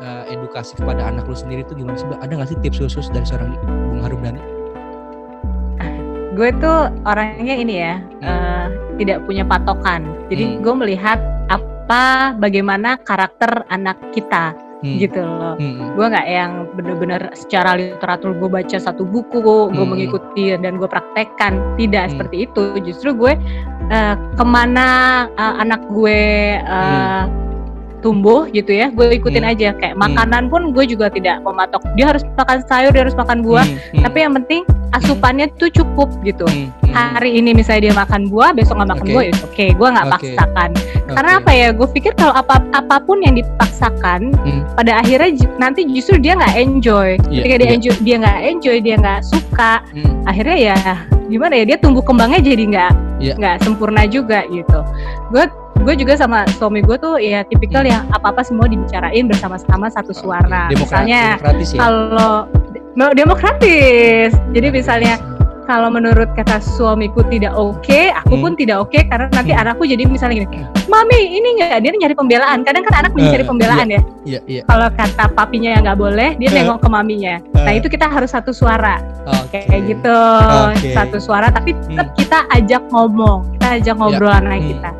uh, 0.00 0.24
edukasi 0.32 0.74
kepada 0.74 1.04
anak 1.04 1.28
lu 1.28 1.36
sendiri 1.36 1.62
itu 1.62 1.76
gimana 1.76 2.00
sih 2.00 2.08
Mbak? 2.08 2.20
ada 2.24 2.32
nggak 2.32 2.50
sih 2.50 2.58
tips 2.64 2.78
khusus 2.80 3.06
dari 3.12 3.26
seorang 3.28 3.54
Bung 3.92 4.00
Harumdani? 4.00 4.40
Gue 6.30 6.54
tuh 6.56 6.88
orangnya 7.04 7.52
ini 7.58 7.74
ya 7.84 8.00
eh, 8.22 8.66
tidak 8.96 9.28
punya 9.28 9.44
patokan. 9.44 10.08
Jadi 10.32 10.56
Hmm. 10.56 10.60
gue 10.64 10.74
melihat 10.86 11.18
apa 11.52 12.32
bagaimana 12.38 12.96
karakter 13.02 13.66
anak 13.68 13.98
kita 14.14 14.54
Hmm. 14.80 14.96
gitu 14.96 15.20
loh. 15.20 15.54
Hmm. 15.60 15.92
gue 15.92 16.06
nggak 16.08 16.26
yang 16.26 16.52
bener-bener 16.72 17.20
secara 17.36 17.76
literatur 17.76 18.32
gue 18.32 18.48
baca 18.48 18.76
satu 18.80 19.04
buku 19.04 19.44
gue 19.44 19.76
Hmm. 19.76 19.92
mengikuti 19.92 20.56
dan 20.56 20.80
gue 20.80 20.88
praktekkan 20.88 21.76
tidak 21.76 22.08
Hmm. 22.08 22.12
seperti 22.16 22.36
itu 22.48 22.64
justru 22.80 23.12
gue 23.12 23.32
eh, 23.90 24.14
ke 24.16 24.44
mana 24.44 24.88
eh, 25.36 25.54
anak 25.60 25.84
gue 25.92 26.20
eh, 26.56 27.22
tumbuh 28.00 28.48
gitu 28.48 28.72
ya 28.72 28.88
gue 28.88 29.14
ikutin 29.14 29.40
Hmm. 29.40 29.52
aja 29.52 29.68
kayak 29.72 29.94
Hmm. 29.94 30.02
makanan 30.04 30.42
pun 30.48 30.72
gue 30.72 30.84
juga 30.84 31.06
tidak 31.06 31.40
mematok 31.40 31.84
dia 31.94 32.08
harus 32.08 32.24
makan 32.34 32.58
sayur 32.64 32.90
dia 32.90 33.04
harus 33.04 33.14
makan 33.14 33.40
buah 33.40 33.64
Hmm. 33.64 33.78
Hmm. 33.92 34.02
tapi 34.02 34.18
yang 34.20 34.34
penting 34.34 34.62
asupannya 34.90 35.46
tuh 35.54 35.70
cukup 35.70 36.10
gitu 36.20 36.44
Hmm. 36.44 36.68
Hmm. 36.82 37.14
hari 37.14 37.36
ini 37.36 37.52
misalnya 37.52 37.82
dia 37.86 37.94
makan 37.94 38.26
buah 38.26 38.50
besok 38.50 38.74
nggak 38.74 38.90
makan 38.90 39.04
Oke. 39.04 39.12
buah 39.12 39.24
ya 39.24 39.34
oke 39.40 39.66
gue 39.70 39.88
nggak 39.88 40.06
Oke. 40.06 40.12
paksakan 40.16 40.70
karena 41.10 41.30
Oke. 41.30 41.40
apa 41.40 41.50
ya 41.52 41.66
gue 41.70 41.88
pikir 41.92 42.12
kalau 42.14 42.34
apa 42.34 42.54
apa 42.72 42.96
pun 42.98 43.18
yang 43.20 43.34
dipaksakan 43.34 44.20
Hmm. 44.34 44.60
pada 44.74 44.98
akhirnya 44.98 45.30
nanti 45.56 45.86
justru 45.86 46.16
dia 46.16 46.34
nggak 46.34 46.54
enjoy 46.56 47.08
Iya, 47.26 47.40
ketika 47.40 47.56
dia 47.56 47.64
iya. 47.64 47.74
enjoy 47.76 47.94
dia 48.00 48.16
nggak 48.18 48.38
enjoy 48.44 48.76
dia 48.78 48.96
nggak 48.96 49.20
suka 49.22 49.72
Hmm. 49.92 50.24
akhirnya 50.24 50.56
ya 50.58 50.78
gimana 51.26 51.54
ya 51.54 51.64
dia 51.64 51.78
tumbuh 51.78 52.02
kembangnya 52.02 52.42
jadi 52.42 52.64
nggak 52.66 52.92
Iya. 53.20 53.34
nggak 53.36 53.56
sempurna 53.62 54.02
juga 54.04 54.42
gitu 54.48 54.80
gue 55.30 55.44
gue 55.80 55.94
juga 55.96 56.14
sama 56.14 56.44
suami 56.54 56.80
gue 56.80 56.96
tuh 56.96 57.16
ya 57.16 57.40
tipikal 57.42 57.80
Hmm. 57.80 57.90
yang 57.90 58.02
apa 58.12 58.30
apa 58.30 58.42
semua 58.42 58.68
dibicarain 58.68 59.24
bersama-sama 59.24 59.88
satu 59.88 60.12
suara 60.12 60.68
Oke. 60.68 60.76
Demokrat- 60.76 61.04
misalnya 61.08 61.20
demokratis 61.34 61.68
ya 61.70 61.80
kalau 61.80 62.30
demokratis 63.14 64.30
jadi 64.52 64.68
misalnya 64.68 65.14
kalau 65.64 65.86
menurut 65.86 66.26
kata 66.34 66.58
suamiku 66.58 67.22
tidak 67.30 67.54
oke, 67.54 68.10
aku 68.10 68.34
Hmm. 68.34 68.42
pun 68.42 68.52
tidak 68.58 68.82
oke 68.82 68.98
karena 69.00 69.30
nanti 69.30 69.54
Hmm. 69.54 69.62
anakku 69.62 69.86
jadi 69.86 70.02
misalnya 70.02 70.42
gini, 70.42 70.66
mami 70.90 71.14
ini 71.14 71.62
nggak 71.62 71.78
dia 71.78 71.94
nyari 71.94 72.10
pembelaan. 72.10 72.66
Kadang 72.66 72.82
kan 72.82 73.06
anak 73.06 73.14
mencari 73.14 73.38
Eh, 73.38 73.46
pembelaan 73.46 73.86
ya. 73.86 74.02
iya 74.26 74.40
iya 74.50 74.62
Kalau 74.66 74.90
kata 74.90 75.30
papinya 75.30 75.70
yang 75.70 75.86
nggak 75.86 75.94
boleh, 75.96 76.34
dia 76.42 76.50
Eh. 76.50 76.54
nengok 76.58 76.82
ke 76.82 76.88
maminya. 76.90 77.38
Nah 77.54 77.70
Eh. 77.70 77.78
itu 77.78 77.86
kita 77.86 78.10
harus 78.10 78.34
satu 78.34 78.50
suara 78.50 78.98
Oke. 79.30 79.62
kayak 79.62 79.82
gitu, 79.86 80.18
Oke. 80.74 80.90
satu 80.90 81.22
suara. 81.22 81.54
Tapi 81.54 81.70
tetap 81.78 82.18
kita 82.18 82.50
ajak 82.50 82.82
ngomong, 82.90 83.54
kita 83.54 83.66
ajak 83.78 83.94
ngobrol 83.94 84.34
anak 84.34 84.58
Hmm. 84.58 84.68
kita. 84.74 84.90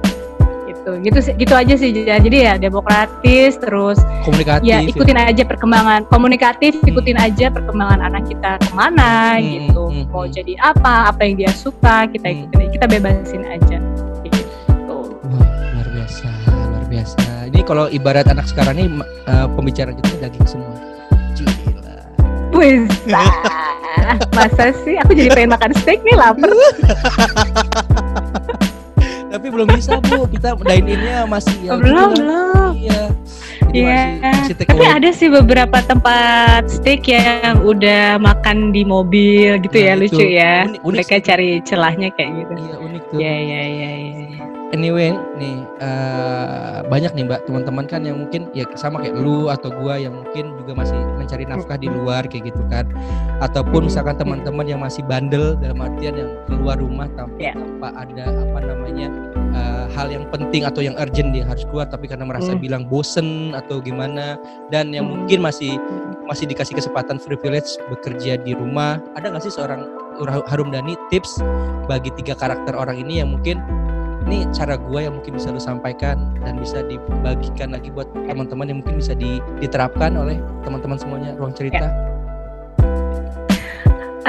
Gitu, 0.81 0.93
gitu, 1.05 1.19
gitu 1.37 1.55
aja 1.55 1.75
sih. 1.77 1.91
Jadi 1.93 2.37
ya 2.41 2.57
demokratis, 2.57 3.61
terus 3.61 4.01
komunikatif 4.25 4.65
ya 4.65 4.79
ikutin 4.85 5.19
aja 5.19 5.43
perkembangan 5.45 6.01
komunikatif 6.09 6.73
ikutin 6.85 7.17
aja 7.21 7.53
perkembangan 7.53 8.01
anak 8.01 8.25
kita 8.29 8.57
ke 8.61 8.71
mana 8.73 9.37
Hmm, 9.37 9.45
gitu 9.45 9.85
hmm, 9.89 10.05
mau 10.13 10.25
hmm. 10.25 10.33
jadi 10.33 10.53
apa 10.61 11.13
apa 11.13 11.21
yang 11.25 11.35
dia 11.41 11.53
suka 11.53 12.09
kita 12.09 12.29
Hmm. 12.29 12.49
ikutin 12.49 12.69
kita 12.73 12.87
bebasin 12.89 13.43
aja 13.49 13.79
gitu 14.25 14.97
Wah, 15.31 15.47
luar 15.77 15.89
biasa, 15.93 16.29
luar 16.49 16.85
biasa. 16.89 17.25
Ini 17.53 17.61
kalau 17.65 17.87
ibarat 17.93 18.27
anak 18.29 18.47
sekarang 18.49 18.77
ini 18.81 18.89
uh, 19.29 19.47
pembicaraan 19.53 19.97
kita 20.01 20.29
daging 20.29 20.47
semua. 20.49 20.75
Gila. 22.51 23.25
Masa 24.37 24.75
sih 24.85 25.01
aku 25.01 25.17
jadi 25.17 25.33
pengen 25.33 25.55
makan 25.57 25.73
steak 25.81 26.05
nih 26.05 26.17
lapar 26.19 26.51
belum 29.51 29.69
bisa 29.69 29.99
bu, 30.01 30.25
kita 30.27 30.55
dine 30.57 30.89
innya 30.89 31.19
masih 31.25 31.57
ya 31.61 31.75
belum 31.75 32.11
gitu 32.11 32.23
lah. 32.23 32.41
belum 32.49 32.73
Iya. 32.73 33.03
Jadi 33.61 33.77
Iya, 33.77 33.87
masih, 33.87 34.35
masih 34.41 34.55
take 34.57 34.69
tapi 34.69 34.83
away. 34.83 34.97
ada 34.97 35.11
sih 35.13 35.29
beberapa 35.29 35.79
tempat 35.81 36.63
steak 36.67 37.07
yang 37.07 37.63
udah 37.63 38.19
makan 38.19 38.71
di 38.71 38.83
mobil 38.83 39.61
gitu 39.61 39.77
Nah, 39.77 39.85
ya 39.85 39.95
itu. 39.95 40.03
lucu 40.09 40.25
ya 40.27 40.55
Unik- 40.65 40.81
unik 40.81 40.91
mereka 40.97 41.15
sih. 41.15 41.23
cari 41.23 41.49
celahnya 41.63 42.09
kayak 42.11 42.31
gitu 42.37 42.53
Iya 42.57 42.75
unik 42.81 43.03
tuh. 43.07 43.19
ya 43.21 43.35
ya 43.37 43.63
ya 43.63 43.91
ya 43.95 44.40
Anyway, 44.71 45.11
nih 45.35 45.67
eh, 45.83 46.79
banyak 46.87 47.11
nih 47.19 47.27
mbak 47.27 47.43
teman-teman 47.43 47.91
kan 47.91 48.07
yang 48.07 48.23
mungkin 48.23 48.47
ya 48.55 48.63
sama 48.79 49.03
kayak 49.03 49.19
lu 49.19 49.51
atau 49.51 49.67
gua 49.75 49.99
yang 49.99 50.15
mungkin 50.15 50.55
juga 50.63 50.79
masih 50.79 50.95
mencari 51.19 51.43
nafkah 51.43 51.75
di 51.75 51.91
luar 51.91 52.23
kayak 52.31 52.55
gitu 52.55 52.63
kan, 52.71 52.87
ataupun 53.43 53.91
misalkan 53.91 54.15
teman-teman 54.15 54.63
yang 54.71 54.79
masih 54.79 55.03
bandel 55.11 55.59
dalam 55.59 55.83
artian 55.83 56.15
yang 56.15 56.31
keluar 56.47 56.79
rumah 56.79 57.11
tanpa, 57.19 57.35
Ya. 57.43 57.51
tanpa 57.59 57.91
ada 57.99 58.25
apa 58.31 58.59
namanya 58.63 59.09
eh, 59.51 59.85
hal 59.91 60.07
yang 60.07 60.31
penting 60.31 60.63
atau 60.63 60.87
yang 60.87 60.95
urgent 61.03 61.35
dia 61.35 61.43
harus 61.43 61.67
keluar 61.67 61.91
tapi 61.91 62.07
karena 62.07 62.23
merasa 62.23 62.55
Hmm. 62.55 62.63
bilang 62.63 62.83
bosen 62.87 63.51
atau 63.59 63.83
gimana 63.83 64.39
dan 64.71 64.95
yang 64.95 65.11
mungkin 65.11 65.43
masih 65.43 65.83
masih 66.31 66.47
dikasih 66.47 66.79
kesempatan 66.79 67.19
privilege 67.19 67.75
bekerja 67.91 68.39
di 68.39 68.55
rumah 68.55 69.03
ada 69.19 69.35
nggak 69.35 69.43
sih 69.43 69.51
seorang 69.51 69.83
Harum 70.47 70.71
Dhani 70.71 70.95
tips 71.11 71.43
bagi 71.91 72.15
tiga 72.15 72.39
karakter 72.39 72.79
orang 72.79 73.03
ini 73.03 73.19
yang 73.19 73.35
mungkin 73.35 73.59
ini 74.31 74.47
cara 74.55 74.79
gua 74.79 75.11
yang 75.11 75.19
mungkin 75.19 75.35
bisa 75.35 75.51
lu 75.51 75.59
sampaikan 75.59 76.39
dan 76.47 76.55
bisa 76.63 76.87
dibagikan 76.87 77.75
lagi 77.75 77.91
buat 77.91 78.07
teman-teman 78.31 78.71
yang 78.71 78.79
mungkin 78.79 79.03
bisa 79.03 79.19
di- 79.19 79.43
diterapkan 79.59 80.15
oleh 80.15 80.39
teman-teman 80.63 80.95
semuanya 80.95 81.35
ruang 81.35 81.51
cerita 81.51 81.91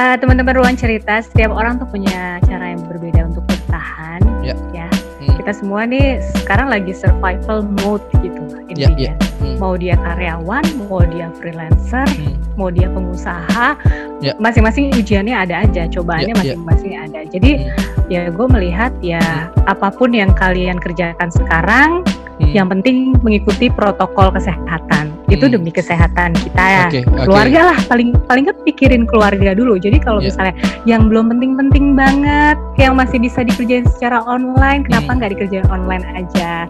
Eh, 0.02 0.16
teman-teman 0.18 0.58
ruang 0.58 0.74
cerita, 0.74 1.22
setiap 1.22 1.54
orang 1.54 1.78
tuh 1.78 1.86
punya 1.86 2.42
cara 2.50 2.74
yang 2.74 2.82
berbeda 2.90 3.22
untuk 3.28 3.46
bertahan. 3.46 4.18
Ya. 4.42 4.58
Ya. 4.74 4.90
Hmm. 5.22 5.38
Kita 5.38 5.52
semua 5.54 5.86
nih 5.86 6.18
sekarang 6.42 6.74
lagi 6.74 6.92
survival 6.92 7.62
mode 7.86 8.02
gitu 8.26 8.42
Ya, 8.74 8.90
intinya. 8.90 9.14
ya. 9.14 9.14
Hmm. 9.38 9.56
Mau 9.62 9.74
dia 9.78 9.94
karyawan, 9.94 10.64
mau 10.90 11.04
dia 11.06 11.28
freelancer, 11.38 12.08
Hmm. 12.10 12.34
mau 12.58 12.74
dia 12.74 12.90
pengusaha, 12.90 13.78
Ya. 14.20 14.34
masing-masing 14.42 14.90
ujiannya 14.96 15.36
ada 15.38 15.56
aja, 15.62 15.86
Ya, 15.86 15.92
cobaannya 15.92 16.34
ya. 16.42 16.56
masing-masing 16.58 16.94
ada. 16.98 17.20
Jadi 17.28 17.52
Hmm. 17.62 18.10
ya 18.10 18.22
gue 18.28 18.48
melihat 18.50 18.92
ya 19.04 19.22
apa 19.68 19.94
pun 19.94 20.12
yang 20.12 20.34
kalian 20.34 20.82
kerjakan 20.82 21.30
sekarang, 21.30 22.02
Hmm. 22.42 22.52
yang 22.52 22.68
penting 22.68 23.14
mengikuti 23.22 23.70
protokol 23.70 24.34
kesehatan. 24.34 25.14
itu 25.32 25.48
Hmm. 25.48 25.56
demi 25.56 25.72
kesehatan 25.72 26.36
kita 26.36 26.60
ya 26.60 26.86
Oke, 26.92 27.00
oke. 27.08 27.24
keluarga 27.24 27.72
lah 27.72 27.78
paling 27.88 28.12
paling 28.28 28.52
kan 28.52 28.58
pikirin 28.68 29.08
keluarga 29.08 29.56
dulu 29.56 29.80
jadi 29.80 29.96
kalau 29.98 30.20
Iya. 30.20 30.28
misalnya 30.28 30.54
yang 30.84 31.08
belum 31.08 31.32
penting-penting 31.32 31.96
banget 31.96 32.60
yang 32.76 33.00
masih 33.00 33.16
bisa 33.16 33.40
dikerjain 33.40 33.88
secara 33.88 34.20
online 34.28 34.84
kenapa 34.84 35.08
Hmm. 35.08 35.18
nggak 35.18 35.32
dikerjain 35.32 35.68
online 35.72 36.04
aja 36.12 36.68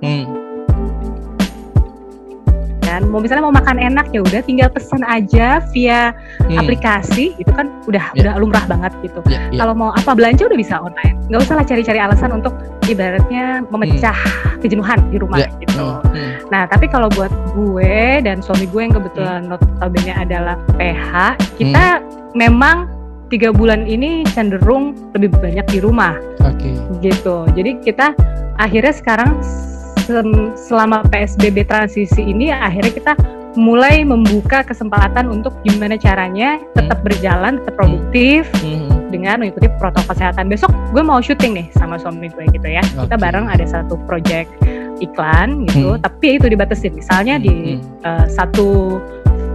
Hmm. 0.00 0.24
Kan 2.90 3.06
mau 3.06 3.22
misalnya 3.22 3.46
mau 3.46 3.54
makan 3.54 3.78
enak 3.78 4.10
ya 4.10 4.20
udah 4.20 4.42
tinggal 4.42 4.66
pesan 4.68 5.06
aja 5.06 5.62
via 5.70 6.10
Hmm. 6.42 6.58
aplikasi 6.58 7.38
itu 7.38 7.50
kan 7.54 7.70
udah 7.86 8.10
Iya. 8.12 8.20
udah 8.26 8.32
lumrah 8.36 8.64
banget 8.66 8.90
gitu 9.00 9.22
Ya, 9.30 9.38
ya. 9.48 9.62
kalau 9.62 9.72
mau 9.72 9.94
apa 9.94 10.10
belanja 10.12 10.42
udah 10.44 10.58
bisa 10.58 10.82
online 10.82 11.14
nggak 11.30 11.40
usah 11.40 11.54
lah 11.54 11.64
cari-cari 11.64 12.02
alasan 12.02 12.34
untuk 12.34 12.50
ibaratnya 12.84 13.62
memecah 13.70 14.16
kejenuhan 14.58 14.98
di 15.08 15.16
rumah 15.16 15.38
Ya. 15.38 15.48
gitu 15.62 15.78
Hmm. 15.78 16.02
Hmm. 16.10 16.32
Nah, 16.50 16.66
tapi 16.66 16.90
kalau 16.90 17.06
buat 17.08 17.30
gue 17.54 17.94
dan 18.20 18.42
suami 18.42 18.66
gue 18.66 18.82
yang 18.82 18.92
kebetulan 18.92 19.46
notabene 19.46 20.10
adalah 20.12 20.58
PH, 20.74 21.38
kita 21.56 22.02
memang 22.34 22.90
tiga 23.30 23.54
bulan 23.54 23.86
ini 23.86 24.26
cenderung 24.28 24.92
lebih 25.14 25.30
banyak 25.32 25.62
di 25.64 25.78
rumah 25.78 26.18
Oke. 26.42 26.74
gitu. 26.98 27.46
Jadi 27.54 27.78
kita 27.80 28.10
akhirnya 28.58 28.90
sekarang 28.90 29.38
selama 30.58 31.02
PSBB 31.08 31.64
transisi 31.66 32.22
ini 32.22 32.50
akhirnya 32.50 32.92
kita 32.92 33.12
mulai 33.58 34.06
membuka 34.06 34.62
kesempatan 34.62 35.26
untuk 35.26 35.50
gimana 35.66 35.98
caranya 35.98 36.62
tetap 36.78 37.02
berjalan, 37.02 37.58
tetap 37.58 37.74
produktif 37.74 38.46
Hmm. 38.62 39.10
dengan 39.10 39.42
mengikuti 39.42 39.66
protokol 39.82 40.14
kesehatan. 40.14 40.46
Besok 40.46 40.70
gue 40.94 41.02
mau 41.02 41.18
syuting 41.18 41.58
nih 41.58 41.66
sama 41.74 41.98
suami 41.98 42.30
gue 42.30 42.46
gitu 42.54 42.68
ya. 42.70 42.82
Kita 42.82 43.18
Oke. 43.18 43.22
bareng 43.22 43.50
ada 43.50 43.66
satu 43.66 43.98
project 44.06 44.46
iklan 45.02 45.66
gitu, 45.66 45.98
Hmm. 45.98 46.02
tapi 46.02 46.38
itu 46.38 46.46
dibatasin. 46.46 46.94
Misalnya 46.94 47.42
di 47.42 47.74
Hmm. 47.74 48.06
eh, 48.06 48.26
satu 48.30 49.00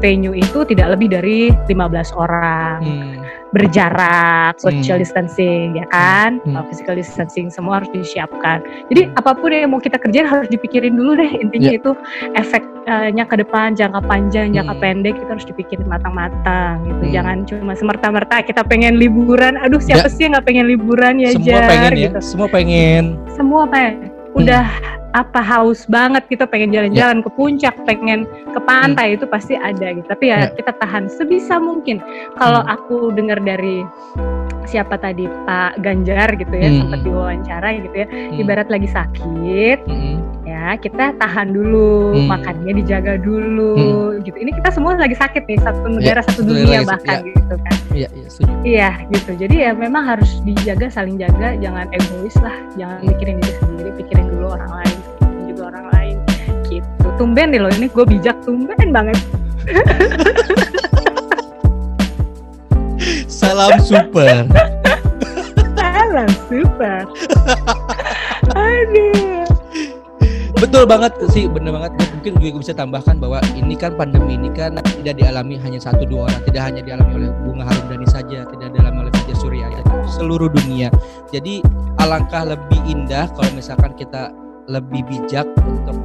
venue 0.03 0.35
itu 0.35 0.67
tidak 0.67 0.99
lebih 0.99 1.07
dari 1.15 1.39
15 1.71 2.11
orang. 2.11 2.83
Hmm. 2.83 3.24
Berjarak, 3.55 4.59
social 4.59 4.99
Hmm. 4.99 5.03
distancing 5.03 5.79
ya 5.79 5.85
kan? 5.87 6.43
Hmm. 6.43 6.59
Physical 6.67 6.99
distancing 6.99 7.47
semua 7.47 7.79
harus 7.79 7.89
disiapkan. 7.89 8.59
Jadi 8.91 9.15
apa 9.15 9.31
pun 9.31 9.49
yang 9.49 9.71
mau 9.71 9.79
kita 9.79 9.95
kerjain 9.95 10.27
harus 10.27 10.45
dipikirin 10.47 10.93
dulu 10.93 11.15
deh. 11.15 11.31
Intinya 11.39 11.71
Ya. 11.71 11.79
itu 11.79 11.91
efeknya 12.35 13.23
ke 13.23 13.35
depan, 13.39 13.73
jangka 13.73 14.03
panjang, 14.03 14.51
jangka 14.51 14.75
Hmm. 14.75 14.83
pendek 14.83 15.15
kita 15.15 15.29
harus 15.31 15.47
dipikirin 15.47 15.87
matang-matang 15.87 16.83
gitu. 16.83 17.03
Hmm. 17.07 17.13
Jangan 17.15 17.37
cuma 17.45 17.73
semerta-merta 17.73 18.43
kita 18.43 18.61
pengen 18.61 18.99
liburan. 18.99 19.55
Aduh, 19.57 19.79
siapa 19.79 20.07
Ya. 20.07 20.13
sih 20.13 20.21
yang 20.27 20.35
nggak 20.35 20.45
pengen 20.45 20.65
liburan 20.67 21.13
ya, 21.17 21.31
Semua 21.31 21.47
Jar, 21.47 21.69
pengen 21.71 21.91
ya. 21.95 22.01
gitu. 22.11 22.19
Semua 22.19 22.47
pengen. 22.51 23.03
Semua 23.31 23.63
pengen. 23.65 24.14
Udah 24.35 24.67
apa 25.15 25.39
haus 25.39 25.87
banget 25.87 26.27
kita 26.27 26.43
pengen 26.43 26.75
jalan-jalan 26.75 27.23
ke 27.23 27.29
puncak, 27.39 27.71
pengen 27.87 28.27
ke 28.51 28.59
pantai 28.59 29.15
itu 29.15 29.23
pasti 29.23 29.55
ada 29.55 29.95
gitu. 29.95 30.03
Tapi 30.03 30.25
ya, 30.27 30.37
Ya. 30.43 30.47
kita 30.51 30.75
tahan 30.75 31.07
sebisa 31.07 31.55
mungkin. 31.55 32.03
Kalau 32.35 32.59
Hmm. 32.67 32.75
aku 32.75 32.95
dengar 33.15 33.39
dari 33.39 33.87
siapa 34.67 34.99
tadi 34.99 35.23
Pak 35.47 35.79
Ganjar 35.79 36.35
gitu 36.35 36.51
ya 36.51 36.67
Hmm. 36.67 36.79
sempat 36.83 36.99
diwawancara 37.07 37.69
gitu 37.79 37.95
ya. 37.95 38.07
Hmm. 38.11 38.41
Ibarat 38.43 38.67
lagi 38.67 38.87
sakit 38.91 39.79
Hmm. 39.87 40.19
Ya 40.65 40.73
kita 40.81 41.13
tahan 41.21 41.53
dulu, 41.53 42.17
Hmm. 42.17 42.25
makannya 42.25 42.73
dijaga 42.81 43.21
dulu 43.21 43.77
gitu. 44.25 44.33
Ini 44.33 44.49
kita 44.57 44.73
semua 44.73 44.97
lagi 44.97 45.13
sakit 45.13 45.45
nih 45.45 45.61
satu 45.61 45.85
negara 45.93 46.25
satu 46.25 46.41
satu 46.41 46.49
dunia 46.49 46.81
negara, 46.81 46.89
bahkan 46.97 47.17
ya. 47.21 47.29
gitu 47.29 47.55
kan. 47.61 47.77
Iya, 47.93 48.09
iya, 48.17 48.27
setuju. 48.33 48.53
Iya 48.65 48.89
gitu. 49.13 49.31
Jadi 49.37 49.55
ya 49.61 49.71
memang 49.77 50.03
harus 50.09 50.41
dijaga, 50.41 50.89
saling 50.89 51.21
jaga, 51.21 51.53
jangan 51.61 51.85
egois 51.93 52.33
lah, 52.41 52.55
jangan 52.73 52.97
mikirin 53.05 53.37
diri 53.37 53.53
sendiri, 53.61 53.89
pikirin 53.93 54.25
dulu 54.33 54.45
orang 54.57 54.71
lain, 54.81 54.97
pikirin 55.05 55.43
juga 55.53 55.63
orang 55.69 55.85
lain. 55.93 56.15
Gitu. 56.65 57.07
Tumben 57.21 57.47
nih 57.53 57.61
loh 57.61 57.71
ini 57.77 57.85
gue 57.85 58.05
bijak, 58.09 58.37
tumben 58.41 58.89
banget. 58.89 59.17
Salam 63.29 63.77
super. 63.77 64.49
Salah, 65.77 66.29
super. 66.49 67.05
Betul 70.75 70.91
banget 70.91 71.15
sih, 71.31 71.47
bener 71.47 71.71
banget. 71.71 71.95
Mungkin 72.19 72.35
gue 72.35 72.51
bisa 72.59 72.75
tambahkan 72.75 73.15
bahwa 73.15 73.39
ini 73.55 73.79
kan 73.79 73.95
pandemi 73.95 74.35
ini 74.35 74.51
kan 74.51 74.75
tidak 74.99 75.23
dialami 75.23 75.55
hanya 75.55 75.79
satu 75.79 76.03
dua 76.03 76.27
orang, 76.27 76.43
tidak 76.51 76.67
hanya 76.67 76.81
dialami 76.83 77.11
oleh 77.15 77.29
Bunga 77.47 77.63
Harumdani 77.63 78.03
saja, 78.11 78.43
tidak 78.43 78.75
dialami 78.75 79.07
oleh 79.07 79.11
Fajar 79.15 79.39
Surya, 79.39 79.71
ya, 79.71 79.79
seluruh 80.03 80.51
dunia. 80.51 80.91
Jadi 81.31 81.63
alangkah 82.03 82.43
lebih 82.43 82.75
indah 82.91 83.23
kalau 83.39 83.55
misalkan 83.55 83.95
kita 83.95 84.35
lebih 84.67 84.99
bijak 85.07 85.47
untuk 85.63 85.95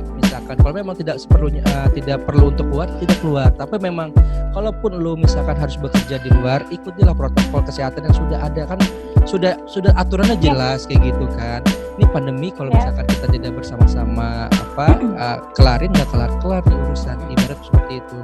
misalkan. 0.40 0.56
Kalau 0.64 0.74
memang 0.74 0.94
tidak 0.96 1.16
seperlunya 1.20 1.62
eh, 1.62 1.88
tidak 2.00 2.24
perlu 2.24 2.48
untuk 2.50 2.66
keluar 2.72 2.88
tidak 2.98 3.18
keluar. 3.20 3.48
Tapi 3.52 3.76
memang 3.78 4.08
kalaupun 4.50 4.96
lu 4.96 5.14
misalkan 5.14 5.54
harus 5.54 5.76
bekerja 5.76 6.16
di 6.18 6.30
luar 6.40 6.64
ikutilah 6.72 7.12
protokol 7.14 7.60
kesehatan 7.62 8.08
yang 8.08 8.16
sudah 8.16 8.38
ada. 8.40 8.62
Kan 8.64 8.80
sudah 9.28 9.54
sudah 9.68 9.92
aturannya 9.94 10.40
jelas 10.40 10.88
kayak 10.88 11.12
gitu 11.12 11.28
kan. 11.36 11.60
Ini 12.00 12.06
pandemi 12.08 12.48
kalau 12.48 12.72
Ya. 12.72 12.80
misalkan 12.80 13.06
kita 13.12 13.26
tidak 13.28 13.52
bersama-sama 13.60 14.48
apa 14.48 14.86
eh, 14.96 15.38
kelarin 15.52 15.92
nggak 15.92 16.08
kelar 16.08 16.30
kelar 16.40 16.62
nih 16.64 16.78
urusan. 16.88 17.16
Ibarat 17.28 17.58
seperti 17.60 17.92
itu. 18.00 18.18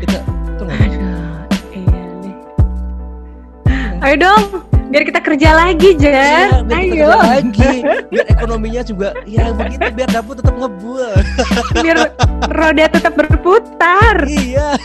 Kita 0.00 0.18
betul 0.24 0.66
Ayo 3.98 4.14
dong, 4.16 4.42
biar 4.88 5.02
kita 5.02 5.20
kerja 5.20 5.50
lagi, 5.52 5.92
Iya, 5.92 6.00
Jan. 6.00 6.48
biar 6.64 6.80
kita 6.80 6.94
Ayo. 6.94 7.08
kerja 7.08 7.08
lagi 7.20 7.70
biar 8.08 8.26
ekonominya 8.30 8.82
juga 8.82 9.08
ya 9.26 9.52
begitu 9.52 9.84
biar 9.92 10.08
dapur 10.08 10.32
tetap 10.32 10.54
ngebul 10.54 11.12
biar 11.76 11.98
roda 12.48 12.84
tetap 12.88 13.12
berputar. 13.14 14.16
iya 14.24 14.78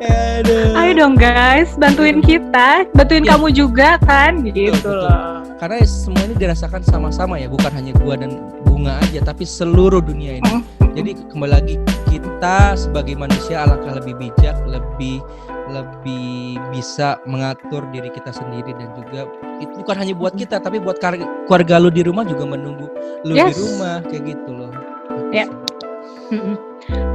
Aduh. 0.00 0.72
Ayo 0.74 0.92
dong 0.96 1.14
guys, 1.14 1.76
bantuin 1.76 2.18
kita, 2.18 2.88
bantuin 2.96 3.20
Iya. 3.20 3.36
kamu 3.36 3.46
juga 3.52 4.00
kan, 4.00 4.40
gitu 4.42 4.72
betul. 4.72 5.04
loh. 5.04 5.44
karena 5.60 5.76
semua 5.84 6.24
ini 6.24 6.34
dirasakan 6.34 6.80
sama-sama 6.80 7.36
ya 7.36 7.44
bukan 7.46 7.68
hanya 7.70 7.92
gua 7.94 8.16
dan 8.16 8.32
bunga 8.64 8.96
aja 9.04 9.20
tapi 9.20 9.44
seluruh 9.44 10.00
dunia 10.00 10.40
ini 10.40 10.64
jadi 10.96 11.12
kembali 11.28 11.52
lagi 11.52 11.76
kita 12.08 12.72
sebagai 12.74 13.12
manusia 13.14 13.68
alangkah 13.68 13.92
lebih 13.92 14.16
bijak 14.18 14.56
lebih 14.64 15.20
lebih 15.70 16.58
bisa 16.68 17.16
mengatur 17.24 17.86
diri 17.88 18.10
kita 18.10 18.30
sendiri 18.30 18.74
dan 18.74 18.90
juga 18.92 19.24
itu 19.58 19.72
bukan 19.78 19.96
hanya 19.96 20.12
buat 20.12 20.34
kita 20.34 20.58
tapi 20.58 20.76
buat 20.78 20.98
keluarga 20.98 21.78
lu 21.78 21.88
di 21.88 22.02
rumah 22.02 22.22
juga 22.22 22.44
menunggu 22.44 22.86
lu 23.22 23.32
di 23.32 23.38
Yes. 23.38 23.56
rumah 23.56 24.02
kayak 24.04 24.24
gitu 24.28 24.50
loh 24.50 24.70
Ya. 25.30 25.46
Mm-mm. 26.28 26.58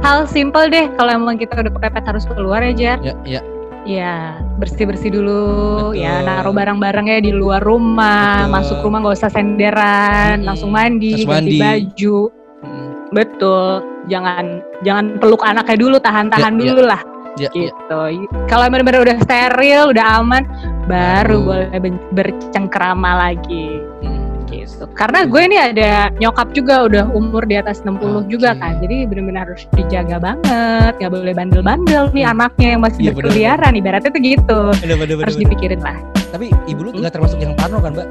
Hal 0.00 0.24
simple 0.24 0.68
deh, 0.68 0.88
kalau 0.94 1.12
emang 1.12 1.36
kita 1.36 1.52
udah 1.56 1.68
kepepet 1.68 2.04
harus 2.04 2.24
keluar 2.24 2.60
ya, 2.60 2.72
Jar. 2.72 2.98
ya 3.00 3.14
ya 3.24 3.40
Ya, 3.86 4.42
bersih-bersih 4.58 5.14
dulu, 5.14 5.46
Betul. 5.94 6.02
ya 6.02 6.18
naruh 6.20 6.50
barang-barangnya 6.50 7.22
di 7.22 7.30
luar 7.30 7.62
rumah, 7.62 8.42
Betul. 8.42 8.50
masuk 8.50 8.76
rumah 8.82 8.98
nggak 8.98 9.14
usah 9.14 9.30
senderan, 9.30 10.42
Mm-mm. 10.42 10.48
langsung 10.48 10.74
mandi, 10.74 11.22
Langsung 11.22 11.30
ganti 11.30 11.54
mandi. 11.54 11.58
baju. 11.62 12.18
Mm. 12.66 12.88
Betul, 13.14 13.68
jangan 14.08 14.44
jangan 14.82 15.04
peluk 15.22 15.42
anaknya 15.46 15.76
dulu, 15.78 15.96
tahan-tahan 16.02 16.52
Ya, 16.52 16.58
ya. 16.58 16.66
dulu 16.66 16.82
lah. 16.82 17.00
Ya, 17.36 17.48
ya. 17.52 17.70
gitu. 17.70 18.00
Kalau 18.48 18.66
benar-benar 18.68 19.00
udah 19.06 19.16
steril, 19.22 19.92
udah 19.92 20.06
aman, 20.20 20.42
baru 20.86 21.38
Baru. 21.40 21.68
boleh 21.68 21.68
bercengkerama 22.12 23.10
lagi. 23.28 23.80
Mm. 24.02 24.24
Gitu. 24.46 24.86
Karena 24.94 25.26
gue 25.26 25.42
ini 25.42 25.58
ada 25.58 26.08
nyokap 26.22 26.54
juga 26.54 26.86
udah 26.86 27.10
umur 27.10 27.42
di 27.44 27.58
atas 27.58 27.82
60 27.82 28.30
juga 28.30 28.54
Oke. 28.54 28.62
kan. 28.62 28.72
Jadi 28.78 28.96
benar-benar 29.10 29.50
harus 29.50 29.66
dijaga 29.74 30.16
banget, 30.22 30.92
nggak 31.02 31.12
boleh 31.12 31.34
bandel-bandel 31.34 32.04
nih 32.14 32.24
anaknya 32.24 32.68
yang 32.78 32.82
masih 32.82 33.00
bener, 33.10 33.14
berkeliaran. 33.18 33.72
Ibaratnya 33.74 34.10
tuh 34.10 34.22
gitu. 34.22 34.60
Bener, 34.82 34.96
bener, 34.96 35.14
bener, 35.18 35.24
Harus 35.26 35.36
bener. 35.36 35.46
dipikirin 35.50 35.80
lah. 35.82 35.98
tapi 36.26 36.50
ibu 36.66 36.80
lu 36.82 36.90
nggak 36.92 37.14
termasuk 37.16 37.38
yang 37.38 37.54
parno 37.56 37.78
kan 37.80 37.94
mbak 37.96 38.04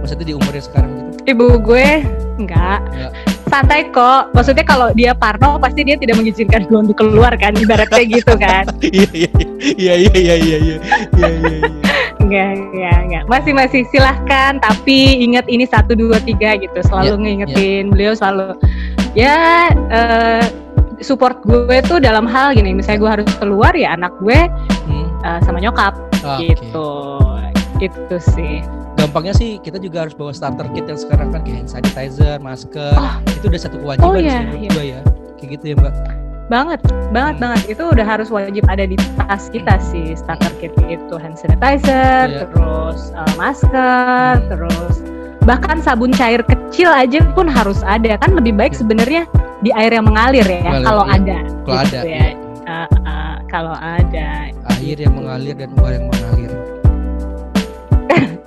maksudnya 0.00 0.32
di 0.32 0.34
umurnya 0.38 0.62
sekarang 0.64 0.90
gitu 0.96 1.04
Ibu 1.26 1.46
gue 1.60 1.86
enggak. 2.38 2.80
Enggak 2.94 3.12
santai 3.48 3.88
kok. 3.90 4.34
Maksudnya 4.34 4.64
kalau 4.66 4.90
dia 4.92 5.14
parno 5.14 5.58
pasti 5.62 5.86
dia 5.86 5.96
tidak 5.96 6.18
mengizinkan 6.18 6.66
gue 6.66 6.78
untuk 6.78 6.98
keluar 6.98 7.32
kan, 7.38 7.54
ibaratnya 7.56 8.04
gitu 8.04 8.34
kan. 8.38 8.66
Iya, 8.86 9.08
iya, 9.12 9.30
iya, 9.76 9.94
iya 9.94 9.94
iya 10.16 10.34
iya 10.36 10.36
iya 10.36 10.56
iya 10.58 10.76
iya 11.16 11.28
iya 11.28 11.70
Enggak, 12.26 12.50
iya 12.74 12.92
enggak. 13.06 13.24
Masih 13.30 13.52
masih 13.54 13.82
silahkan, 13.94 14.58
tapi 14.58 15.22
ingat 15.22 15.46
ini 15.46 15.62
satu 15.68 15.94
dua 15.94 16.18
tiga 16.22 16.58
gitu. 16.58 16.78
Selalu 16.82 17.06
yeah, 17.06 17.22
ngingetin 17.22 17.84
yeah. 17.86 17.92
beliau 17.92 18.12
selalu 18.18 18.46
ya 19.14 19.36
uh, 19.94 20.44
support 20.98 21.38
gue 21.46 21.78
tuh 21.86 22.02
dalam 22.02 22.26
hal 22.26 22.56
gini. 22.58 22.74
Misalnya 22.74 22.98
gue 22.98 23.10
harus 23.20 23.30
keluar 23.38 23.72
ya 23.78 23.94
anak 23.94 24.10
gue 24.18 24.38
hmm. 24.90 25.06
uh, 25.22 25.38
sama 25.46 25.62
nyokap 25.62 25.94
oh, 26.26 26.38
gitu. 26.42 26.90
Itu 27.78 28.16
sih 28.18 28.64
gampangnya 29.16 29.32
sih 29.32 29.56
kita 29.64 29.80
juga 29.80 30.04
harus 30.04 30.12
bawa 30.12 30.28
starter 30.28 30.68
kit 30.76 30.84
yang 30.84 31.00
sekarang 31.00 31.32
kan 31.32 31.40
kayak 31.40 31.64
hand 31.64 31.72
sanitizer, 31.72 32.36
masker, 32.36 32.92
Oh. 33.00 33.16
itu 33.24 33.48
udah 33.48 33.60
satu 33.64 33.80
kewajiban 33.80 34.04
Oh, 34.04 34.12
sih 34.12 34.28
iya, 34.28 34.44
menurut 34.44 34.60
iya. 34.60 34.84
ya. 34.84 35.00
Kayak 35.40 35.48
gitu 35.56 35.64
ya, 35.64 35.74
Mbak. 35.80 35.94
Banget, 36.52 36.80
banget, 37.16 37.34
Hmm. 37.40 37.42
banget. 37.48 37.60
Itu 37.64 37.82
udah 37.96 38.04
harus 38.04 38.28
wajib 38.28 38.68
ada 38.68 38.84
di 38.84 39.00
tas 39.16 39.48
kita 39.48 39.80
sih. 39.80 40.12
Starter 40.12 40.52
kit 40.60 40.76
itu 40.84 41.14
hand 41.16 41.40
sanitizer, 41.40 42.28
Iya. 42.28 42.44
terus 42.44 43.08
eh, 43.16 43.32
masker, 43.40 44.32
Hmm. 44.36 44.48
terus 44.52 44.94
bahkan 45.48 45.80
sabun 45.80 46.12
cair 46.12 46.44
kecil 46.44 46.92
aja 46.92 47.24
pun 47.32 47.48
harus 47.48 47.80
ada. 47.88 48.20
Kan 48.20 48.36
lebih 48.36 48.52
baik 48.52 48.76
Iya. 48.76 48.84
sebenarnya 48.84 49.22
di 49.64 49.72
air 49.72 49.96
yang 49.96 50.04
mengalir 50.04 50.44
ya 50.44 50.60
kalau 50.84 51.08
iya. 51.08 51.16
ada 51.16 51.38
Kalau 51.64 51.80
gitu 51.88 51.96
ada. 51.96 52.00
ya 52.04 52.26
Uh, 52.66 52.90
uh, 53.06 53.34
kalau 53.46 53.78
ada 53.78 54.50
Air 54.82 54.98
yang 54.98 55.14
mengalir 55.14 55.54
dan 55.54 55.70
uang 55.78 55.86
yang 55.94 56.04
mengalir. 56.10 56.50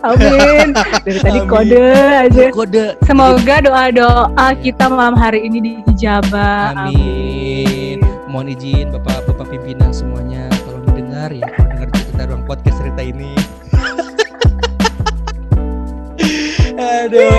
Amin 0.01 0.71
dari 1.03 1.19
tadi 1.19 1.39
Amin. 1.39 1.47
kode 1.47 1.83
aja 2.23 2.41
Kode. 2.49 2.85
semoga 3.03 3.55
doa 3.59 3.83
doa 3.89 4.47
kita 4.55 4.87
malam 4.87 5.13
hari 5.13 5.43
ini 5.43 5.59
diijabah 5.83 6.87
Amin. 6.87 7.99
Mohon 8.25 8.53
izin 8.53 8.85
Bapak-bapak 8.93 9.49
pimpinan 9.49 9.89
semuanya 9.89 10.45
tolong 10.63 10.85
didengar 10.87 11.29
ya 11.29 11.45
kalau 11.49 11.65
dengar 11.65 11.87
cerita 11.91 12.21
ruang 12.23 12.43
podcast 12.45 12.77
cerita 12.77 13.01
ini. 13.01 13.33
aduh. 16.77 17.37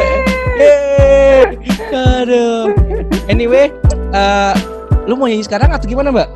Eh, 0.59 1.43
aduh. 1.95 2.75
Anyway, 3.27 3.71
eh, 4.11 4.53
lu 5.07 5.15
mau 5.15 5.25
nyanyi 5.25 5.41
sekarang 5.41 5.71
atau 5.71 5.87
gimana, 5.87 6.11
Mbak? 6.11 6.29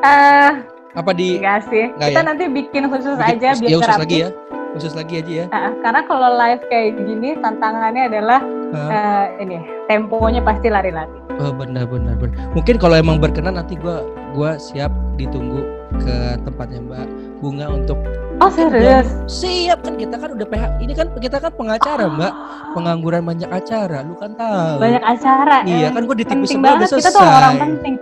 Eh, 0.00 0.50
Apa 0.96 1.10
di 1.12 1.36
enggak 1.36 1.60
sih. 1.68 1.92
Enggak 1.92 2.08
kita 2.08 2.16
ya? 2.16 2.24
nanti 2.24 2.44
bikin 2.48 2.82
khusus 2.88 3.14
bikin- 3.14 3.36
aja 3.36 3.48
biar 3.52 3.62
ya, 3.62 3.68
khusus 3.70 3.84
terapi. 3.84 4.00
lagi 4.02 4.16
ya. 4.16 4.28
Khusus 4.76 4.92
lagi 4.92 5.24
aja 5.24 5.32
ya. 5.32 5.46
Ah, 5.50 5.72
karena 5.80 6.04
kalau 6.04 6.28
live 6.36 6.60
kayak 6.68 7.00
gini 7.00 7.32
tantangannya 7.40 8.12
adalah 8.12 8.40
eh, 8.76 9.24
ini 9.40 9.56
temponya 9.88 10.44
pasti 10.44 10.68
lari-lari. 10.68 11.08
Oh, 11.40 11.48
benar 11.48 11.88
benar 11.88 12.12
benar. 12.20 12.36
Mungkin 12.52 12.76
kalau 12.76 12.96
emang 12.96 13.16
berkenan 13.16 13.56
nanti 13.56 13.80
gua 13.80 14.04
gua 14.36 14.60
siap 14.60 14.92
ditunggu 15.16 15.64
ke 15.96 16.16
tempatnya 16.44 16.84
Mbak 16.84 17.06
Bunga 17.40 17.72
untuk 17.72 17.96
Oh 18.36 18.52
serius? 18.52 19.08
Siap 19.32 19.80
kan 19.80 19.96
kita 19.96 20.20
kan 20.20 20.36
udah 20.36 20.44
PH. 20.44 20.64
Ini 20.84 20.92
kan 20.92 21.08
kita 21.16 21.40
kan 21.40 21.56
pengacara, 21.56 22.04
Mbak. 22.12 22.32
Pengangguran 22.76 23.24
banyak 23.24 23.48
acara, 23.48 24.04
lu 24.04 24.12
kan 24.20 24.36
tahu. 24.36 24.76
Banyak 24.76 25.00
acara. 25.00 25.64
Iya, 25.64 25.88
eh. 25.88 25.92
kan 25.96 26.04
gua 26.04 26.16
di 26.20 26.26
TV 26.28 26.44
sebelah 26.44 26.76
udah 26.76 26.84
banget 26.84 27.00
kita 27.00 27.00
selesai. 27.00 27.16
tuh 27.16 27.24
orang 27.24 27.54
penting. 27.56 27.94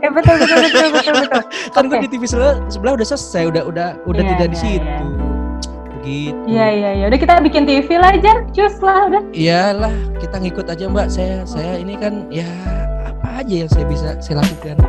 Eh 0.00 0.10
betul 0.12 0.34
betul 0.40 0.56
betul 0.64 0.88
betul 0.96 1.14
betul. 1.20 1.42
kan 1.76 1.82
gua 1.92 1.96
Oke. 2.00 2.04
di 2.04 2.08
TV 2.08 2.22
sebelah, 2.24 2.54
sebelah 2.72 2.92
udah 2.96 3.06
selesai, 3.06 3.42
udah 3.52 3.62
udah 3.68 3.88
udah 4.08 4.22
Iya, 4.24 4.30
tidak 4.32 4.48
di 4.48 4.56
iya, 4.56 4.64
situ. 4.64 4.84
iya. 4.88 5.15
Begitu. 6.06 6.46
Iya 6.46 6.66
iya 6.70 6.90
iya. 7.02 7.04
Udah 7.10 7.18
kita 7.18 7.42
bikin 7.42 7.66
TV 7.66 7.88
lah 7.98 8.14
Jar. 8.22 8.46
Cus 8.54 8.78
lah 8.78 9.10
udah. 9.10 9.22
Iyalah, 9.34 9.94
kita 10.22 10.38
ngikut 10.38 10.66
aja, 10.70 10.84
Mbak. 10.86 11.06
Saya 11.10 11.42
saya 11.42 11.82
ini 11.82 11.98
kan 11.98 12.30
ya 12.30 12.46
apa 13.02 13.42
aja 13.42 13.66
yang 13.66 13.70
saya 13.74 13.84
bisa 13.90 14.14
saya 14.22 14.38
lakukan. 14.38 14.78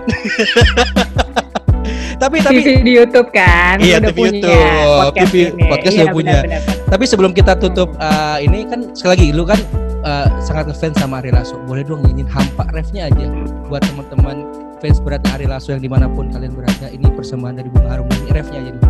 tapi 2.21 2.37
tapi 2.45 2.61
TV 2.61 2.85
di 2.85 2.93
YouTube 2.93 3.33
kan. 3.33 3.81
Iya, 3.81 3.97
udah 3.97 4.13
TV 4.13 4.19
punya 4.21 4.37
YouTube. 4.37 4.97
podcast 5.01 5.17
TV 5.17 5.33
ini. 5.41 5.63
podcast 5.65 5.93
Iya, 5.93 6.03
udah 6.05 6.13
punya. 6.13 6.37
benar, 6.45 6.61
benar. 6.61 6.85
Tapi 6.85 7.03
sebelum 7.09 7.31
kita 7.33 7.53
tutup 7.57 7.89
uh, 7.97 8.37
ini 8.37 8.69
kan 8.69 8.79
sekali 8.93 9.11
lagi 9.17 9.27
lu 9.33 9.43
kan 9.49 9.59
uh, 10.05 10.29
sangat 10.45 10.69
ngefans 10.69 11.01
sama 11.01 11.17
Ari 11.25 11.33
Lasso. 11.33 11.57
Boleh 11.65 11.81
dong 11.81 12.05
nyanyiin 12.05 12.29
hampa 12.29 12.69
refnya 12.77 13.09
aja 13.09 13.25
buat 13.65 13.81
teman-teman 13.89 14.45
fans 14.77 15.01
beratnya 15.01 15.33
Ari 15.33 15.49
Lasso 15.49 15.73
yang 15.73 15.81
di 15.81 15.89
mana 15.89 16.05
pun 16.05 16.29
kalian 16.29 16.53
berada. 16.53 16.93
Ini 16.93 17.09
persembahan 17.09 17.57
dari 17.57 17.73
Bunga 17.73 17.89
Harum 17.89 18.05
ini 18.05 18.29
refnya 18.29 18.61
aja 18.61 18.69
nih. 18.69 18.83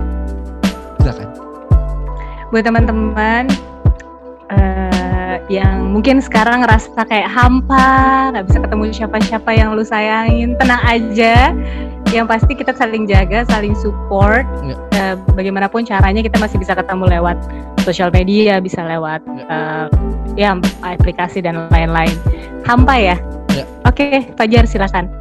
Silakan. 1.08 1.47
Buat 2.52 2.64
teman-teman 2.64 3.52
eh, 4.52 5.36
yang 5.52 5.91
mungkin 5.91 6.20
sekarang 6.20 6.64
ngerasa 6.64 7.08
kayak 7.08 7.28
hampa, 7.32 8.32
nggak 8.36 8.45
bisa 8.52 8.60
ketemu 8.64 8.84
siapa-siapa 8.91 9.50
yang 9.56 9.76
lu 9.76 9.84
sayangin, 9.84 10.56
tenang 10.60 10.84
aja. 10.84 11.56
Yang 12.08 12.26
pasti 12.32 12.56
kita 12.56 12.72
saling 12.72 13.04
jaga, 13.04 13.43
saling 13.52 13.76
support. 13.76 14.48
Ya. 14.64 14.76
Eh, 14.95 15.16
bagaimanapun 15.36 15.84
caranya 15.84 16.24
kita 16.24 16.39
masih 16.39 16.60
bisa 16.60 16.72
ketemu 16.76 17.20
lewat 17.20 17.36
sosial 17.84 18.12
media, 18.12 18.60
bisa 18.64 18.84
lewat 18.84 19.24
eh, 19.28 19.88
ya 20.39 20.56
aplikasi 20.84 21.43
dan 21.43 21.68
lain-lain. 21.72 22.16
Hampa 22.64 22.95
ya? 22.95 23.16
Ya. 23.56 23.66
Oke, 23.88 24.32
Fajar 24.36 24.68
silakan. 24.68 25.12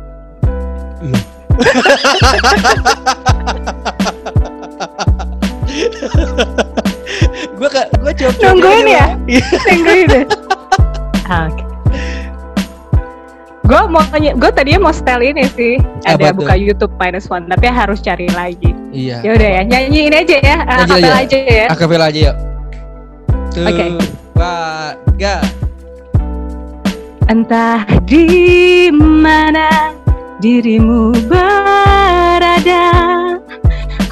Gua 7.55 7.69
ke 7.71 7.83
gua 8.03 8.13
jawab 8.13 8.35
Nungguin 8.43 8.87
ya? 8.91 9.07
Iya. 9.31 9.45
Tungguin 9.63 10.05
deh. 10.11 10.25
Oke. 11.27 11.63
Gue 13.67 13.83
mau 13.91 13.99
gue 14.15 14.51
tadinya 14.55 14.79
mau 14.79 14.95
setel 14.95 15.27
ini 15.27 15.43
sih, 15.51 15.75
Apa 16.07 16.31
ada 16.31 16.31
tuh? 16.31 16.47
buka 16.47 16.55
YouTube 16.55 16.95
Minus 17.03 17.27
One, 17.27 17.51
tapi 17.51 17.67
harus 17.67 17.99
cari 17.99 18.31
lagi. 18.31 18.71
Iya. 18.95 19.27
Ya 19.27 19.31
udah 19.35 19.51
ya, 19.59 19.63
nyanyiin 19.67 20.15
aja 20.15 20.37
ya, 20.39 20.57
Nyanyi 20.63 20.87
akapel 20.87 21.11
aja. 21.11 21.19
aja 21.19 21.39
ya. 21.43 21.67
Akapela 21.67 22.05
aja 22.07 22.21
yuk. 22.31 22.37
Oke. 23.59 23.87
tiga. 25.19 25.35
Entah 27.27 27.83
di 28.07 28.87
mana 28.95 29.91
dirimu 30.39 31.11
berada, 31.27 32.87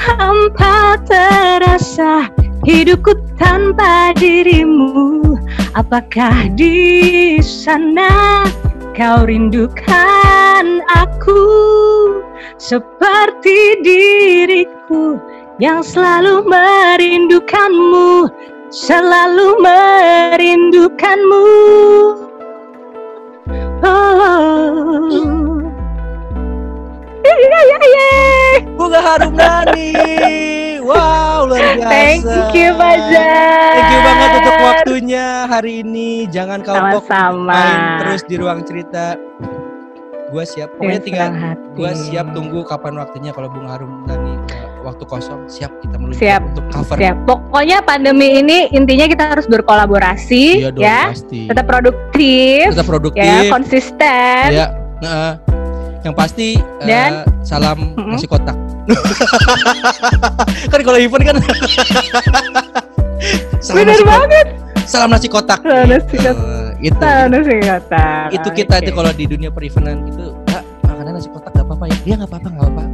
hampa 0.03 0.99
terasa 1.07 2.27
hidupku 2.65 3.13
tanpa 3.37 4.17
dirimu. 4.17 5.37
Apakah 5.77 6.49
di 6.57 7.39
sana 7.45 8.45
kau 8.97 9.29
rindukan 9.29 10.81
aku 10.89 11.43
seperti 12.57 13.85
diriku 13.85 15.21
yang 15.61 15.85
selalu 15.85 16.43
merindukanmu, 16.49 18.33
selalu 18.73 19.61
merindukanmu. 19.61 21.47
Oh. 23.85 25.13
Iya, 27.25 27.61
iya, 27.69 27.79
iya. 27.85 28.13
Bunga 28.79 29.01
Harum 29.05 29.35
Nani. 29.37 29.93
Wow, 30.85 31.49
luar 31.49 31.81
biasa. 31.81 31.89
Thank 31.97 32.53
you, 32.53 32.69
Fajar. 32.77 33.73
Thank 33.73 33.89
you 33.89 34.01
banget 34.05 34.31
untuk 34.37 34.57
waktunya 34.61 35.25
hari 35.49 35.73
ini. 35.81 36.29
Jangan 36.29 36.61
Sama-sama. 36.61 37.49
main 37.57 37.81
terus 38.05 38.21
di 38.29 38.37
ruang 38.37 38.61
cerita. 38.63 39.17
Gua 40.29 40.45
siap. 40.45 40.77
Pokoknya 40.77 41.01
tinggal 41.01 41.29
gua 41.73 41.95
siap 41.95 42.27
tunggu 42.35 42.67
kapan 42.67 42.99
waktunya 42.99 43.31
kalau 43.31 43.47
Bunga 43.49 43.79
Harum 43.79 44.03
Nani 44.05 44.35
uh, 44.51 44.83
waktu 44.83 45.07
kosong 45.07 45.47
siap 45.47 45.71
kita 45.79 45.95
meluncur 45.95 46.21
Siap. 46.21 46.43
untuk 46.53 46.65
cover. 46.75 46.97
Siap. 46.99 47.17
Pokoknya 47.25 47.79
pandemi 47.81 48.43
ini 48.43 48.67
intinya 48.75 49.07
kita 49.07 49.31
harus 49.31 49.47
berkolaborasi 49.47 50.65
Iya 50.65 50.71
dong 50.75 50.83
ya. 50.83 51.01
pasti. 51.15 51.47
Tetap 51.47 51.65
produktif, 51.65 52.75
Tetap 52.75 52.89
produktif. 52.89 53.23
ya, 53.23 53.47
konsisten. 53.47 54.45
Ya, 54.51 54.67
nah, 55.01 55.39
yang 56.05 56.15
pasti 56.15 56.55
eh, 56.81 56.87
Dan- 56.87 57.25
salam 57.41 57.79
Mm-mm. 57.93 58.13
nasi 58.13 58.27
kotak. 58.27 58.57
kan 60.71 60.81
kalau 60.81 60.99
event 60.99 61.25
kan 61.25 61.37
salam 63.59 63.77
Bener 63.79 63.89
nasi 63.91 64.03
kotak. 64.03 64.13
banget. 64.13 64.47
Salam 64.85 65.09
nasi 65.09 65.27
kotak. 65.27 65.59
Salam 65.61 65.87
nasi 65.89 66.05
Gitu. 66.05 66.29
kotak. 66.29 66.37
itu. 66.79 67.01
Sana 67.01 67.39
sih 67.41 67.59
kata. 67.59 68.07
Itu 68.31 68.49
kita 68.53 68.75
itu 68.79 68.93
kalau 68.93 69.09
di 69.11 69.25
dunia 69.25 69.49
perivenan 69.49 70.05
itu, 70.05 70.37
Kak, 70.45 70.61
makanan 70.85 71.17
nasi 71.17 71.29
kotak 71.29 71.51
gak 71.51 71.65
apa-apa 71.65 71.85
ya? 71.89 71.97
Iya 72.05 72.15
gak 72.19 72.29
apa-apa, 72.29 72.49
gak 72.51 72.61
apa-apa. 72.61 72.85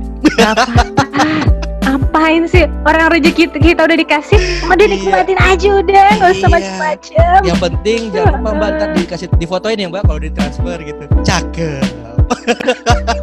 Apain 1.83 2.47
sih 2.47 2.71
orang 2.81 3.11
rezeki 3.11 3.51
kita, 3.51 3.57
kita 3.59 3.81
udah 3.83 3.99
dikasih, 3.99 4.39
mau 4.63 4.79
dia 4.79 4.87
Iya. 4.87 4.95
nikmatin 4.95 5.39
aja 5.41 5.69
udah, 5.75 6.07
nggak 6.17 6.31
usah 6.31 6.47
Iya. 6.47 6.55
macem-macem. 6.55 7.41
Yang 7.43 7.59
penting 7.61 8.01
jangan 8.15 8.33
lupa 8.33 8.51
mbak 8.53 8.71
ntar 8.73 8.89
dikasih 8.95 9.27
difotoin 9.35 9.75
ya 9.77 9.87
mbak 9.89 10.03
kalau 10.07 10.21
ditransfer 10.21 10.79
gitu. 10.81 11.03
Cakep. 11.21 11.83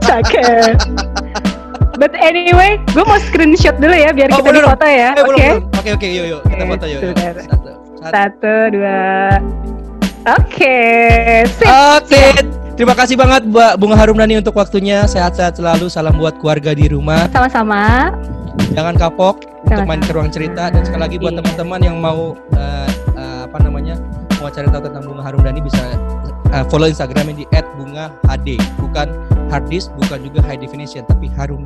Cakep. 0.01 0.75
But 1.97 2.13
anyway, 2.13 2.77
gue 2.87 3.01
mau 3.01 3.17
screenshot 3.19 3.73
dulu 3.75 3.91
ya 3.91 4.13
biar 4.13 4.29
Oh, 4.29 4.37
kita 4.37 4.49
dong. 4.53 4.69
foto 4.69 4.85
ya. 4.85 5.09
Eh, 5.09 5.13
Oke. 5.15 5.25
belum, 5.25 5.39
belum. 5.39 5.61
Oke 5.73 5.89
oke 5.91 6.07
yuk 6.07 6.25
yuk 6.27 6.41
kita 6.45 6.63
foto 6.63 6.85
yuk. 6.85 6.99
yuk. 7.01 7.15
Satu. 7.17 7.41
Satu. 7.41 7.71
Satu, 8.05 8.53
dua. 8.69 9.01
Oke. 10.29 10.77
Sip. 11.49 11.65
Oke, 11.65 12.23
terima 12.75 12.93
kasih 12.93 13.15
banget 13.15 13.41
Mbak 13.45 13.73
Bunga 13.77 13.95
Harum 13.95 14.13
Nani 14.15 14.37
untuk 14.37 14.53
waktunya. 14.53 15.03
Sehat-sehat 15.05 15.55
selalu. 15.55 15.87
Salam 15.87 16.15
buat 16.15 16.37
keluarga 16.37 16.71
di 16.71 16.85
rumah. 16.85 17.25
Sama-sama. 17.31 18.11
Jangan 18.69 18.93
kapok 18.93 19.41
untuk 19.63 19.73
Sama-sama. 19.73 19.89
main 19.89 20.01
ke 20.01 20.11
ruang 20.11 20.29
cerita 20.29 20.67
dan 20.67 20.81
sekali 20.81 21.01
lagi 21.01 21.17
buat 21.17 21.31
Iya. 21.31 21.39
teman-teman 21.39 21.79
yang 21.81 21.97
mau 21.97 22.35
eh, 22.53 22.87
eh, 23.15 23.39
apa 23.43 23.57
namanya 23.59 23.95
mau 24.37 24.49
cari 24.49 24.67
tahu 24.67 24.81
tentang 24.83 25.03
Bunga 25.03 25.23
Harum 25.23 25.41
Nani 25.41 25.61
bisa 25.61 25.81
eh, 26.53 26.63
follow 26.71 26.87
Instagramnya 26.87 27.43
di 27.43 27.45
@bunga_hd 27.77 28.47
bukan 28.79 29.07
hard 29.47 29.63
disk 29.71 29.87
bukan 29.95 30.19
juga 30.23 30.41
high 30.43 30.59
definition 30.59 31.05
tapi 31.07 31.31
Harum. 31.33 31.63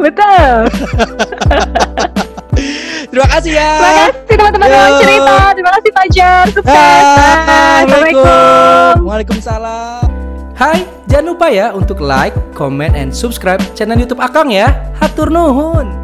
Betul. 0.00 0.70
Terima 3.10 3.26
kasih 3.26 3.52
ya. 3.52 3.70
Terima 3.76 3.92
kasih 4.06 4.36
teman-teman 4.38 4.68
Yo. 4.68 4.74
ruang 4.74 4.94
cerita. 5.02 5.34
Terima 5.52 5.70
kasih 5.76 5.90
Fajar. 5.92 6.44
Sukses. 6.54 6.72
Assalamualaikum. 6.72 8.94
Waalaikumsalam. 9.04 10.08
Hai, 10.56 10.84
jangan 11.08 11.26
lupa 11.32 11.48
ya 11.48 11.72
untuk 11.72 12.04
like, 12.04 12.36
comment, 12.52 12.92
and 12.92 13.16
subscribe 13.16 13.64
channel 13.72 13.96
YouTube 13.96 14.20
Akang 14.20 14.52
ya. 14.52 14.68
Hatur 15.00 15.32
nuhun. 15.32 15.99